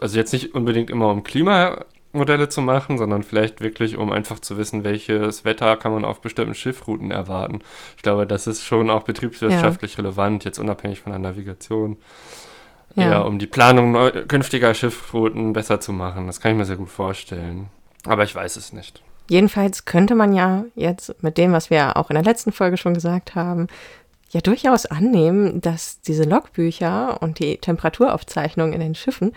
also 0.00 0.16
jetzt 0.16 0.32
nicht 0.32 0.54
unbedingt 0.54 0.90
immer 0.90 1.08
um 1.10 1.24
Klimamodelle 1.24 2.48
zu 2.48 2.62
machen, 2.62 2.98
sondern 2.98 3.24
vielleicht 3.24 3.60
wirklich 3.60 3.96
um 3.96 4.12
einfach 4.12 4.38
zu 4.38 4.58
wissen, 4.58 4.84
welches 4.84 5.44
Wetter 5.44 5.76
kann 5.76 5.92
man 5.92 6.04
auf 6.04 6.20
bestimmten 6.20 6.54
Schiffrouten 6.54 7.10
erwarten. 7.10 7.58
Ich 7.96 8.02
glaube, 8.04 8.28
das 8.28 8.46
ist 8.46 8.64
schon 8.64 8.90
auch 8.90 9.02
betriebswirtschaftlich 9.02 9.96
ja. 9.96 10.02
relevant, 10.02 10.44
jetzt 10.44 10.60
unabhängig 10.60 11.00
von 11.00 11.10
der 11.10 11.18
Navigation. 11.18 11.96
Ja. 12.94 13.10
Eher 13.10 13.26
um 13.26 13.40
die 13.40 13.48
Planung 13.48 13.94
künftiger 14.28 14.72
Schiffrouten 14.72 15.52
besser 15.52 15.80
zu 15.80 15.92
machen. 15.92 16.28
Das 16.28 16.40
kann 16.40 16.52
ich 16.52 16.58
mir 16.58 16.64
sehr 16.64 16.76
gut 16.76 16.90
vorstellen. 16.90 17.70
Aber 18.06 18.22
ich 18.22 18.34
weiß 18.34 18.56
es 18.56 18.72
nicht. 18.72 19.02
Jedenfalls 19.28 19.84
könnte 19.84 20.14
man 20.14 20.32
ja 20.32 20.64
jetzt 20.74 21.22
mit 21.22 21.36
dem, 21.36 21.52
was 21.52 21.70
wir 21.70 21.96
auch 21.96 22.10
in 22.10 22.14
der 22.14 22.24
letzten 22.24 22.52
Folge 22.52 22.76
schon 22.76 22.94
gesagt 22.94 23.34
haben, 23.34 23.66
ja 24.30 24.40
durchaus 24.40 24.86
annehmen, 24.86 25.60
dass 25.60 26.00
diese 26.00 26.24
Logbücher 26.24 27.22
und 27.22 27.38
die 27.38 27.58
Temperaturaufzeichnungen 27.58 28.72
in 28.72 28.80
den 28.80 28.94
Schiffen 28.94 29.32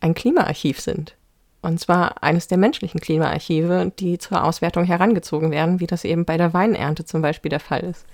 ein 0.00 0.14
Klimaarchiv 0.14 0.80
sind. 0.80 1.16
Und 1.62 1.80
zwar 1.80 2.22
eines 2.22 2.46
der 2.46 2.58
menschlichen 2.58 3.00
Klimaarchive, 3.00 3.92
die 3.98 4.18
zur 4.18 4.44
Auswertung 4.44 4.84
herangezogen 4.84 5.50
werden, 5.50 5.80
wie 5.80 5.86
das 5.86 6.04
eben 6.04 6.24
bei 6.24 6.36
der 6.36 6.52
Weinernte 6.52 7.04
zum 7.04 7.22
Beispiel 7.22 7.48
der 7.48 7.60
Fall 7.60 7.80
ist. 7.80 8.06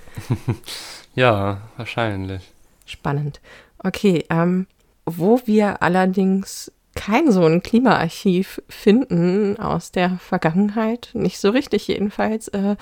ja, 1.15 1.61
wahrscheinlich. 1.77 2.51
Spannend. 2.87 3.41
Okay, 3.79 4.25
ähm, 4.31 4.67
wo 5.05 5.41
wir 5.45 5.83
allerdings 5.83 6.73
kein 6.95 7.31
so 7.31 7.45
ein 7.45 7.63
Klimaarchiv 7.63 8.63
finden 8.69 9.59
aus 9.59 9.93
der 9.93 10.19
Vergangenheit, 10.19 11.11
nicht 11.15 11.39
so 11.39 11.51
richtig 11.51 11.89
jedenfalls. 11.89 12.49
Äh, 12.49 12.77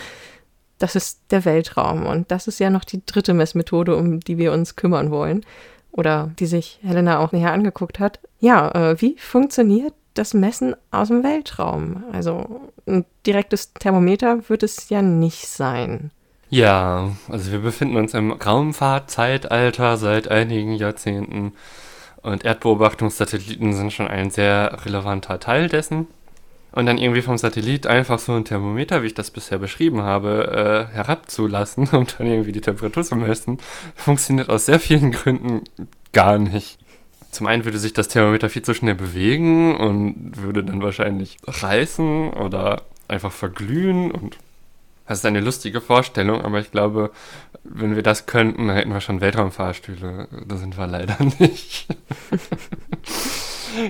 das 0.79 0.97
ist 0.97 1.21
der 1.31 1.45
Weltraum 1.45 2.07
und 2.07 2.31
das 2.31 2.49
ist 2.49 2.59
ja 2.59 2.71
noch 2.71 2.85
die 2.85 3.05
dritte 3.05 3.35
Messmethode, 3.35 3.97
um 3.97 4.21
die 4.21 4.39
wir 4.39 4.53
uns 4.53 4.77
kümmern 4.77 5.11
wollen 5.11 5.45
oder 5.93 6.31
die 6.39 6.47
sich 6.47 6.79
Helena 6.83 7.19
auch 7.19 7.33
näher 7.33 7.53
angeguckt 7.53 7.99
hat. 7.99 8.21
Ja, 8.41 8.71
äh, 8.71 9.01
wie 9.01 9.17
funktioniert 9.19 9.95
das 10.15 10.35
Messen 10.35 10.75
aus 10.91 11.09
dem 11.09 11.23
Weltraum? 11.23 12.05
Also 12.13 12.71
ein 12.87 13.05
direktes 13.27 13.75
Thermometer 13.75 14.49
wird 14.49 14.63
es 14.63 14.89
ja 14.89 15.03
nicht 15.03 15.47
sein. 15.47 16.11
Ja, 16.49 17.13
also 17.29 17.53
wir 17.53 17.61
befinden 17.61 17.97
uns 17.97 18.13
im 18.15 18.33
Raumfahrtzeitalter 18.33 19.97
seit 19.97 20.29
einigen 20.29 20.73
Jahrzehnten. 20.73 21.53
Und 22.23 22.45
Erdbeobachtungssatelliten 22.45 23.73
sind 23.73 23.93
schon 23.93 24.09
ein 24.09 24.31
sehr 24.31 24.85
relevanter 24.85 25.41
Teil 25.41 25.69
dessen. 25.69 26.07
Und 26.73 26.87
dann 26.87 26.99
irgendwie 26.99 27.23
vom 27.23 27.37
Satellit 27.37 27.87
einfach 27.87 28.19
so 28.19 28.33
ein 28.33 28.45
Thermometer, 28.45 29.03
wie 29.03 29.09
ich 29.09 29.15
das 29.15 29.31
bisher 29.31 29.59
beschrieben 29.59 30.03
habe, 30.03 30.89
äh, 30.93 30.95
herabzulassen 30.95 31.89
und 31.93 32.17
dann 32.19 32.27
irgendwie 32.27 32.53
die 32.53 32.61
Temperatur 32.61 33.03
zu 33.03 33.17
messen, 33.17 33.59
funktioniert 33.97 34.49
aus 34.49 34.67
sehr 34.67 34.79
vielen 34.79 35.11
Gründen 35.11 35.63
gar 36.13 36.39
nicht. 36.39 36.79
Zum 37.33 37.47
einen 37.47 37.65
würde 37.65 37.79
sich 37.79 37.93
das 37.93 38.09
Thermometer 38.09 38.49
viel 38.51 38.63
zu 38.63 38.75
schnell 38.75 38.95
bewegen 38.95 39.77
und 39.77 40.33
würde 40.37 40.65
dann 40.65 40.83
wahrscheinlich 40.83 41.39
reißen 41.47 42.31
oder 42.31 42.83
einfach 43.09 43.33
verglühen 43.33 44.11
und 44.11 44.37
das 45.11 45.19
ist 45.19 45.27
eine 45.27 45.41
lustige 45.41 45.81
Vorstellung, 45.81 46.41
aber 46.43 46.61
ich 46.61 46.71
glaube, 46.71 47.11
wenn 47.65 47.97
wir 47.97 48.03
das 48.05 48.27
könnten, 48.27 48.71
hätten 48.71 48.93
wir 48.93 49.01
schon 49.01 49.21
Weltraumfahrstühle. 49.21 50.29
Da 50.47 50.57
sind 50.57 50.79
wir 50.79 50.87
leider 50.87 51.17
nicht. 51.41 51.89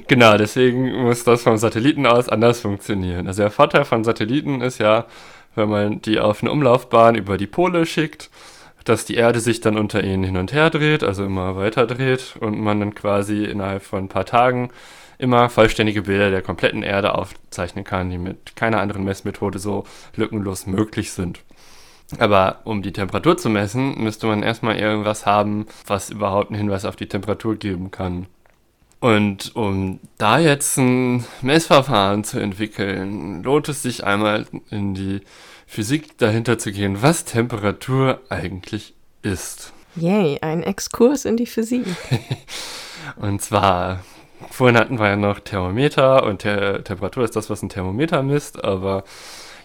genau, 0.09 0.39
deswegen 0.39 1.03
muss 1.03 1.23
das 1.25 1.43
vom 1.43 1.59
Satelliten 1.59 2.07
aus 2.07 2.31
anders 2.31 2.61
funktionieren. 2.61 3.27
Also 3.27 3.43
der 3.43 3.51
Vorteil 3.51 3.85
von 3.85 4.03
Satelliten 4.03 4.63
ist 4.63 4.79
ja, 4.79 5.05
wenn 5.57 5.69
man 5.69 6.01
die 6.01 6.19
auf 6.19 6.43
eine 6.43 6.53
Umlaufbahn 6.53 7.17
über 7.17 7.37
die 7.37 7.47
Pole 7.47 7.85
schickt, 7.85 8.31
dass 8.87 9.05
die 9.05 9.17
Erde 9.17 9.41
sich 9.41 9.61
dann 9.61 9.77
unter 9.77 10.03
ihnen 10.03 10.25
hin 10.25 10.39
und 10.39 10.55
her 10.55 10.71
dreht, 10.71 11.05
also 11.05 11.27
immer 11.27 11.55
weiter 11.55 11.87
dreht 11.87 12.37
und 12.41 12.59
man 12.59 12.81
dann 12.81 12.95
quasi 12.95 13.45
innerhalb 13.45 13.83
von 13.83 14.05
ein 14.05 14.09
paar 14.09 14.25
Tagen 14.25 14.71
immer 15.21 15.49
vollständige 15.49 16.03
Bilder 16.03 16.31
der 16.31 16.43
kompletten 16.43 16.83
Erde 16.83 17.15
aufzeichnen 17.15 17.85
kann, 17.85 18.11
die 18.11 18.19
mit 18.19 18.57
keiner 18.57 18.81
anderen 18.81 19.05
Messmethode 19.05 19.59
so 19.59 19.85
lückenlos 20.17 20.67
möglich 20.67 21.13
sind. 21.13 21.41
Aber 22.19 22.61
um 22.65 22.83
die 22.83 22.93
Temperatur 22.93 23.37
zu 23.37 23.49
messen, 23.49 24.03
müsste 24.03 24.27
man 24.27 24.43
erstmal 24.43 24.77
irgendwas 24.77 25.27
haben, 25.27 25.67
was 25.87 26.11
überhaupt 26.11 26.51
einen 26.51 26.59
Hinweis 26.59 26.85
auf 26.85 26.97
die 26.97 27.07
Temperatur 27.09 27.57
geben 27.57 27.91
kann. 27.91 28.27
Und 28.99 29.57
um 29.57 29.99
da 30.19 30.39
jetzt 30.39 30.77
ein 30.77 31.25
Messverfahren 31.41 32.23
zu 32.25 32.39
entwickeln, 32.39 33.43
lohnt 33.43 33.69
es 33.69 33.83
sich 33.83 34.05
einmal 34.05 34.47
in 34.71 34.95
die 34.95 35.21
Physik 35.67 36.19
dahinter 36.19 36.59
zu 36.59 36.73
gehen, 36.73 37.01
was 37.01 37.25
Temperatur 37.25 38.21
eigentlich 38.29 38.93
ist. 39.23 39.73
Yay, 39.97 40.39
ein 40.43 40.63
Exkurs 40.63 41.25
in 41.25 41.37
die 41.37 41.47
Physik. 41.47 41.87
und 43.17 43.41
zwar, 43.41 44.01
vorhin 44.61 44.77
hatten 44.77 44.99
wir 44.99 45.09
ja 45.09 45.17
noch 45.17 45.41
Thermometer 45.41 46.23
und 46.25 46.41
Te 46.41 46.83
Temperatur 46.85 47.25
ist 47.25 47.35
das, 47.35 47.49
was 47.49 47.63
ein 47.63 47.71
Thermometer 47.71 48.23
misst, 48.23 48.63
aber 48.63 49.05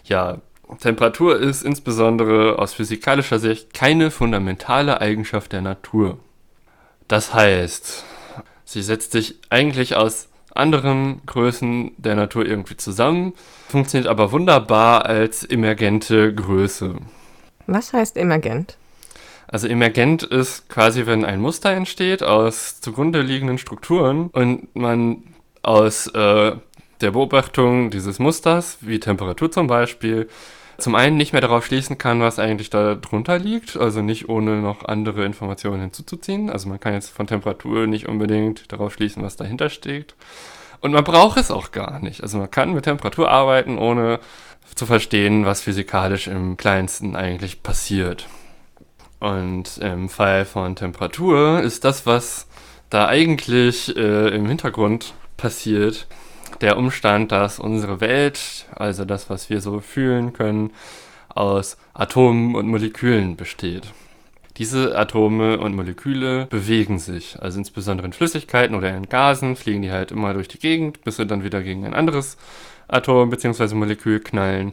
ja, 0.04 0.38
Temperatur 0.80 1.38
ist 1.38 1.64
insbesondere 1.64 2.58
aus 2.58 2.72
physikalischer 2.72 3.38
Sicht 3.38 3.74
keine 3.74 4.10
fundamentale 4.10 5.02
Eigenschaft 5.02 5.52
der 5.52 5.60
Natur. 5.60 6.16
Das 7.08 7.34
heißt, 7.34 8.04
Sie 8.64 8.80
setzt 8.80 9.12
sich 9.12 9.38
eigentlich 9.50 9.96
aus 9.96 10.30
anderen 10.54 11.20
Größen 11.26 11.92
der 11.98 12.14
Natur 12.14 12.46
irgendwie 12.46 12.78
zusammen, 12.78 13.34
funktioniert 13.68 14.08
aber 14.08 14.32
wunderbar 14.32 15.04
als 15.04 15.44
emergente 15.44 16.34
Größe. 16.34 16.94
Was 17.66 17.92
heißt 17.92 18.16
emergent? 18.16 18.78
Also 19.48 19.68
emergent 19.68 20.22
ist 20.22 20.68
quasi, 20.68 21.06
wenn 21.06 21.24
ein 21.24 21.40
Muster 21.40 21.70
entsteht 21.70 22.22
aus 22.22 22.80
zugrunde 22.80 23.22
liegenden 23.22 23.58
Strukturen 23.58 24.28
und 24.28 24.74
man 24.74 25.22
aus 25.62 26.08
äh, 26.08 26.56
der 27.00 27.10
Beobachtung 27.10 27.90
dieses 27.90 28.18
Musters, 28.18 28.78
wie 28.80 28.98
Temperatur 28.98 29.50
zum 29.50 29.66
Beispiel, 29.66 30.28
zum 30.78 30.94
einen 30.94 31.16
nicht 31.16 31.32
mehr 31.32 31.40
darauf 31.40 31.64
schließen 31.64 31.96
kann, 31.96 32.20
was 32.20 32.38
eigentlich 32.38 32.70
da 32.70 32.94
drunter 32.94 33.38
liegt, 33.38 33.76
also 33.76 34.02
nicht 34.02 34.28
ohne 34.28 34.56
noch 34.60 34.84
andere 34.84 35.24
Informationen 35.24 35.80
hinzuzuziehen. 35.80 36.50
Also 36.50 36.68
man 36.68 36.80
kann 36.80 36.92
jetzt 36.92 37.10
von 37.10 37.26
Temperatur 37.26 37.86
nicht 37.86 38.08
unbedingt 38.08 38.70
darauf 38.72 38.92
schließen, 38.92 39.22
was 39.22 39.36
dahinter 39.36 39.70
steht. 39.70 40.14
Und 40.80 40.92
man 40.92 41.04
braucht 41.04 41.38
es 41.38 41.50
auch 41.50 41.72
gar 41.72 42.00
nicht. 42.00 42.22
Also 42.22 42.38
man 42.38 42.50
kann 42.50 42.74
mit 42.74 42.84
Temperatur 42.84 43.30
arbeiten, 43.30 43.78
ohne 43.78 44.20
zu 44.74 44.84
verstehen, 44.84 45.46
was 45.46 45.62
physikalisch 45.62 46.26
im 46.26 46.56
kleinsten 46.56 47.16
eigentlich 47.16 47.62
passiert. 47.62 48.28
Und 49.20 49.78
im 49.78 50.08
Fall 50.08 50.44
von 50.44 50.76
Temperatur 50.76 51.60
ist 51.62 51.84
das, 51.84 52.06
was 52.06 52.46
da 52.90 53.08
eigentlich 53.08 53.96
äh, 53.96 54.28
im 54.28 54.46
Hintergrund 54.46 55.14
passiert, 55.36 56.06
der 56.60 56.76
Umstand, 56.76 57.32
dass 57.32 57.58
unsere 57.58 58.00
Welt, 58.00 58.66
also 58.74 59.04
das, 59.04 59.28
was 59.30 59.50
wir 59.50 59.60
so 59.60 59.80
fühlen 59.80 60.32
können, 60.32 60.70
aus 61.28 61.76
Atomen 61.94 62.54
und 62.54 62.68
Molekülen 62.68 63.36
besteht. 63.36 63.92
Diese 64.56 64.96
Atome 64.96 65.58
und 65.58 65.76
Moleküle 65.76 66.46
bewegen 66.46 66.98
sich, 66.98 67.36
also 67.40 67.58
insbesondere 67.58 68.06
in 68.06 68.14
Flüssigkeiten 68.14 68.74
oder 68.74 68.96
in 68.96 69.08
Gasen 69.08 69.54
fliegen 69.54 69.82
die 69.82 69.90
halt 69.90 70.12
immer 70.12 70.32
durch 70.32 70.48
die 70.48 70.58
Gegend, 70.58 71.04
bis 71.04 71.16
sie 71.16 71.26
dann 71.26 71.44
wieder 71.44 71.62
gegen 71.62 71.84
ein 71.84 71.92
anderes 71.92 72.38
Atom 72.88 73.28
bzw. 73.28 73.74
Molekül 73.74 74.20
knallen. 74.20 74.72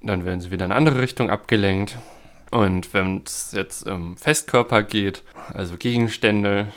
Dann 0.00 0.24
werden 0.24 0.40
sie 0.40 0.52
wieder 0.52 0.66
in 0.66 0.70
eine 0.70 0.78
andere 0.78 1.00
Richtung 1.00 1.28
abgelenkt. 1.28 1.96
Und 2.50 2.94
wenn 2.94 3.22
es 3.24 3.52
jetzt 3.52 3.86
um 3.86 4.16
Festkörper 4.16 4.82
geht, 4.82 5.22
also 5.52 5.76
Gegenstände, 5.76 6.68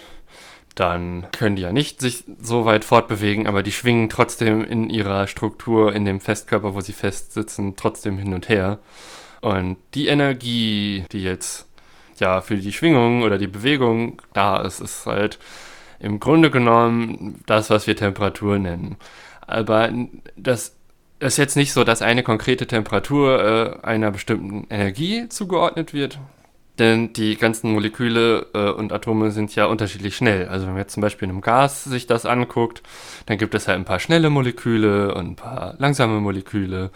dann 0.76 1.28
können 1.32 1.56
die 1.58 1.64
ja 1.64 1.72
nicht 1.72 2.00
sich 2.00 2.24
so 2.42 2.66
weit 2.66 2.86
fortbewegen, 2.86 3.48
aber 3.48 3.64
die 3.64 3.72
schwingen 3.72 4.10
trotzdem 4.10 4.64
in 4.64 4.90
ihrer 4.90 5.28
Struktur, 5.28 5.94
in 5.94 6.06
dem 6.06 6.22
Festkörper, 6.22 6.74
wo 6.74 6.82
sie 6.82 6.94
festsitzen, 6.94 7.76
trotzdem 7.76 8.18
hin 8.18 8.34
und 8.34 8.50
her. 8.50 8.80
Und 9.42 9.78
die 9.94 10.08
Energie, 10.08 11.06
die 11.12 11.24
jetzt 11.24 11.68
ja 12.18 12.42
für 12.42 12.58
die 12.58 12.74
Schwingung 12.74 13.24
oder 13.24 13.38
die 13.38 13.48
Bewegung 13.48 14.22
da 14.34 14.62
ist, 14.62 14.80
ist 14.80 15.06
halt 15.06 15.40
im 16.00 16.20
Grunde 16.20 16.50
genommen 16.50 17.42
das, 17.46 17.70
was 17.70 17.88
wir 17.88 17.96
Temperatur 17.96 18.58
nennen. 18.58 18.98
Aber 19.42 19.92
das 20.38 20.76
ist 21.20 21.38
jetzt 21.38 21.56
nicht 21.56 21.74
so, 21.74 21.84
dass 21.84 22.02
eine 22.02 22.24
konkrete 22.24 22.68
Temperatur 22.68 23.82
äh, 23.84 23.86
einer 23.86 24.12
bestimmten 24.12 24.68
Energie 24.70 25.28
zugeordnet 25.30 25.94
wird, 25.94 26.20
denn 26.80 27.12
die 27.12 27.36
ganzen 27.36 27.74
Moleküle 27.74 28.48
äh, 28.54 28.70
und 28.70 28.94
Atome 28.94 29.32
sind 29.32 29.54
ja 29.54 29.66
unterschiedlich 29.66 30.16
schnell. 30.16 30.48
Also 30.48 30.66
wenn 30.66 30.74
man 30.74 30.82
jetzt 30.82 30.94
zum 30.94 31.02
Beispiel 31.02 31.26
in 31.26 31.32
einem 31.32 31.42
Gas 31.42 31.84
sich 31.84 32.08
das 32.08 32.26
anguckt, 32.26 32.82
dann 33.26 33.38
gibt 33.38 33.54
es 33.54 33.66
ja 33.66 33.74
ein 33.74 33.86
paar 33.86 34.00
schnelle 34.00 34.30
Moleküle 34.30 35.14
und 35.14 35.32
ein 35.32 35.36
paar 35.36 35.76
langsame 35.78 36.22
Moleküle. 36.22 36.92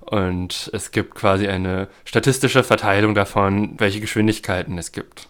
Und 0.00 0.70
es 0.72 0.92
gibt 0.92 1.14
quasi 1.14 1.48
eine 1.48 1.88
statistische 2.04 2.62
Verteilung 2.62 3.14
davon, 3.14 3.74
welche 3.78 4.00
Geschwindigkeiten 4.00 4.78
es 4.78 4.92
gibt. 4.92 5.28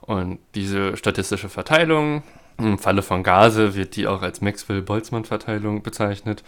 Und 0.00 0.38
diese 0.54 0.96
statistische 0.96 1.48
Verteilung, 1.48 2.22
im 2.58 2.78
Falle 2.78 3.02
von 3.02 3.22
Gase 3.22 3.74
wird 3.74 3.96
die 3.96 4.06
auch 4.06 4.22
als 4.22 4.40
Maxwell-Boltzmann-Verteilung 4.40 5.82
bezeichnet 5.82 6.42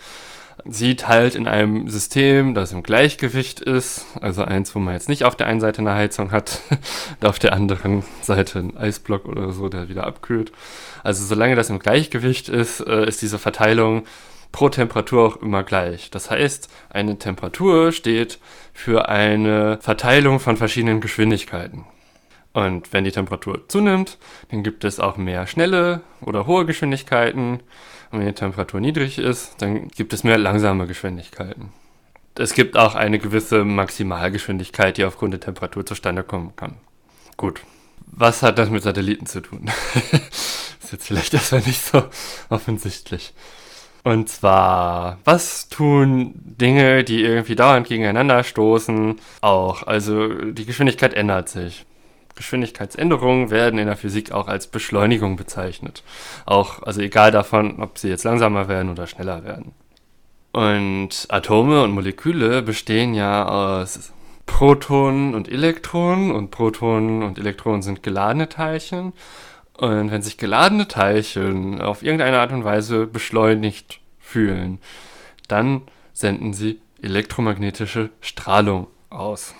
sieht 0.64 1.08
halt 1.08 1.34
in 1.34 1.46
einem 1.46 1.88
System, 1.88 2.54
das 2.54 2.72
im 2.72 2.82
Gleichgewicht 2.82 3.60
ist, 3.60 4.06
also 4.20 4.44
eins, 4.44 4.74
wo 4.74 4.78
man 4.78 4.94
jetzt 4.94 5.08
nicht 5.08 5.24
auf 5.24 5.36
der 5.36 5.46
einen 5.46 5.60
Seite 5.60 5.80
eine 5.80 5.94
Heizung 5.94 6.30
hat, 6.30 6.60
und 7.20 7.28
auf 7.28 7.38
der 7.38 7.52
anderen 7.52 8.04
Seite 8.22 8.58
einen 8.58 8.76
Eisblock 8.76 9.26
oder 9.26 9.52
so, 9.52 9.68
der 9.68 9.88
wieder 9.88 10.06
abkühlt. 10.06 10.52
Also 11.02 11.24
solange 11.24 11.56
das 11.56 11.70
im 11.70 11.78
Gleichgewicht 11.78 12.48
ist, 12.48 12.80
äh, 12.80 13.06
ist 13.06 13.22
diese 13.22 13.38
Verteilung 13.38 14.04
pro 14.52 14.68
Temperatur 14.68 15.26
auch 15.26 15.36
immer 15.42 15.64
gleich. 15.64 16.10
Das 16.10 16.30
heißt, 16.30 16.70
eine 16.88 17.18
Temperatur 17.18 17.92
steht 17.92 18.38
für 18.72 19.08
eine 19.08 19.78
Verteilung 19.80 20.38
von 20.38 20.56
verschiedenen 20.56 21.00
Geschwindigkeiten. 21.00 21.84
Und 22.54 22.92
wenn 22.92 23.04
die 23.04 23.12
Temperatur 23.12 23.68
zunimmt, 23.68 24.16
dann 24.50 24.62
gibt 24.62 24.84
es 24.84 25.00
auch 25.00 25.16
mehr 25.16 25.46
schnelle 25.46 26.00
oder 26.20 26.46
hohe 26.46 26.64
Geschwindigkeiten 26.64 27.60
und 28.10 28.20
wenn 28.20 28.26
die 28.28 28.32
Temperatur 28.32 28.80
niedrig 28.80 29.18
ist, 29.18 29.56
dann 29.58 29.88
gibt 29.88 30.12
es 30.12 30.22
mehr 30.22 30.38
langsame 30.38 30.86
Geschwindigkeiten. 30.86 31.70
Es 32.38 32.54
gibt 32.54 32.76
auch 32.76 32.94
eine 32.94 33.18
gewisse 33.18 33.64
Maximalgeschwindigkeit, 33.64 34.96
die 34.96 35.04
aufgrund 35.04 35.32
der 35.32 35.40
Temperatur 35.40 35.84
zustande 35.84 36.22
kommen 36.22 36.54
kann. 36.54 36.76
Gut. 37.36 37.60
Was 38.06 38.44
hat 38.44 38.58
das 38.58 38.70
mit 38.70 38.84
Satelliten 38.84 39.26
zu 39.26 39.40
tun? 39.40 39.68
ist 40.84 40.92
jetzt 40.92 41.06
vielleicht 41.08 41.34
erstmal 41.34 41.62
nicht 41.62 41.84
so 41.84 42.04
offensichtlich. 42.50 43.34
Und 44.04 44.28
zwar, 44.28 45.18
was 45.24 45.68
tun 45.68 46.34
Dinge, 46.36 47.02
die 47.02 47.22
irgendwie 47.22 47.56
dauernd 47.56 47.88
gegeneinander 47.88 48.44
stoßen, 48.44 49.18
auch? 49.40 49.84
Also 49.84 50.28
die 50.28 50.66
Geschwindigkeit 50.66 51.14
ändert 51.14 51.48
sich. 51.48 51.84
Geschwindigkeitsänderungen 52.36 53.50
werden 53.50 53.78
in 53.78 53.86
der 53.86 53.96
Physik 53.96 54.32
auch 54.32 54.48
als 54.48 54.66
Beschleunigung 54.66 55.36
bezeichnet. 55.36 56.02
Auch, 56.46 56.82
also 56.82 57.00
egal 57.00 57.30
davon, 57.30 57.80
ob 57.80 57.98
sie 57.98 58.08
jetzt 58.08 58.24
langsamer 58.24 58.68
werden 58.68 58.90
oder 58.90 59.06
schneller 59.06 59.44
werden. 59.44 59.72
Und 60.52 61.26
Atome 61.28 61.82
und 61.82 61.92
Moleküle 61.92 62.62
bestehen 62.62 63.14
ja 63.14 63.46
aus 63.46 64.12
Protonen 64.46 65.34
und 65.34 65.48
Elektronen 65.48 66.30
und 66.30 66.50
Protonen 66.50 67.22
und 67.22 67.38
Elektronen 67.38 67.82
sind 67.82 68.02
geladene 68.02 68.48
Teilchen. 68.48 69.12
Und 69.76 70.10
wenn 70.12 70.22
sich 70.22 70.38
geladene 70.38 70.86
Teilchen 70.86 71.80
auf 71.80 72.02
irgendeine 72.02 72.38
Art 72.38 72.52
und 72.52 72.64
Weise 72.64 73.06
beschleunigt 73.06 74.00
fühlen, 74.20 74.78
dann 75.48 75.82
senden 76.12 76.52
sie 76.52 76.80
elektromagnetische 77.02 78.10
Strahlung 78.20 78.86
aus. 79.10 79.54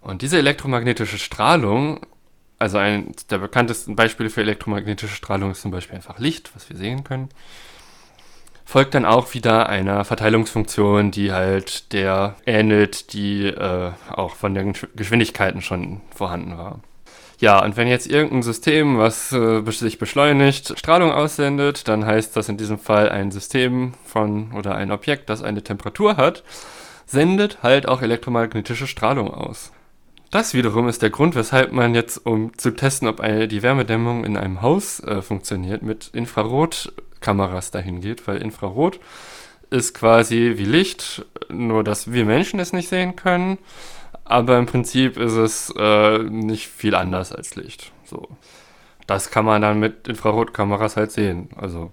Und 0.00 0.22
diese 0.22 0.38
elektromagnetische 0.38 1.18
Strahlung, 1.18 2.00
also 2.60 2.78
ein 2.78 3.12
der 3.30 3.38
bekanntesten 3.38 3.96
Beispiele 3.96 4.30
für 4.30 4.42
elektromagnetische 4.42 5.14
Strahlung 5.14 5.50
ist 5.50 5.62
zum 5.62 5.70
Beispiel 5.70 5.96
einfach 5.96 6.18
Licht, 6.18 6.54
was 6.54 6.68
wir 6.68 6.76
sehen 6.76 7.02
können, 7.02 7.30
folgt 8.64 8.94
dann 8.94 9.04
auch 9.04 9.34
wieder 9.34 9.68
einer 9.68 10.04
Verteilungsfunktion, 10.04 11.10
die 11.10 11.32
halt 11.32 11.92
der 11.92 12.36
ähnelt, 12.46 13.12
die 13.14 13.46
äh, 13.46 13.92
auch 14.10 14.36
von 14.36 14.54
den 14.54 14.74
Geschwindigkeiten 14.94 15.62
schon 15.62 16.02
vorhanden 16.14 16.56
war. 16.56 16.80
Ja, 17.38 17.64
und 17.64 17.78
wenn 17.78 17.88
jetzt 17.88 18.06
irgendein 18.06 18.42
System, 18.42 18.98
was 18.98 19.32
äh, 19.32 19.62
sich 19.70 19.98
beschleunigt, 19.98 20.78
Strahlung 20.78 21.10
aussendet, 21.10 21.88
dann 21.88 22.04
heißt 22.04 22.36
das 22.36 22.50
in 22.50 22.58
diesem 22.58 22.78
Fall 22.78 23.08
ein 23.08 23.30
System 23.30 23.94
von 24.04 24.52
oder 24.52 24.74
ein 24.74 24.92
Objekt, 24.92 25.30
das 25.30 25.42
eine 25.42 25.64
Temperatur 25.64 26.18
hat, 26.18 26.44
sendet 27.06 27.62
halt 27.62 27.88
auch 27.88 28.02
elektromagnetische 28.02 28.86
Strahlung 28.86 29.32
aus. 29.32 29.72
Das 30.30 30.54
wiederum 30.54 30.86
ist 30.86 31.02
der 31.02 31.10
Grund, 31.10 31.34
weshalb 31.34 31.72
man 31.72 31.94
jetzt, 31.94 32.24
um 32.24 32.56
zu 32.56 32.70
testen, 32.70 33.08
ob 33.08 33.18
eine, 33.18 33.48
die 33.48 33.62
Wärmedämmung 33.62 34.24
in 34.24 34.36
einem 34.36 34.62
Haus 34.62 35.00
äh, 35.00 35.22
funktioniert, 35.22 35.82
mit 35.82 36.10
Infrarotkameras 36.12 37.72
dahin 37.72 38.00
geht, 38.00 38.28
weil 38.28 38.36
Infrarot 38.36 39.00
ist 39.70 39.92
quasi 39.92 40.54
wie 40.56 40.64
Licht, 40.64 41.24
nur 41.48 41.82
dass 41.82 42.12
wir 42.12 42.24
Menschen 42.24 42.60
es 42.60 42.72
nicht 42.72 42.88
sehen 42.88 43.16
können. 43.16 43.58
Aber 44.24 44.56
im 44.58 44.66
Prinzip 44.66 45.16
ist 45.16 45.32
es 45.32 45.74
äh, 45.76 46.18
nicht 46.18 46.68
viel 46.68 46.94
anders 46.94 47.32
als 47.32 47.56
Licht. 47.56 47.90
So. 48.04 48.28
Das 49.08 49.32
kann 49.32 49.44
man 49.44 49.62
dann 49.62 49.80
mit 49.80 50.06
Infrarotkameras 50.06 50.96
halt 50.96 51.10
sehen. 51.10 51.48
Also 51.56 51.90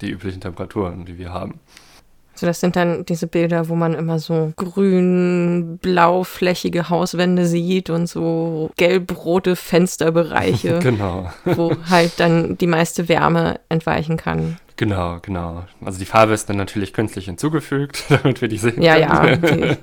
die 0.00 0.10
üblichen 0.10 0.40
Temperaturen, 0.40 1.04
die 1.04 1.18
wir 1.18 1.34
haben. 1.34 1.60
Also 2.34 2.46
das 2.46 2.60
sind 2.60 2.76
dann 2.76 3.04
diese 3.04 3.26
Bilder, 3.26 3.68
wo 3.68 3.74
man 3.74 3.92
immer 3.94 4.18
so 4.18 4.52
grün-blau-flächige 4.56 6.88
Hauswände 6.88 7.44
sieht 7.46 7.90
und 7.90 8.06
so 8.08 8.70
gelb-rote 8.76 9.54
Fensterbereiche, 9.56 10.78
genau. 10.82 11.30
wo 11.44 11.76
halt 11.90 12.12
dann 12.18 12.56
die 12.58 12.66
meiste 12.66 13.08
Wärme 13.08 13.60
entweichen 13.68 14.16
kann. 14.16 14.56
Genau, 14.76 15.18
genau. 15.20 15.64
Also 15.84 15.98
die 15.98 16.06
Farbe 16.06 16.32
ist 16.32 16.48
dann 16.48 16.56
natürlich 16.56 16.92
künstlich 16.94 17.26
hinzugefügt, 17.26 18.04
damit 18.08 18.40
wir 18.40 18.48
die 18.48 18.56
sehen 18.58 18.80
Ja, 18.82 18.96
können. 19.36 19.62
ja. 19.62 19.74
Die, 19.74 19.76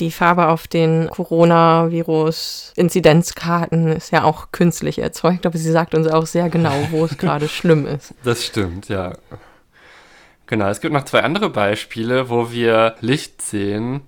die 0.00 0.10
Farbe 0.10 0.48
auf 0.48 0.66
den 0.66 1.08
Coronavirus-Inzidenzkarten 1.10 3.88
ist 3.88 4.10
ja 4.12 4.24
auch 4.24 4.48
künstlich 4.50 4.98
erzeugt, 4.98 5.46
aber 5.46 5.58
sie 5.58 5.70
sagt 5.70 5.94
uns 5.94 6.08
auch 6.08 6.26
sehr 6.26 6.48
genau, 6.48 6.72
wo 6.90 7.04
es 7.04 7.16
gerade 7.18 7.48
schlimm 7.48 7.86
ist. 7.86 8.14
Das 8.24 8.44
stimmt, 8.44 8.88
ja. 8.88 9.12
Genau, 10.50 10.66
es 10.68 10.80
gibt 10.80 10.92
noch 10.92 11.04
zwei 11.04 11.22
andere 11.22 11.48
Beispiele, 11.48 12.28
wo 12.28 12.50
wir 12.50 12.96
Licht 13.00 13.40
sehen, 13.40 14.00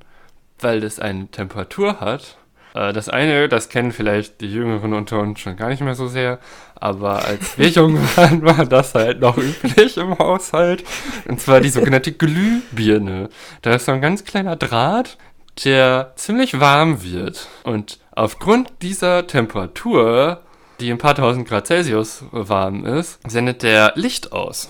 weil 0.58 0.82
es 0.82 0.98
eine 0.98 1.28
Temperatur 1.28 2.00
hat. 2.00 2.36
Äh, 2.74 2.92
Das 2.92 3.08
eine, 3.08 3.48
das 3.48 3.68
kennen 3.68 3.92
vielleicht 3.92 4.40
die 4.40 4.52
Jüngeren 4.52 4.92
unter 4.92 5.20
uns 5.20 5.38
schon 5.38 5.54
gar 5.56 5.68
nicht 5.68 5.82
mehr 5.82 5.94
so 5.94 6.08
sehr, 6.08 6.40
aber 6.74 7.24
als 7.24 7.56
wir 7.58 7.68
jung 7.78 7.96
waren, 8.16 8.42
war 8.42 8.66
das 8.66 8.92
halt 8.96 9.20
noch 9.20 9.38
üblich 9.38 9.96
im 9.96 10.18
Haushalt. 10.18 10.82
Und 11.28 11.40
zwar 11.40 11.60
die 11.60 11.68
sogenannte 11.68 12.10
Glühbirne. 12.22 13.28
Da 13.62 13.74
ist 13.74 13.84
so 13.84 13.92
ein 13.92 14.00
ganz 14.00 14.24
kleiner 14.24 14.56
Draht, 14.56 15.18
der 15.64 16.12
ziemlich 16.16 16.58
warm 16.58 17.04
wird. 17.04 17.46
Und 17.62 18.00
aufgrund 18.10 18.72
dieser 18.82 19.28
Temperatur, 19.28 20.40
die 20.80 20.90
ein 20.90 20.98
paar 20.98 21.14
tausend 21.14 21.46
Grad 21.46 21.68
Celsius 21.68 22.24
warm 22.32 22.84
ist, 22.84 23.20
sendet 23.30 23.62
der 23.62 23.92
Licht 23.94 24.32
aus. 24.32 24.68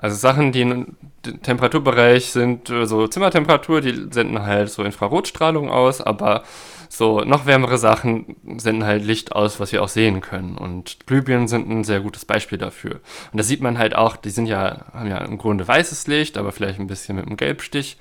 Also 0.00 0.16
Sachen, 0.16 0.50
die 0.50 0.62
im 0.62 0.96
Temperaturbereich 1.42 2.32
sind, 2.32 2.70
äh, 2.70 2.86
so 2.86 3.06
Zimmertemperatur, 3.06 3.82
die 3.82 4.06
senden 4.10 4.42
halt 4.42 4.70
so 4.70 4.82
Infrarotstrahlung 4.82 5.68
aus, 5.70 6.00
aber 6.00 6.42
so 6.88 7.20
noch 7.20 7.44
wärmere 7.44 7.76
Sachen 7.76 8.36
senden 8.56 8.84
halt 8.84 9.04
Licht 9.04 9.32
aus, 9.32 9.60
was 9.60 9.72
wir 9.72 9.82
auch 9.82 9.88
sehen 9.88 10.22
können. 10.22 10.56
Und 10.56 11.06
Glühbirnen 11.06 11.48
sind 11.48 11.68
ein 11.68 11.84
sehr 11.84 12.00
gutes 12.00 12.24
Beispiel 12.24 12.56
dafür. 12.56 13.00
Und 13.30 13.36
da 13.36 13.42
sieht 13.42 13.60
man 13.60 13.76
halt 13.76 13.94
auch, 13.94 14.16
die 14.16 14.30
sind 14.30 14.46
ja, 14.46 14.86
haben 14.94 15.08
ja 15.08 15.18
im 15.18 15.36
Grunde 15.36 15.68
weißes 15.68 16.06
Licht, 16.06 16.38
aber 16.38 16.50
vielleicht 16.50 16.80
ein 16.80 16.86
bisschen 16.86 17.16
mit 17.16 17.26
einem 17.26 17.36
Gelbstich, 17.36 17.98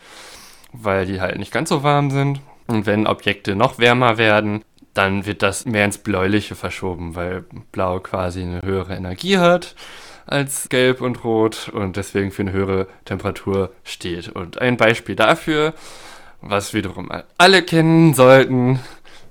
weil 0.71 1.05
die 1.05 1.19
halt 1.19 1.37
nicht 1.37 1.51
ganz 1.51 1.67
so 1.67 1.83
warm 1.83 2.11
sind. 2.11 2.39
Und 2.67 2.85
wenn 2.85 3.07
Objekte 3.07 3.57
noch 3.57 3.77
wärmer 3.77 4.17
werden, 4.17 4.63
dann 4.93 5.25
wird 5.25 5.43
das 5.43 5.65
mehr 5.65 5.85
ins 5.85 5.97
Bläuliche 5.97 6.55
verschoben, 6.55 7.15
weil 7.15 7.43
Blau 7.73 7.99
quasi 7.99 8.41
eine 8.41 8.61
höhere 8.61 8.95
Energie 8.95 9.37
hat 9.37 9.75
als 10.29 10.69
Gelb 10.69 11.01
und 11.01 11.23
Rot 11.23 11.69
und 11.69 11.97
deswegen 11.97 12.31
für 12.31 12.43
eine 12.43 12.51
höhere 12.51 12.87
Temperatur 13.05 13.71
steht. 13.83 14.29
Und 14.29 14.61
ein 14.61 14.77
Beispiel 14.77 15.15
dafür, 15.15 15.73
was 16.41 16.73
wiederum 16.73 17.11
alle 17.37 17.63
kennen 17.63 18.13
sollten, 18.13 18.79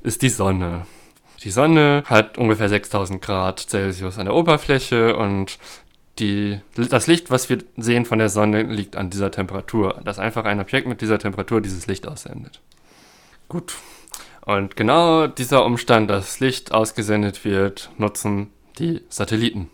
ist 0.03 0.23
die 0.23 0.29
Sonne. 0.29 0.87
Die 1.45 1.51
Sonne 1.51 2.03
hat 2.07 2.37
ungefähr 2.37 2.69
6000 2.69 3.23
Grad 3.23 3.61
Celsius 3.61 4.19
an 4.19 4.27
der 4.27 4.35
Oberfläche 4.35 5.17
und 5.17 5.59
die, 6.19 6.61
das 6.75 7.07
Licht, 7.07 7.31
was 7.31 7.49
wir 7.49 7.59
sehen 7.77 8.05
von 8.05 8.19
der 8.19 8.29
Sonne, 8.29 8.63
liegt 8.63 8.97
an 8.97 9.09
dieser 9.09 9.31
Temperatur. 9.31 10.01
Dass 10.05 10.19
einfach 10.19 10.45
ein 10.45 10.59
Objekt 10.59 10.89
mit 10.89 11.01
dieser 11.01 11.19
Temperatur 11.19 11.61
dieses 11.61 11.87
Licht 11.87 12.09
aussendet. 12.09 12.61
Gut. 13.49 13.75
Und 14.45 14.75
genau 14.75 15.29
dieser 15.29 15.65
Umstand, 15.65 16.11
dass 16.11 16.41
Licht 16.41 16.73
ausgesendet 16.73 17.45
wird, 17.45 17.91
nutzen 17.99 18.51
die 18.79 19.03
Satelliten. 19.09 19.71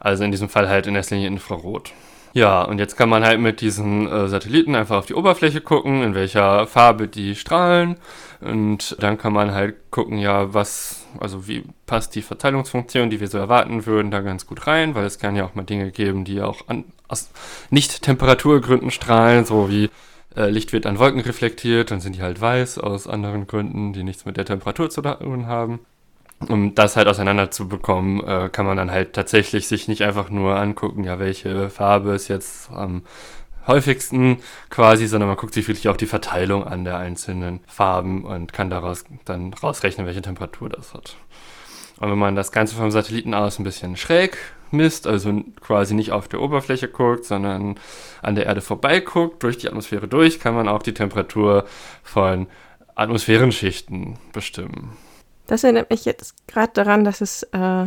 Also 0.00 0.24
in 0.24 0.30
diesem 0.30 0.48
Fall 0.48 0.68
halt 0.68 0.86
in 0.86 0.94
erster 0.94 1.16
Linie 1.16 1.30
Infrarot. 1.30 1.92
Ja, 2.34 2.62
und 2.62 2.78
jetzt 2.78 2.96
kann 2.96 3.08
man 3.08 3.24
halt 3.24 3.40
mit 3.40 3.60
diesen 3.60 4.06
äh, 4.06 4.28
Satelliten 4.28 4.74
einfach 4.74 4.98
auf 4.98 5.06
die 5.06 5.14
Oberfläche 5.14 5.60
gucken, 5.60 6.02
in 6.02 6.14
welcher 6.14 6.66
Farbe 6.66 7.08
die 7.08 7.34
strahlen. 7.34 7.96
Und 8.40 8.96
dann 9.00 9.18
kann 9.18 9.32
man 9.32 9.52
halt 9.52 9.90
gucken, 9.90 10.18
ja, 10.18 10.52
was, 10.54 11.06
also 11.18 11.48
wie 11.48 11.64
passt 11.86 12.14
die 12.14 12.22
Verteilungsfunktion, 12.22 13.10
die 13.10 13.20
wir 13.20 13.28
so 13.28 13.38
erwarten 13.38 13.86
würden, 13.86 14.10
da 14.10 14.20
ganz 14.20 14.46
gut 14.46 14.66
rein, 14.66 14.94
weil 14.94 15.06
es 15.06 15.18
kann 15.18 15.36
ja 15.36 15.44
auch 15.44 15.54
mal 15.54 15.64
Dinge 15.64 15.90
geben, 15.90 16.24
die 16.24 16.40
auch 16.42 16.68
an, 16.68 16.84
aus 17.08 17.30
nicht 17.70 18.02
Temperaturgründen 18.02 18.90
strahlen, 18.90 19.44
so 19.44 19.70
wie 19.70 19.90
äh, 20.36 20.50
Licht 20.50 20.72
wird 20.72 20.86
an 20.86 20.98
Wolken 20.98 21.20
reflektiert, 21.22 21.90
dann 21.90 22.00
sind 22.00 22.14
die 22.14 22.22
halt 22.22 22.40
weiß 22.40 22.78
aus 22.78 23.08
anderen 23.08 23.46
Gründen, 23.46 23.92
die 23.92 24.04
nichts 24.04 24.26
mit 24.26 24.36
der 24.36 24.44
Temperatur 24.44 24.90
zu 24.90 25.02
tun 25.02 25.46
haben 25.46 25.80
um 26.46 26.74
das 26.74 26.96
halt 26.96 27.08
auseinander 27.08 27.50
zu 27.50 27.68
bekommen, 27.68 28.22
äh, 28.22 28.48
kann 28.50 28.66
man 28.66 28.76
dann 28.76 28.90
halt 28.90 29.12
tatsächlich 29.12 29.66
sich 29.66 29.88
nicht 29.88 30.02
einfach 30.02 30.30
nur 30.30 30.56
angucken, 30.56 31.04
ja, 31.04 31.18
welche 31.18 31.68
Farbe 31.70 32.12
ist 32.12 32.28
jetzt 32.28 32.70
am 32.70 33.02
häufigsten 33.66 34.38
quasi, 34.70 35.06
sondern 35.06 35.28
man 35.28 35.36
guckt 35.36 35.54
sich 35.54 35.68
wirklich 35.68 35.88
auch 35.88 35.96
die 35.96 36.06
Verteilung 36.06 36.64
an 36.64 36.84
der 36.84 36.96
einzelnen 36.96 37.60
Farben 37.66 38.24
und 38.24 38.52
kann 38.52 38.70
daraus 38.70 39.04
dann 39.24 39.52
rausrechnen, 39.52 40.06
welche 40.06 40.22
Temperatur 40.22 40.68
das 40.68 40.94
hat. 40.94 41.16
Und 42.00 42.10
wenn 42.10 42.18
man 42.18 42.36
das 42.36 42.52
Ganze 42.52 42.76
vom 42.76 42.90
Satelliten 42.90 43.34
aus 43.34 43.58
ein 43.58 43.64
bisschen 43.64 43.96
schräg 43.96 44.38
misst, 44.70 45.06
also 45.06 45.42
quasi 45.60 45.94
nicht 45.94 46.12
auf 46.12 46.28
der 46.28 46.40
Oberfläche 46.40 46.88
guckt, 46.88 47.24
sondern 47.24 47.78
an 48.22 48.34
der 48.34 48.46
Erde 48.46 48.60
vorbei 48.60 49.00
guckt, 49.00 49.42
durch 49.42 49.58
die 49.58 49.68
Atmosphäre 49.68 50.08
durch, 50.08 50.40
kann 50.40 50.54
man 50.54 50.68
auch 50.68 50.82
die 50.82 50.94
Temperatur 50.94 51.64
von 52.02 52.46
Atmosphärenschichten 52.94 54.18
bestimmen. 54.32 54.96
Das 55.48 55.64
erinnert 55.64 55.90
mich 55.90 56.04
jetzt 56.04 56.46
gerade 56.46 56.72
daran, 56.74 57.04
dass 57.04 57.20
es, 57.20 57.42
äh, 57.42 57.86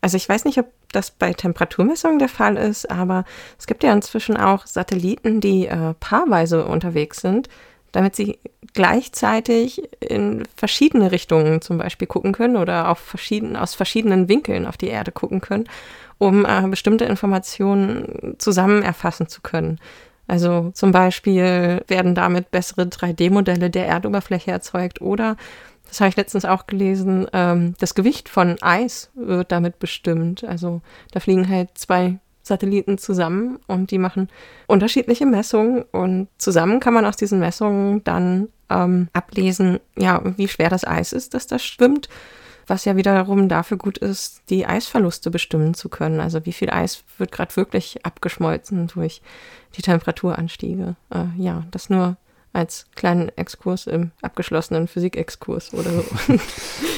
also 0.00 0.16
ich 0.16 0.28
weiß 0.28 0.44
nicht, 0.44 0.58
ob 0.58 0.66
das 0.92 1.10
bei 1.10 1.32
Temperaturmessungen 1.32 2.18
der 2.18 2.28
Fall 2.28 2.56
ist, 2.56 2.90
aber 2.90 3.24
es 3.58 3.66
gibt 3.66 3.82
ja 3.82 3.92
inzwischen 3.92 4.36
auch 4.36 4.66
Satelliten, 4.66 5.40
die 5.40 5.66
äh, 5.66 5.94
paarweise 5.98 6.66
unterwegs 6.66 7.20
sind, 7.20 7.48
damit 7.92 8.14
sie 8.14 8.38
gleichzeitig 8.74 9.82
in 10.00 10.44
verschiedene 10.56 11.10
Richtungen 11.10 11.62
zum 11.62 11.78
Beispiel 11.78 12.06
gucken 12.06 12.32
können 12.32 12.56
oder 12.56 12.88
auf 12.88 12.98
verschieden, 12.98 13.56
aus 13.56 13.74
verschiedenen 13.74 14.28
Winkeln 14.28 14.66
auf 14.66 14.76
die 14.76 14.88
Erde 14.88 15.10
gucken 15.10 15.40
können, 15.40 15.68
um 16.18 16.44
äh, 16.44 16.68
bestimmte 16.68 17.06
Informationen 17.06 18.34
zusammen 18.38 18.82
erfassen 18.82 19.26
zu 19.26 19.40
können. 19.40 19.80
Also 20.26 20.70
zum 20.74 20.92
Beispiel 20.92 21.82
werden 21.88 22.14
damit 22.14 22.50
bessere 22.50 22.82
3D-Modelle 22.82 23.70
der 23.70 23.88
Erdoberfläche 23.88 24.52
erzeugt 24.52 25.00
oder 25.00 25.36
das 25.90 26.00
habe 26.00 26.08
ich 26.08 26.16
letztens 26.16 26.44
auch 26.44 26.66
gelesen, 26.66 27.26
ähm, 27.32 27.74
das 27.78 27.96
Gewicht 27.96 28.28
von 28.28 28.62
Eis 28.62 29.10
wird 29.14 29.50
damit 29.50 29.80
bestimmt. 29.80 30.44
Also 30.44 30.82
da 31.10 31.18
fliegen 31.18 31.48
halt 31.48 31.76
zwei 31.76 32.20
Satelliten 32.42 32.96
zusammen 32.96 33.58
und 33.66 33.90
die 33.90 33.98
machen 33.98 34.28
unterschiedliche 34.66 35.26
Messungen 35.26 35.82
und 35.82 36.28
zusammen 36.38 36.78
kann 36.78 36.94
man 36.94 37.04
aus 37.04 37.16
diesen 37.16 37.40
Messungen 37.40 38.04
dann 38.04 38.48
ähm, 38.70 39.08
ablesen, 39.12 39.80
ja, 39.98 40.22
wie 40.36 40.48
schwer 40.48 40.70
das 40.70 40.86
Eis 40.86 41.12
ist, 41.12 41.34
das 41.34 41.48
da 41.48 41.58
schwimmt, 41.58 42.08
was 42.68 42.84
ja 42.84 42.94
wiederum 42.94 43.48
dafür 43.48 43.76
gut 43.76 43.98
ist, 43.98 44.42
die 44.48 44.66
Eisverluste 44.66 45.30
bestimmen 45.32 45.74
zu 45.74 45.88
können. 45.88 46.20
Also 46.20 46.46
wie 46.46 46.52
viel 46.52 46.70
Eis 46.70 47.02
wird 47.18 47.32
gerade 47.32 47.56
wirklich 47.56 48.06
abgeschmolzen 48.06 48.86
durch 48.86 49.22
die 49.76 49.82
Temperaturanstiege. 49.82 50.94
Äh, 51.12 51.24
ja, 51.36 51.64
das 51.72 51.90
nur 51.90 52.16
als 52.52 52.86
kleinen 52.96 53.30
Exkurs 53.36 53.86
im 53.86 54.10
abgeschlossenen 54.22 54.88
Physikexkurs 54.88 55.72
oder 55.72 55.90
so. 55.90 56.04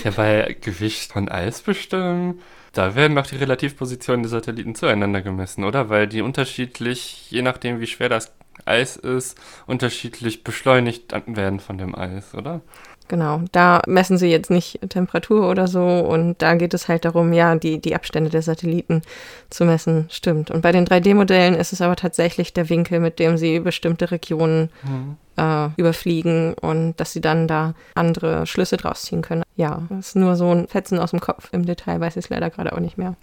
ja, 0.04 0.10
bei 0.10 0.56
Gewicht 0.60 1.12
von 1.12 1.28
Eis 1.28 1.60
bestimmen, 1.60 2.40
da 2.72 2.94
werden 2.94 3.14
doch 3.14 3.26
die 3.26 3.36
Relativpositionen 3.36 4.22
der 4.22 4.30
Satelliten 4.30 4.74
zueinander 4.74 5.20
gemessen, 5.20 5.64
oder? 5.64 5.90
Weil 5.90 6.06
die 6.06 6.22
unterschiedlich, 6.22 7.30
je 7.30 7.42
nachdem 7.42 7.80
wie 7.80 7.86
schwer 7.86 8.08
das 8.08 8.32
Eis 8.64 8.96
ist, 8.96 9.38
unterschiedlich 9.66 10.44
beschleunigt 10.44 11.12
werden 11.26 11.60
von 11.60 11.78
dem 11.78 11.94
Eis, 11.94 12.34
oder? 12.34 12.62
Genau, 13.08 13.42
da 13.52 13.82
messen 13.86 14.16
sie 14.16 14.28
jetzt 14.28 14.50
nicht 14.50 14.78
Temperatur 14.88 15.48
oder 15.50 15.66
so 15.68 15.82
und 15.82 16.40
da 16.40 16.54
geht 16.54 16.72
es 16.72 16.88
halt 16.88 17.04
darum, 17.04 17.32
ja, 17.32 17.54
die, 17.56 17.78
die 17.78 17.94
Abstände 17.94 18.30
der 18.30 18.42
Satelliten 18.42 19.02
zu 19.50 19.64
messen, 19.64 20.06
stimmt. 20.10 20.50
Und 20.50 20.62
bei 20.62 20.72
den 20.72 20.86
3D-Modellen 20.86 21.54
ist 21.54 21.72
es 21.72 21.80
aber 21.82 21.96
tatsächlich 21.96 22.52
der 22.54 22.70
Winkel, 22.70 23.00
mit 23.00 23.18
dem 23.18 23.36
sie 23.36 23.60
bestimmte 23.60 24.10
Regionen 24.10 24.70
mhm. 24.82 25.16
äh, 25.36 25.68
überfliegen 25.76 26.54
und 26.54 26.94
dass 26.96 27.12
sie 27.12 27.20
dann 27.20 27.48
da 27.48 27.74
andere 27.94 28.46
Schlüsse 28.46 28.76
draus 28.76 29.02
ziehen 29.02 29.22
können. 29.22 29.42
Ja, 29.56 29.82
das 29.90 30.08
ist 30.08 30.16
nur 30.16 30.36
so 30.36 30.50
ein 30.50 30.68
Fetzen 30.68 30.98
aus 30.98 31.10
dem 31.10 31.20
Kopf. 31.20 31.50
Im 31.52 31.66
Detail 31.66 32.00
weiß 32.00 32.16
ich 32.16 32.24
es 32.24 32.30
leider 32.30 32.50
gerade 32.50 32.72
auch 32.72 32.80
nicht 32.80 32.96
mehr. 32.96 33.16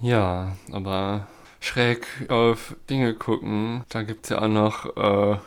Ja, 0.00 0.52
aber 0.72 1.26
schräg 1.60 2.06
auf 2.28 2.76
Dinge 2.90 3.14
gucken, 3.14 3.84
da 3.88 4.02
gibt 4.02 4.24
es 4.26 4.30
ja 4.30 4.42
auch 4.42 4.48
noch, 4.48 4.96
äh, 4.96 5.38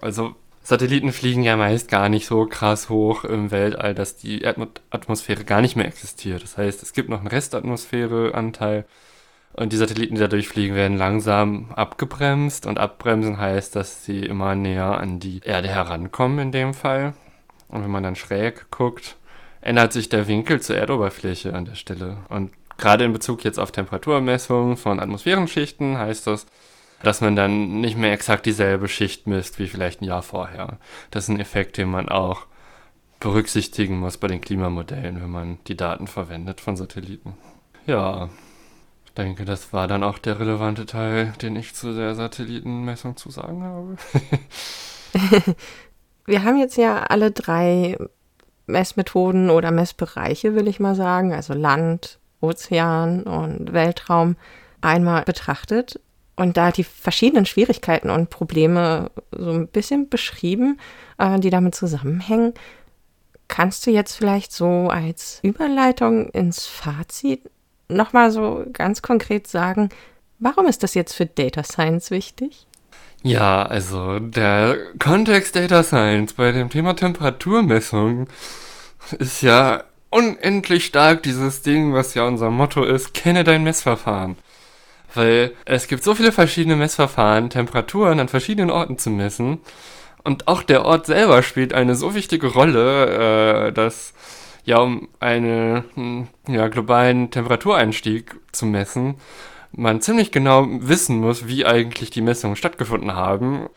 also 0.00 0.34
Satelliten 0.66 1.12
fliegen 1.12 1.42
ja 1.42 1.58
meist 1.58 1.90
gar 1.90 2.08
nicht 2.08 2.26
so 2.26 2.46
krass 2.46 2.88
hoch 2.88 3.24
im 3.24 3.50
Weltall, 3.50 3.94
dass 3.94 4.16
die 4.16 4.46
Atmosphäre 4.46 5.44
gar 5.44 5.60
nicht 5.60 5.76
mehr 5.76 5.84
existiert. 5.86 6.42
Das 6.42 6.56
heißt, 6.56 6.82
es 6.82 6.94
gibt 6.94 7.10
noch 7.10 7.18
einen 7.18 7.28
Restatmosphäre-Anteil 7.28 8.86
und 9.52 9.74
die 9.74 9.76
Satelliten, 9.76 10.14
die 10.14 10.22
da 10.22 10.26
durchfliegen, 10.26 10.74
werden 10.74 10.96
langsam 10.96 11.70
abgebremst 11.76 12.64
und 12.64 12.78
abbremsen 12.78 13.36
heißt, 13.36 13.76
dass 13.76 14.06
sie 14.06 14.20
immer 14.20 14.54
näher 14.54 14.98
an 14.98 15.20
die 15.20 15.40
Erde 15.44 15.68
herankommen 15.68 16.38
in 16.38 16.52
dem 16.52 16.72
Fall. 16.72 17.12
Und 17.68 17.84
wenn 17.84 17.90
man 17.90 18.02
dann 18.02 18.16
schräg 18.16 18.70
guckt, 18.70 19.16
ändert 19.60 19.92
sich 19.92 20.08
der 20.08 20.28
Winkel 20.28 20.62
zur 20.62 20.76
Erdoberfläche 20.76 21.52
an 21.52 21.66
der 21.66 21.74
Stelle. 21.74 22.16
Und 22.30 22.52
gerade 22.78 23.04
in 23.04 23.12
Bezug 23.12 23.44
jetzt 23.44 23.58
auf 23.60 23.70
Temperaturmessungen 23.70 24.78
von 24.78 24.98
Atmosphärenschichten 24.98 25.98
heißt 25.98 26.26
das, 26.26 26.46
dass 27.02 27.20
man 27.20 27.36
dann 27.36 27.80
nicht 27.80 27.96
mehr 27.96 28.12
exakt 28.12 28.46
dieselbe 28.46 28.88
Schicht 28.88 29.26
misst 29.26 29.58
wie 29.58 29.66
vielleicht 29.66 30.00
ein 30.00 30.06
Jahr 30.06 30.22
vorher. 30.22 30.78
Das 31.10 31.24
ist 31.24 31.28
ein 31.30 31.40
Effekt, 31.40 31.76
den 31.76 31.90
man 31.90 32.08
auch 32.08 32.46
berücksichtigen 33.20 33.98
muss 33.98 34.18
bei 34.18 34.28
den 34.28 34.40
Klimamodellen, 34.40 35.20
wenn 35.22 35.30
man 35.30 35.58
die 35.66 35.76
Daten 35.76 36.06
verwendet 36.06 36.60
von 36.60 36.76
Satelliten. 36.76 37.34
Ja, 37.86 38.28
ich 39.06 39.12
denke, 39.12 39.44
das 39.44 39.72
war 39.72 39.88
dann 39.88 40.02
auch 40.02 40.18
der 40.18 40.40
relevante 40.40 40.86
Teil, 40.86 41.32
den 41.40 41.56
ich 41.56 41.74
zu 41.74 41.94
der 41.94 42.14
Satellitenmessung 42.14 43.16
zu 43.16 43.30
sagen 43.30 43.62
habe. 43.62 43.96
Wir 46.26 46.42
haben 46.42 46.58
jetzt 46.58 46.76
ja 46.76 47.04
alle 47.04 47.30
drei 47.30 47.96
Messmethoden 48.66 49.50
oder 49.50 49.70
Messbereiche, 49.70 50.54
will 50.54 50.68
ich 50.68 50.80
mal 50.80 50.94
sagen, 50.94 51.32
also 51.32 51.52
Land, 51.52 52.18
Ozean 52.40 53.22
und 53.22 53.72
Weltraum 53.72 54.36
einmal 54.80 55.22
betrachtet 55.22 56.00
und 56.36 56.56
da 56.56 56.70
die 56.70 56.84
verschiedenen 56.84 57.46
Schwierigkeiten 57.46 58.10
und 58.10 58.30
Probleme 58.30 59.10
so 59.30 59.50
ein 59.50 59.68
bisschen 59.68 60.08
beschrieben, 60.08 60.78
äh, 61.18 61.38
die 61.38 61.50
damit 61.50 61.74
zusammenhängen. 61.74 62.54
Kannst 63.48 63.86
du 63.86 63.90
jetzt 63.90 64.16
vielleicht 64.16 64.52
so 64.52 64.88
als 64.88 65.38
Überleitung 65.42 66.28
ins 66.30 66.66
Fazit 66.66 67.42
nochmal 67.88 68.30
so 68.30 68.64
ganz 68.72 69.02
konkret 69.02 69.46
sagen, 69.46 69.90
warum 70.38 70.66
ist 70.66 70.82
das 70.82 70.94
jetzt 70.94 71.14
für 71.14 71.26
Data 71.26 71.62
Science 71.62 72.10
wichtig? 72.10 72.66
Ja, 73.22 73.64
also 73.64 74.18
der 74.18 74.76
Kontext 74.98 75.56
Data 75.56 75.82
Science 75.82 76.34
bei 76.34 76.52
dem 76.52 76.68
Thema 76.68 76.94
Temperaturmessung 76.94 78.26
ist 79.18 79.42
ja 79.42 79.84
unendlich 80.10 80.86
stark 80.86 81.22
dieses 81.22 81.62
Ding, 81.62 81.94
was 81.94 82.14
ja 82.14 82.26
unser 82.26 82.50
Motto 82.50 82.84
ist, 82.84 83.14
kenne 83.14 83.42
dein 83.44 83.64
Messverfahren. 83.64 84.36
Weil 85.14 85.52
es 85.64 85.86
gibt 85.86 86.02
so 86.02 86.14
viele 86.14 86.32
verschiedene 86.32 86.76
Messverfahren, 86.76 87.50
Temperaturen 87.50 88.20
an 88.20 88.28
verschiedenen 88.28 88.70
Orten 88.70 88.98
zu 88.98 89.10
messen. 89.10 89.60
Und 90.24 90.48
auch 90.48 90.62
der 90.62 90.84
Ort 90.84 91.06
selber 91.06 91.42
spielt 91.42 91.72
eine 91.74 91.94
so 91.94 92.14
wichtige 92.14 92.48
Rolle, 92.48 93.68
äh, 93.68 93.72
dass 93.72 94.14
ja, 94.64 94.78
um 94.78 95.08
einen 95.20 95.84
hm, 95.94 96.28
ja, 96.48 96.68
globalen 96.68 97.30
Temperatureinstieg 97.30 98.34
zu 98.52 98.66
messen, 98.66 99.16
man 99.72 100.00
ziemlich 100.00 100.32
genau 100.32 100.66
wissen 100.68 101.20
muss, 101.20 101.46
wie 101.46 101.66
eigentlich 101.66 102.10
die 102.10 102.22
Messungen 102.22 102.56
stattgefunden 102.56 103.14
haben, 103.14 103.68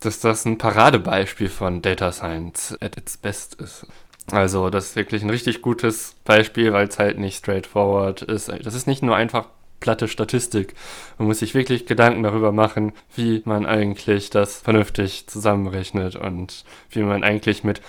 dass 0.00 0.20
das 0.20 0.44
ein 0.44 0.58
Paradebeispiel 0.58 1.48
von 1.48 1.82
Data 1.82 2.12
Science 2.12 2.76
at 2.80 2.96
its 2.96 3.16
best 3.16 3.54
ist. 3.56 3.86
Also 4.30 4.70
das 4.70 4.86
ist 4.86 4.96
wirklich 4.96 5.22
ein 5.22 5.30
richtig 5.30 5.60
gutes 5.60 6.14
Beispiel, 6.24 6.72
weil 6.72 6.88
es 6.88 6.98
halt 6.98 7.18
nicht 7.18 7.38
straightforward 7.38 8.22
ist. 8.22 8.48
Das 8.48 8.74
ist 8.74 8.86
nicht 8.86 9.02
nur 9.02 9.16
einfach 9.16 9.46
platte 9.80 10.08
Statistik. 10.08 10.74
Man 11.18 11.26
muss 11.28 11.40
sich 11.40 11.54
wirklich 11.54 11.86
Gedanken 11.86 12.22
darüber 12.22 12.52
machen, 12.52 12.92
wie 13.16 13.42
man 13.44 13.66
eigentlich 13.66 14.30
das 14.30 14.58
vernünftig 14.58 15.26
zusammenrechnet 15.26 16.16
und 16.16 16.64
wie 16.90 17.02
man 17.02 17.24
eigentlich 17.24 17.64
mit 17.64 17.80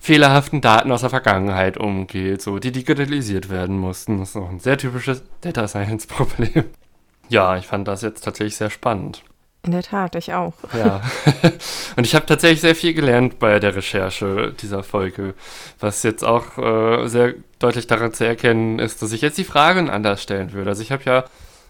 fehlerhaften 0.00 0.60
Daten 0.60 0.92
aus 0.92 1.00
der 1.00 1.10
Vergangenheit 1.10 1.78
umgeht, 1.78 2.42
so 2.42 2.58
die 2.58 2.72
digitalisiert 2.72 3.48
werden 3.48 3.78
mussten. 3.78 4.18
Das 4.18 4.30
ist 4.30 4.36
auch 4.36 4.50
ein 4.50 4.60
sehr 4.60 4.78
typisches 4.78 5.22
Data 5.40 5.66
Science 5.66 6.06
Problem. 6.06 6.64
Ja, 7.28 7.56
ich 7.56 7.66
fand 7.66 7.88
das 7.88 8.02
jetzt 8.02 8.22
tatsächlich 8.22 8.56
sehr 8.56 8.70
spannend. 8.70 9.24
In 9.66 9.72
der 9.72 9.82
Tat, 9.82 10.14
ich 10.14 10.32
auch. 10.32 10.54
Ja. 10.78 11.00
Und 11.96 12.06
ich 12.06 12.14
habe 12.14 12.24
tatsächlich 12.24 12.60
sehr 12.60 12.76
viel 12.76 12.94
gelernt 12.94 13.40
bei 13.40 13.58
der 13.58 13.74
Recherche 13.74 14.54
dieser 14.60 14.84
Folge. 14.84 15.34
Was 15.80 16.04
jetzt 16.04 16.24
auch 16.24 16.56
äh, 16.56 17.08
sehr 17.08 17.34
deutlich 17.58 17.88
daran 17.88 18.12
zu 18.12 18.24
erkennen 18.24 18.78
ist, 18.78 19.02
dass 19.02 19.10
ich 19.10 19.22
jetzt 19.22 19.38
die 19.38 19.44
Fragen 19.44 19.90
anders 19.90 20.22
stellen 20.22 20.52
würde. 20.52 20.70
Also 20.70 20.82
ich 20.82 20.92
habe 20.92 21.02
ja 21.04 21.24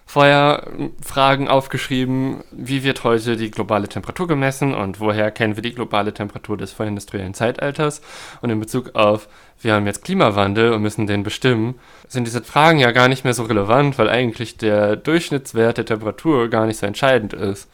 vorher 0.04 0.66
Fragen 1.02 1.48
aufgeschrieben, 1.48 2.44
wie 2.52 2.84
wird 2.84 3.02
heute 3.02 3.36
die 3.36 3.50
globale 3.50 3.88
Temperatur 3.88 4.28
gemessen 4.28 4.74
und 4.74 5.00
woher 5.00 5.30
kennen 5.30 5.56
wir 5.56 5.62
die 5.62 5.74
globale 5.74 6.12
Temperatur 6.12 6.58
des 6.58 6.72
vorindustriellen 6.72 7.32
Zeitalters? 7.32 8.02
Und 8.42 8.50
in 8.50 8.60
Bezug 8.60 8.94
auf, 8.94 9.26
wir 9.62 9.72
haben 9.72 9.86
jetzt 9.86 10.04
Klimawandel 10.04 10.74
und 10.74 10.82
müssen 10.82 11.06
den 11.06 11.22
bestimmen, 11.22 11.76
sind 12.08 12.26
diese 12.26 12.42
Fragen 12.42 12.78
ja 12.78 12.92
gar 12.92 13.08
nicht 13.08 13.24
mehr 13.24 13.34
so 13.34 13.44
relevant, 13.44 13.98
weil 13.98 14.10
eigentlich 14.10 14.58
der 14.58 14.96
Durchschnittswert 14.96 15.78
der 15.78 15.86
Temperatur 15.86 16.50
gar 16.50 16.66
nicht 16.66 16.78
so 16.78 16.84
entscheidend 16.84 17.32
ist 17.32 17.68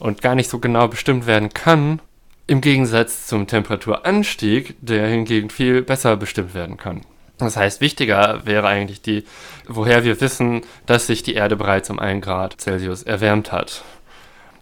und 0.00 0.22
gar 0.22 0.34
nicht 0.34 0.50
so 0.50 0.58
genau 0.58 0.88
bestimmt 0.88 1.26
werden 1.26 1.50
kann, 1.50 2.00
im 2.46 2.60
Gegensatz 2.60 3.28
zum 3.28 3.46
Temperaturanstieg, 3.46 4.74
der 4.80 5.06
hingegen 5.06 5.50
viel 5.50 5.82
besser 5.82 6.16
bestimmt 6.16 6.52
werden 6.52 6.76
kann. 6.76 7.02
Das 7.38 7.56
heißt, 7.56 7.80
wichtiger 7.80 8.44
wäre 8.44 8.66
eigentlich 8.66 9.02
die, 9.02 9.24
woher 9.68 10.04
wir 10.04 10.20
wissen, 10.20 10.62
dass 10.86 11.06
sich 11.06 11.22
die 11.22 11.34
Erde 11.34 11.56
bereits 11.56 11.88
um 11.88 11.98
1 11.98 12.24
Grad 12.24 12.60
Celsius 12.60 13.02
erwärmt 13.04 13.52
hat. 13.52 13.84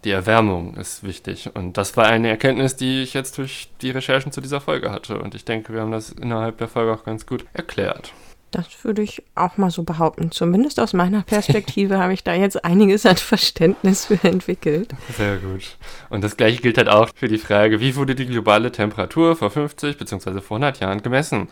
Die 0.05 0.11
Erwärmung 0.11 0.75
ist 0.75 1.03
wichtig. 1.03 1.49
Und 1.55 1.77
das 1.77 1.97
war 1.97 2.05
eine 2.05 2.29
Erkenntnis, 2.29 2.77
die 2.77 3.01
ich 3.01 3.13
jetzt 3.13 3.37
durch 3.37 3.69
die 3.81 3.91
Recherchen 3.91 4.31
zu 4.31 4.39
dieser 4.39 4.61
Folge 4.61 4.91
hatte. 4.91 5.19
Und 5.19 5.35
ich 5.35 5.43
denke, 5.43 5.73
wir 5.73 5.81
haben 5.81 5.91
das 5.91 6.11
innerhalb 6.11 6.57
der 6.57 6.69
Folge 6.69 6.93
auch 6.93 7.03
ganz 7.03 7.25
gut 7.25 7.45
erklärt. 7.53 8.13
Das 8.51 8.83
würde 8.83 9.01
ich 9.01 9.23
auch 9.35 9.57
mal 9.57 9.69
so 9.69 9.83
behaupten. 9.83 10.31
Zumindest 10.31 10.79
aus 10.79 10.93
meiner 10.93 11.21
Perspektive 11.21 11.99
habe 11.99 12.13
ich 12.13 12.23
da 12.23 12.33
jetzt 12.33 12.63
einiges 12.65 13.05
an 13.05 13.17
Verständnis 13.17 14.05
für 14.05 14.23
entwickelt. 14.27 14.91
Sehr 15.15 15.37
gut. 15.37 15.77
Und 16.09 16.23
das 16.23 16.35
gleiche 16.37 16.61
gilt 16.61 16.77
halt 16.77 16.89
auch 16.89 17.09
für 17.13 17.27
die 17.27 17.37
Frage, 17.37 17.79
wie 17.79 17.95
wurde 17.95 18.15
die 18.15 18.25
globale 18.25 18.71
Temperatur 18.71 19.35
vor 19.35 19.51
50 19.51 19.97
bzw. 19.97 20.41
vor 20.41 20.57
100 20.57 20.79
Jahren 20.79 21.03
gemessen? 21.03 21.47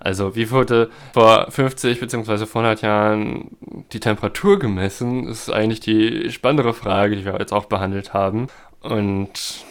Also 0.00 0.34
wie 0.34 0.50
wurde 0.50 0.90
vor 1.12 1.50
50 1.50 2.00
bzw. 2.00 2.46
vor 2.46 2.62
100 2.62 2.82
Jahren 2.82 3.56
die 3.92 4.00
Temperatur 4.00 4.58
gemessen? 4.58 5.28
ist 5.28 5.52
eigentlich 5.52 5.80
die 5.80 6.30
spannendere 6.30 6.72
Frage, 6.72 7.16
die 7.16 7.24
wir 7.24 7.38
jetzt 7.38 7.52
auch 7.52 7.66
behandelt 7.66 8.14
haben. 8.14 8.48
Und 8.80 9.64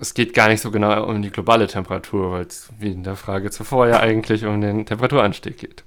es 0.00 0.12
geht 0.12 0.34
gar 0.34 0.48
nicht 0.48 0.60
so 0.60 0.70
genau 0.70 1.04
um 1.04 1.22
die 1.22 1.30
globale 1.30 1.66
Temperatur, 1.66 2.32
weil 2.32 2.46
es 2.46 2.68
wie 2.78 2.92
in 2.92 3.04
der 3.04 3.16
Frage 3.16 3.50
zuvor 3.50 3.88
ja 3.88 4.00
eigentlich 4.00 4.44
um 4.44 4.60
den 4.60 4.84
Temperaturanstieg 4.84 5.56
geht. 5.56 5.84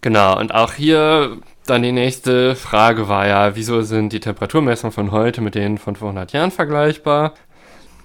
Genau, 0.00 0.38
und 0.38 0.54
auch 0.54 0.74
hier 0.74 1.38
dann 1.66 1.82
die 1.82 1.92
nächste 1.92 2.54
Frage 2.54 3.08
war 3.08 3.26
ja, 3.26 3.56
wieso 3.56 3.82
sind 3.82 4.12
die 4.12 4.20
Temperaturmessungen 4.20 4.92
von 4.92 5.10
heute 5.12 5.40
mit 5.40 5.54
denen 5.54 5.76
von 5.76 5.96
vor 5.96 6.08
100 6.08 6.32
Jahren 6.32 6.50
vergleichbar? 6.50 7.34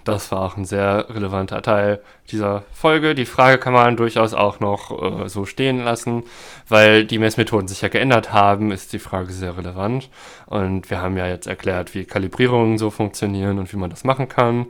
Das 0.03 0.31
war 0.31 0.41
auch 0.41 0.57
ein 0.57 0.65
sehr 0.65 1.07
relevanter 1.09 1.61
Teil 1.61 2.01
dieser 2.29 2.63
Folge. 2.73 3.15
Die 3.15 3.25
Frage 3.25 3.57
kann 3.57 3.71
man 3.71 3.95
durchaus 3.95 4.33
auch 4.33 4.59
noch 4.59 5.23
äh, 5.23 5.29
so 5.29 5.45
stehen 5.45 5.83
lassen, 5.83 6.23
weil 6.67 7.05
die 7.05 7.19
Messmethoden 7.19 7.69
sich 7.69 7.81
ja 7.81 7.87
geändert 7.87 8.33
haben, 8.33 8.71
ist 8.71 8.91
die 8.91 8.99
Frage 8.99 9.31
sehr 9.31 9.57
relevant. 9.57 10.09
Und 10.45 10.89
wir 10.89 10.99
haben 10.99 11.15
ja 11.15 11.27
jetzt 11.27 11.47
erklärt, 11.47 11.93
wie 11.95 12.03
Kalibrierungen 12.03 12.77
so 12.77 12.89
funktionieren 12.89 13.59
und 13.59 13.71
wie 13.71 13.77
man 13.77 13.89
das 13.89 14.03
machen 14.03 14.27
kann 14.27 14.65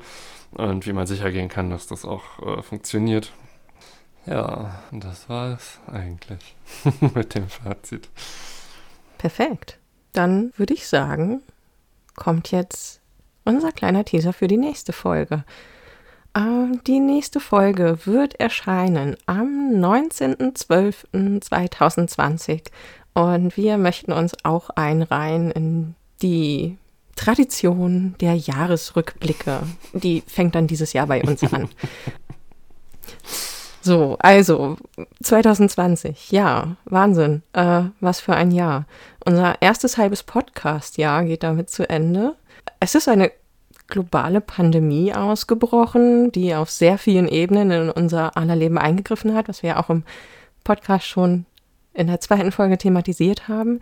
und 0.51 0.85
wie 0.85 0.93
man 0.93 1.07
sicher 1.07 1.31
gehen 1.31 1.49
kann, 1.49 1.71
dass 1.71 1.87
das 1.87 2.05
auch 2.05 2.23
äh, 2.45 2.61
funktioniert. 2.61 3.31
Ja, 4.25 4.71
das 4.91 5.29
war 5.29 5.53
es 5.53 5.79
eigentlich 5.91 6.55
mit 7.13 7.35
dem 7.35 7.49
Fazit. 7.49 8.09
Perfekt. 9.17 9.77
Dann 10.13 10.53
würde 10.57 10.73
ich 10.73 10.87
sagen, 10.87 11.41
kommt 12.15 12.49
jetzt 12.51 13.01
unser 13.45 13.71
kleiner 13.71 14.03
Teaser 14.05 14.33
für 14.33 14.47
die 14.47 14.57
nächste 14.57 14.93
Folge. 14.93 15.43
Äh, 16.33 16.77
die 16.87 16.99
nächste 16.99 17.39
Folge 17.39 17.99
wird 18.05 18.39
erscheinen 18.39 19.15
am 19.25 19.71
19.12.2020 19.73 22.69
und 23.13 23.57
wir 23.57 23.77
möchten 23.77 24.11
uns 24.11 24.33
auch 24.43 24.71
einreihen 24.71 25.51
in 25.51 25.93
die 26.21 26.77
Tradition 27.15 28.15
der 28.21 28.35
Jahresrückblicke. 28.35 29.59
Die 29.93 30.23
fängt 30.25 30.55
dann 30.55 30.65
dieses 30.65 30.93
Jahr 30.93 31.05
bei 31.07 31.21
uns 31.21 31.43
an. 31.43 31.69
So, 33.83 34.15
also 34.19 34.77
2020, 35.21 36.31
ja, 36.31 36.77
Wahnsinn, 36.85 37.43
äh, 37.51 37.83
was 37.99 38.21
für 38.21 38.33
ein 38.33 38.51
Jahr. 38.51 38.85
Unser 39.25 39.61
erstes 39.61 39.97
halbes 39.97 40.23
Podcast-Jahr 40.23 41.25
geht 41.25 41.43
damit 41.43 41.69
zu 41.69 41.89
Ende. 41.89 42.37
Es 42.79 42.95
ist 42.95 43.09
eine 43.09 43.29
globale 43.87 44.39
Pandemie 44.39 45.13
ausgebrochen, 45.13 46.31
die 46.31 46.55
auf 46.55 46.71
sehr 46.71 46.97
vielen 46.97 47.27
Ebenen 47.27 47.71
in 47.71 47.89
unser 47.89 48.37
aller 48.37 48.55
Leben 48.55 48.77
eingegriffen 48.77 49.35
hat, 49.35 49.49
was 49.49 49.63
wir 49.63 49.77
auch 49.77 49.89
im 49.89 50.03
Podcast 50.63 51.05
schon 51.05 51.45
in 51.93 52.07
der 52.07 52.21
zweiten 52.21 52.53
Folge 52.53 52.77
thematisiert 52.77 53.49
haben. 53.49 53.81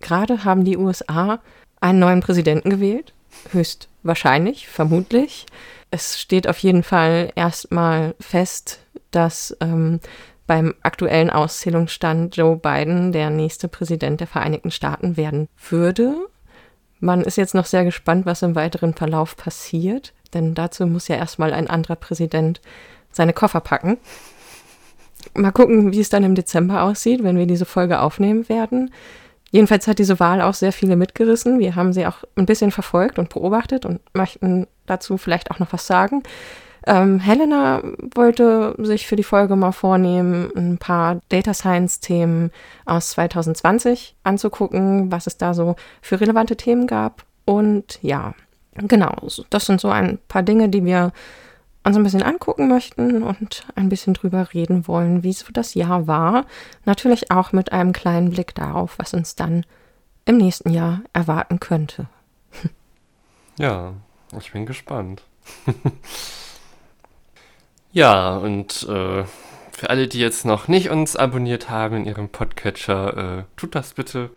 Gerade 0.00 0.44
haben 0.44 0.64
die 0.64 0.76
USA 0.76 1.40
einen 1.80 1.98
neuen 1.98 2.20
Präsidenten 2.20 2.70
gewählt, 2.70 3.12
höchstwahrscheinlich, 3.50 4.68
vermutlich. 4.68 5.46
Es 5.90 6.20
steht 6.20 6.48
auf 6.48 6.58
jeden 6.58 6.84
Fall 6.84 7.32
erstmal 7.34 8.14
fest, 8.20 8.80
dass 9.16 9.56
ähm, 9.60 10.00
beim 10.46 10.74
aktuellen 10.82 11.30
Auszählungsstand 11.30 12.36
Joe 12.36 12.56
Biden 12.56 13.12
der 13.12 13.30
nächste 13.30 13.66
Präsident 13.66 14.20
der 14.20 14.26
Vereinigten 14.26 14.70
Staaten 14.70 15.16
werden 15.16 15.48
würde. 15.70 16.14
Man 17.00 17.22
ist 17.22 17.36
jetzt 17.36 17.54
noch 17.54 17.66
sehr 17.66 17.84
gespannt, 17.84 18.26
was 18.26 18.42
im 18.42 18.54
weiteren 18.54 18.94
Verlauf 18.94 19.36
passiert, 19.36 20.12
denn 20.34 20.54
dazu 20.54 20.86
muss 20.86 21.08
ja 21.08 21.16
erstmal 21.16 21.52
ein 21.52 21.68
anderer 21.68 21.96
Präsident 21.96 22.60
seine 23.10 23.32
Koffer 23.32 23.60
packen. 23.60 23.98
Mal 25.34 25.50
gucken, 25.50 25.92
wie 25.92 26.00
es 26.00 26.10
dann 26.10 26.24
im 26.24 26.34
Dezember 26.34 26.82
aussieht, 26.82 27.24
wenn 27.24 27.38
wir 27.38 27.46
diese 27.46 27.64
Folge 27.64 28.00
aufnehmen 28.00 28.48
werden. 28.48 28.92
Jedenfalls 29.50 29.86
hat 29.88 29.98
diese 29.98 30.20
Wahl 30.20 30.42
auch 30.42 30.54
sehr 30.54 30.72
viele 30.72 30.96
mitgerissen. 30.96 31.58
Wir 31.58 31.74
haben 31.74 31.92
sie 31.92 32.06
auch 32.06 32.24
ein 32.36 32.46
bisschen 32.46 32.70
verfolgt 32.70 33.18
und 33.18 33.30
beobachtet 33.30 33.86
und 33.86 34.00
möchten 34.14 34.66
dazu 34.86 35.16
vielleicht 35.18 35.50
auch 35.50 35.58
noch 35.58 35.72
was 35.72 35.86
sagen. 35.86 36.22
Ähm, 36.86 37.18
Helena 37.18 37.82
wollte 38.14 38.76
sich 38.78 39.08
für 39.08 39.16
die 39.16 39.24
Folge 39.24 39.56
mal 39.56 39.72
vornehmen, 39.72 40.50
ein 40.56 40.78
paar 40.78 41.20
Data 41.28 41.52
Science-Themen 41.52 42.52
aus 42.84 43.10
2020 43.10 44.14
anzugucken, 44.22 45.10
was 45.10 45.26
es 45.26 45.36
da 45.36 45.52
so 45.52 45.74
für 46.00 46.20
relevante 46.20 46.56
Themen 46.56 46.86
gab. 46.86 47.24
Und 47.44 47.98
ja, 48.02 48.34
genau, 48.74 49.16
das 49.50 49.66
sind 49.66 49.80
so 49.80 49.88
ein 49.88 50.18
paar 50.28 50.44
Dinge, 50.44 50.68
die 50.68 50.84
wir 50.84 51.12
uns 51.82 51.96
ein 51.96 52.04
bisschen 52.04 52.22
angucken 52.22 52.68
möchten 52.68 53.22
und 53.24 53.66
ein 53.74 53.88
bisschen 53.88 54.14
drüber 54.14 54.52
reden 54.54 54.86
wollen, 54.86 55.24
wie 55.24 55.32
so 55.32 55.46
das 55.52 55.74
Jahr 55.74 56.06
war. 56.06 56.46
Natürlich 56.84 57.32
auch 57.32 57.52
mit 57.52 57.72
einem 57.72 57.92
kleinen 57.92 58.30
Blick 58.30 58.54
darauf, 58.54 58.98
was 58.98 59.12
uns 59.12 59.34
dann 59.34 59.64
im 60.24 60.36
nächsten 60.36 60.70
Jahr 60.70 61.02
erwarten 61.12 61.58
könnte. 61.58 62.08
Ja, 63.58 63.94
ich 64.38 64.52
bin 64.52 64.66
gespannt. 64.66 65.22
ja, 67.96 68.36
und 68.36 68.82
äh, 68.88 69.24
für 69.72 69.90
alle, 69.90 70.08
die 70.08 70.20
jetzt 70.20 70.44
noch 70.44 70.68
nicht 70.68 70.90
uns 70.90 71.16
abonniert 71.16 71.70
haben 71.70 71.96
in 71.96 72.06
ihrem 72.06 72.28
Podcatcher, 72.28 73.38
äh, 73.38 73.44
tut 73.56 73.74
das 73.74 73.94
bitte. 73.94 74.30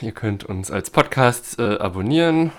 Ihr 0.00 0.12
könnt 0.12 0.44
uns 0.44 0.70
als 0.70 0.90
Podcast 0.90 1.58
äh, 1.58 1.78
abonnieren 1.78 2.52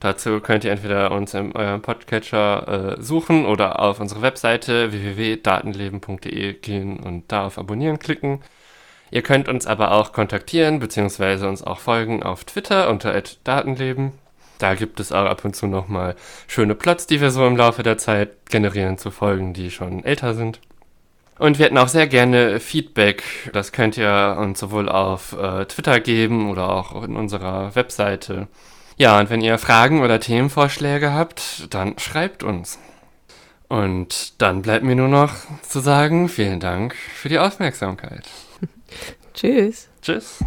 Dazu 0.00 0.40
könnt 0.40 0.64
ihr 0.64 0.70
entweder 0.70 1.10
uns 1.10 1.34
in 1.34 1.52
eurem 1.56 1.82
Podcatcher 1.82 2.96
äh, 2.98 3.02
suchen 3.02 3.46
oder 3.46 3.80
auf 3.80 3.98
unsere 3.98 4.22
Webseite 4.22 4.92
www.datenleben.de 4.92 6.54
gehen 6.54 7.00
und 7.00 7.32
da 7.32 7.46
auf 7.46 7.58
Abonnieren 7.58 7.98
klicken. 7.98 8.40
Ihr 9.10 9.22
könnt 9.22 9.48
uns 9.48 9.66
aber 9.66 9.92
auch 9.92 10.12
kontaktieren 10.12 10.78
bzw. 10.78 11.46
uns 11.46 11.64
auch 11.64 11.80
folgen 11.80 12.22
auf 12.22 12.44
Twitter 12.44 12.90
unter 12.90 13.20
@datenleben. 13.42 14.12
Da 14.58 14.74
gibt 14.74 15.00
es 15.00 15.12
auch 15.12 15.26
ab 15.26 15.44
und 15.44 15.54
zu 15.54 15.66
nochmal 15.66 16.16
schöne 16.46 16.74
Plots, 16.74 17.06
die 17.06 17.20
wir 17.20 17.30
so 17.30 17.46
im 17.46 17.56
Laufe 17.56 17.82
der 17.82 17.98
Zeit 17.98 18.30
generieren 18.50 18.98
zu 18.98 19.10
Folgen, 19.10 19.54
die 19.54 19.70
schon 19.70 20.04
älter 20.04 20.34
sind. 20.34 20.60
Und 21.38 21.58
wir 21.58 21.66
hätten 21.66 21.78
auch 21.78 21.88
sehr 21.88 22.08
gerne 22.08 22.58
Feedback. 22.58 23.22
Das 23.52 23.70
könnt 23.70 23.96
ihr 23.96 24.36
uns 24.38 24.58
sowohl 24.58 24.88
auf 24.88 25.32
äh, 25.34 25.64
Twitter 25.66 26.00
geben 26.00 26.50
oder 26.50 26.68
auch 26.68 27.04
in 27.04 27.16
unserer 27.16 27.74
Webseite. 27.76 28.48
Ja, 28.96 29.20
und 29.20 29.30
wenn 29.30 29.40
ihr 29.40 29.58
Fragen 29.58 30.02
oder 30.02 30.18
Themenvorschläge 30.18 31.12
habt, 31.12 31.72
dann 31.72 31.96
schreibt 31.98 32.42
uns. 32.42 32.80
Und 33.68 34.40
dann 34.42 34.62
bleibt 34.62 34.82
mir 34.82 34.96
nur 34.96 35.08
noch 35.08 35.34
zu 35.62 35.78
sagen, 35.78 36.28
vielen 36.28 36.58
Dank 36.58 36.96
für 36.96 37.28
die 37.28 37.38
Aufmerksamkeit. 37.38 38.28
Tschüss. 39.34 39.88
Tschüss. 40.02 40.40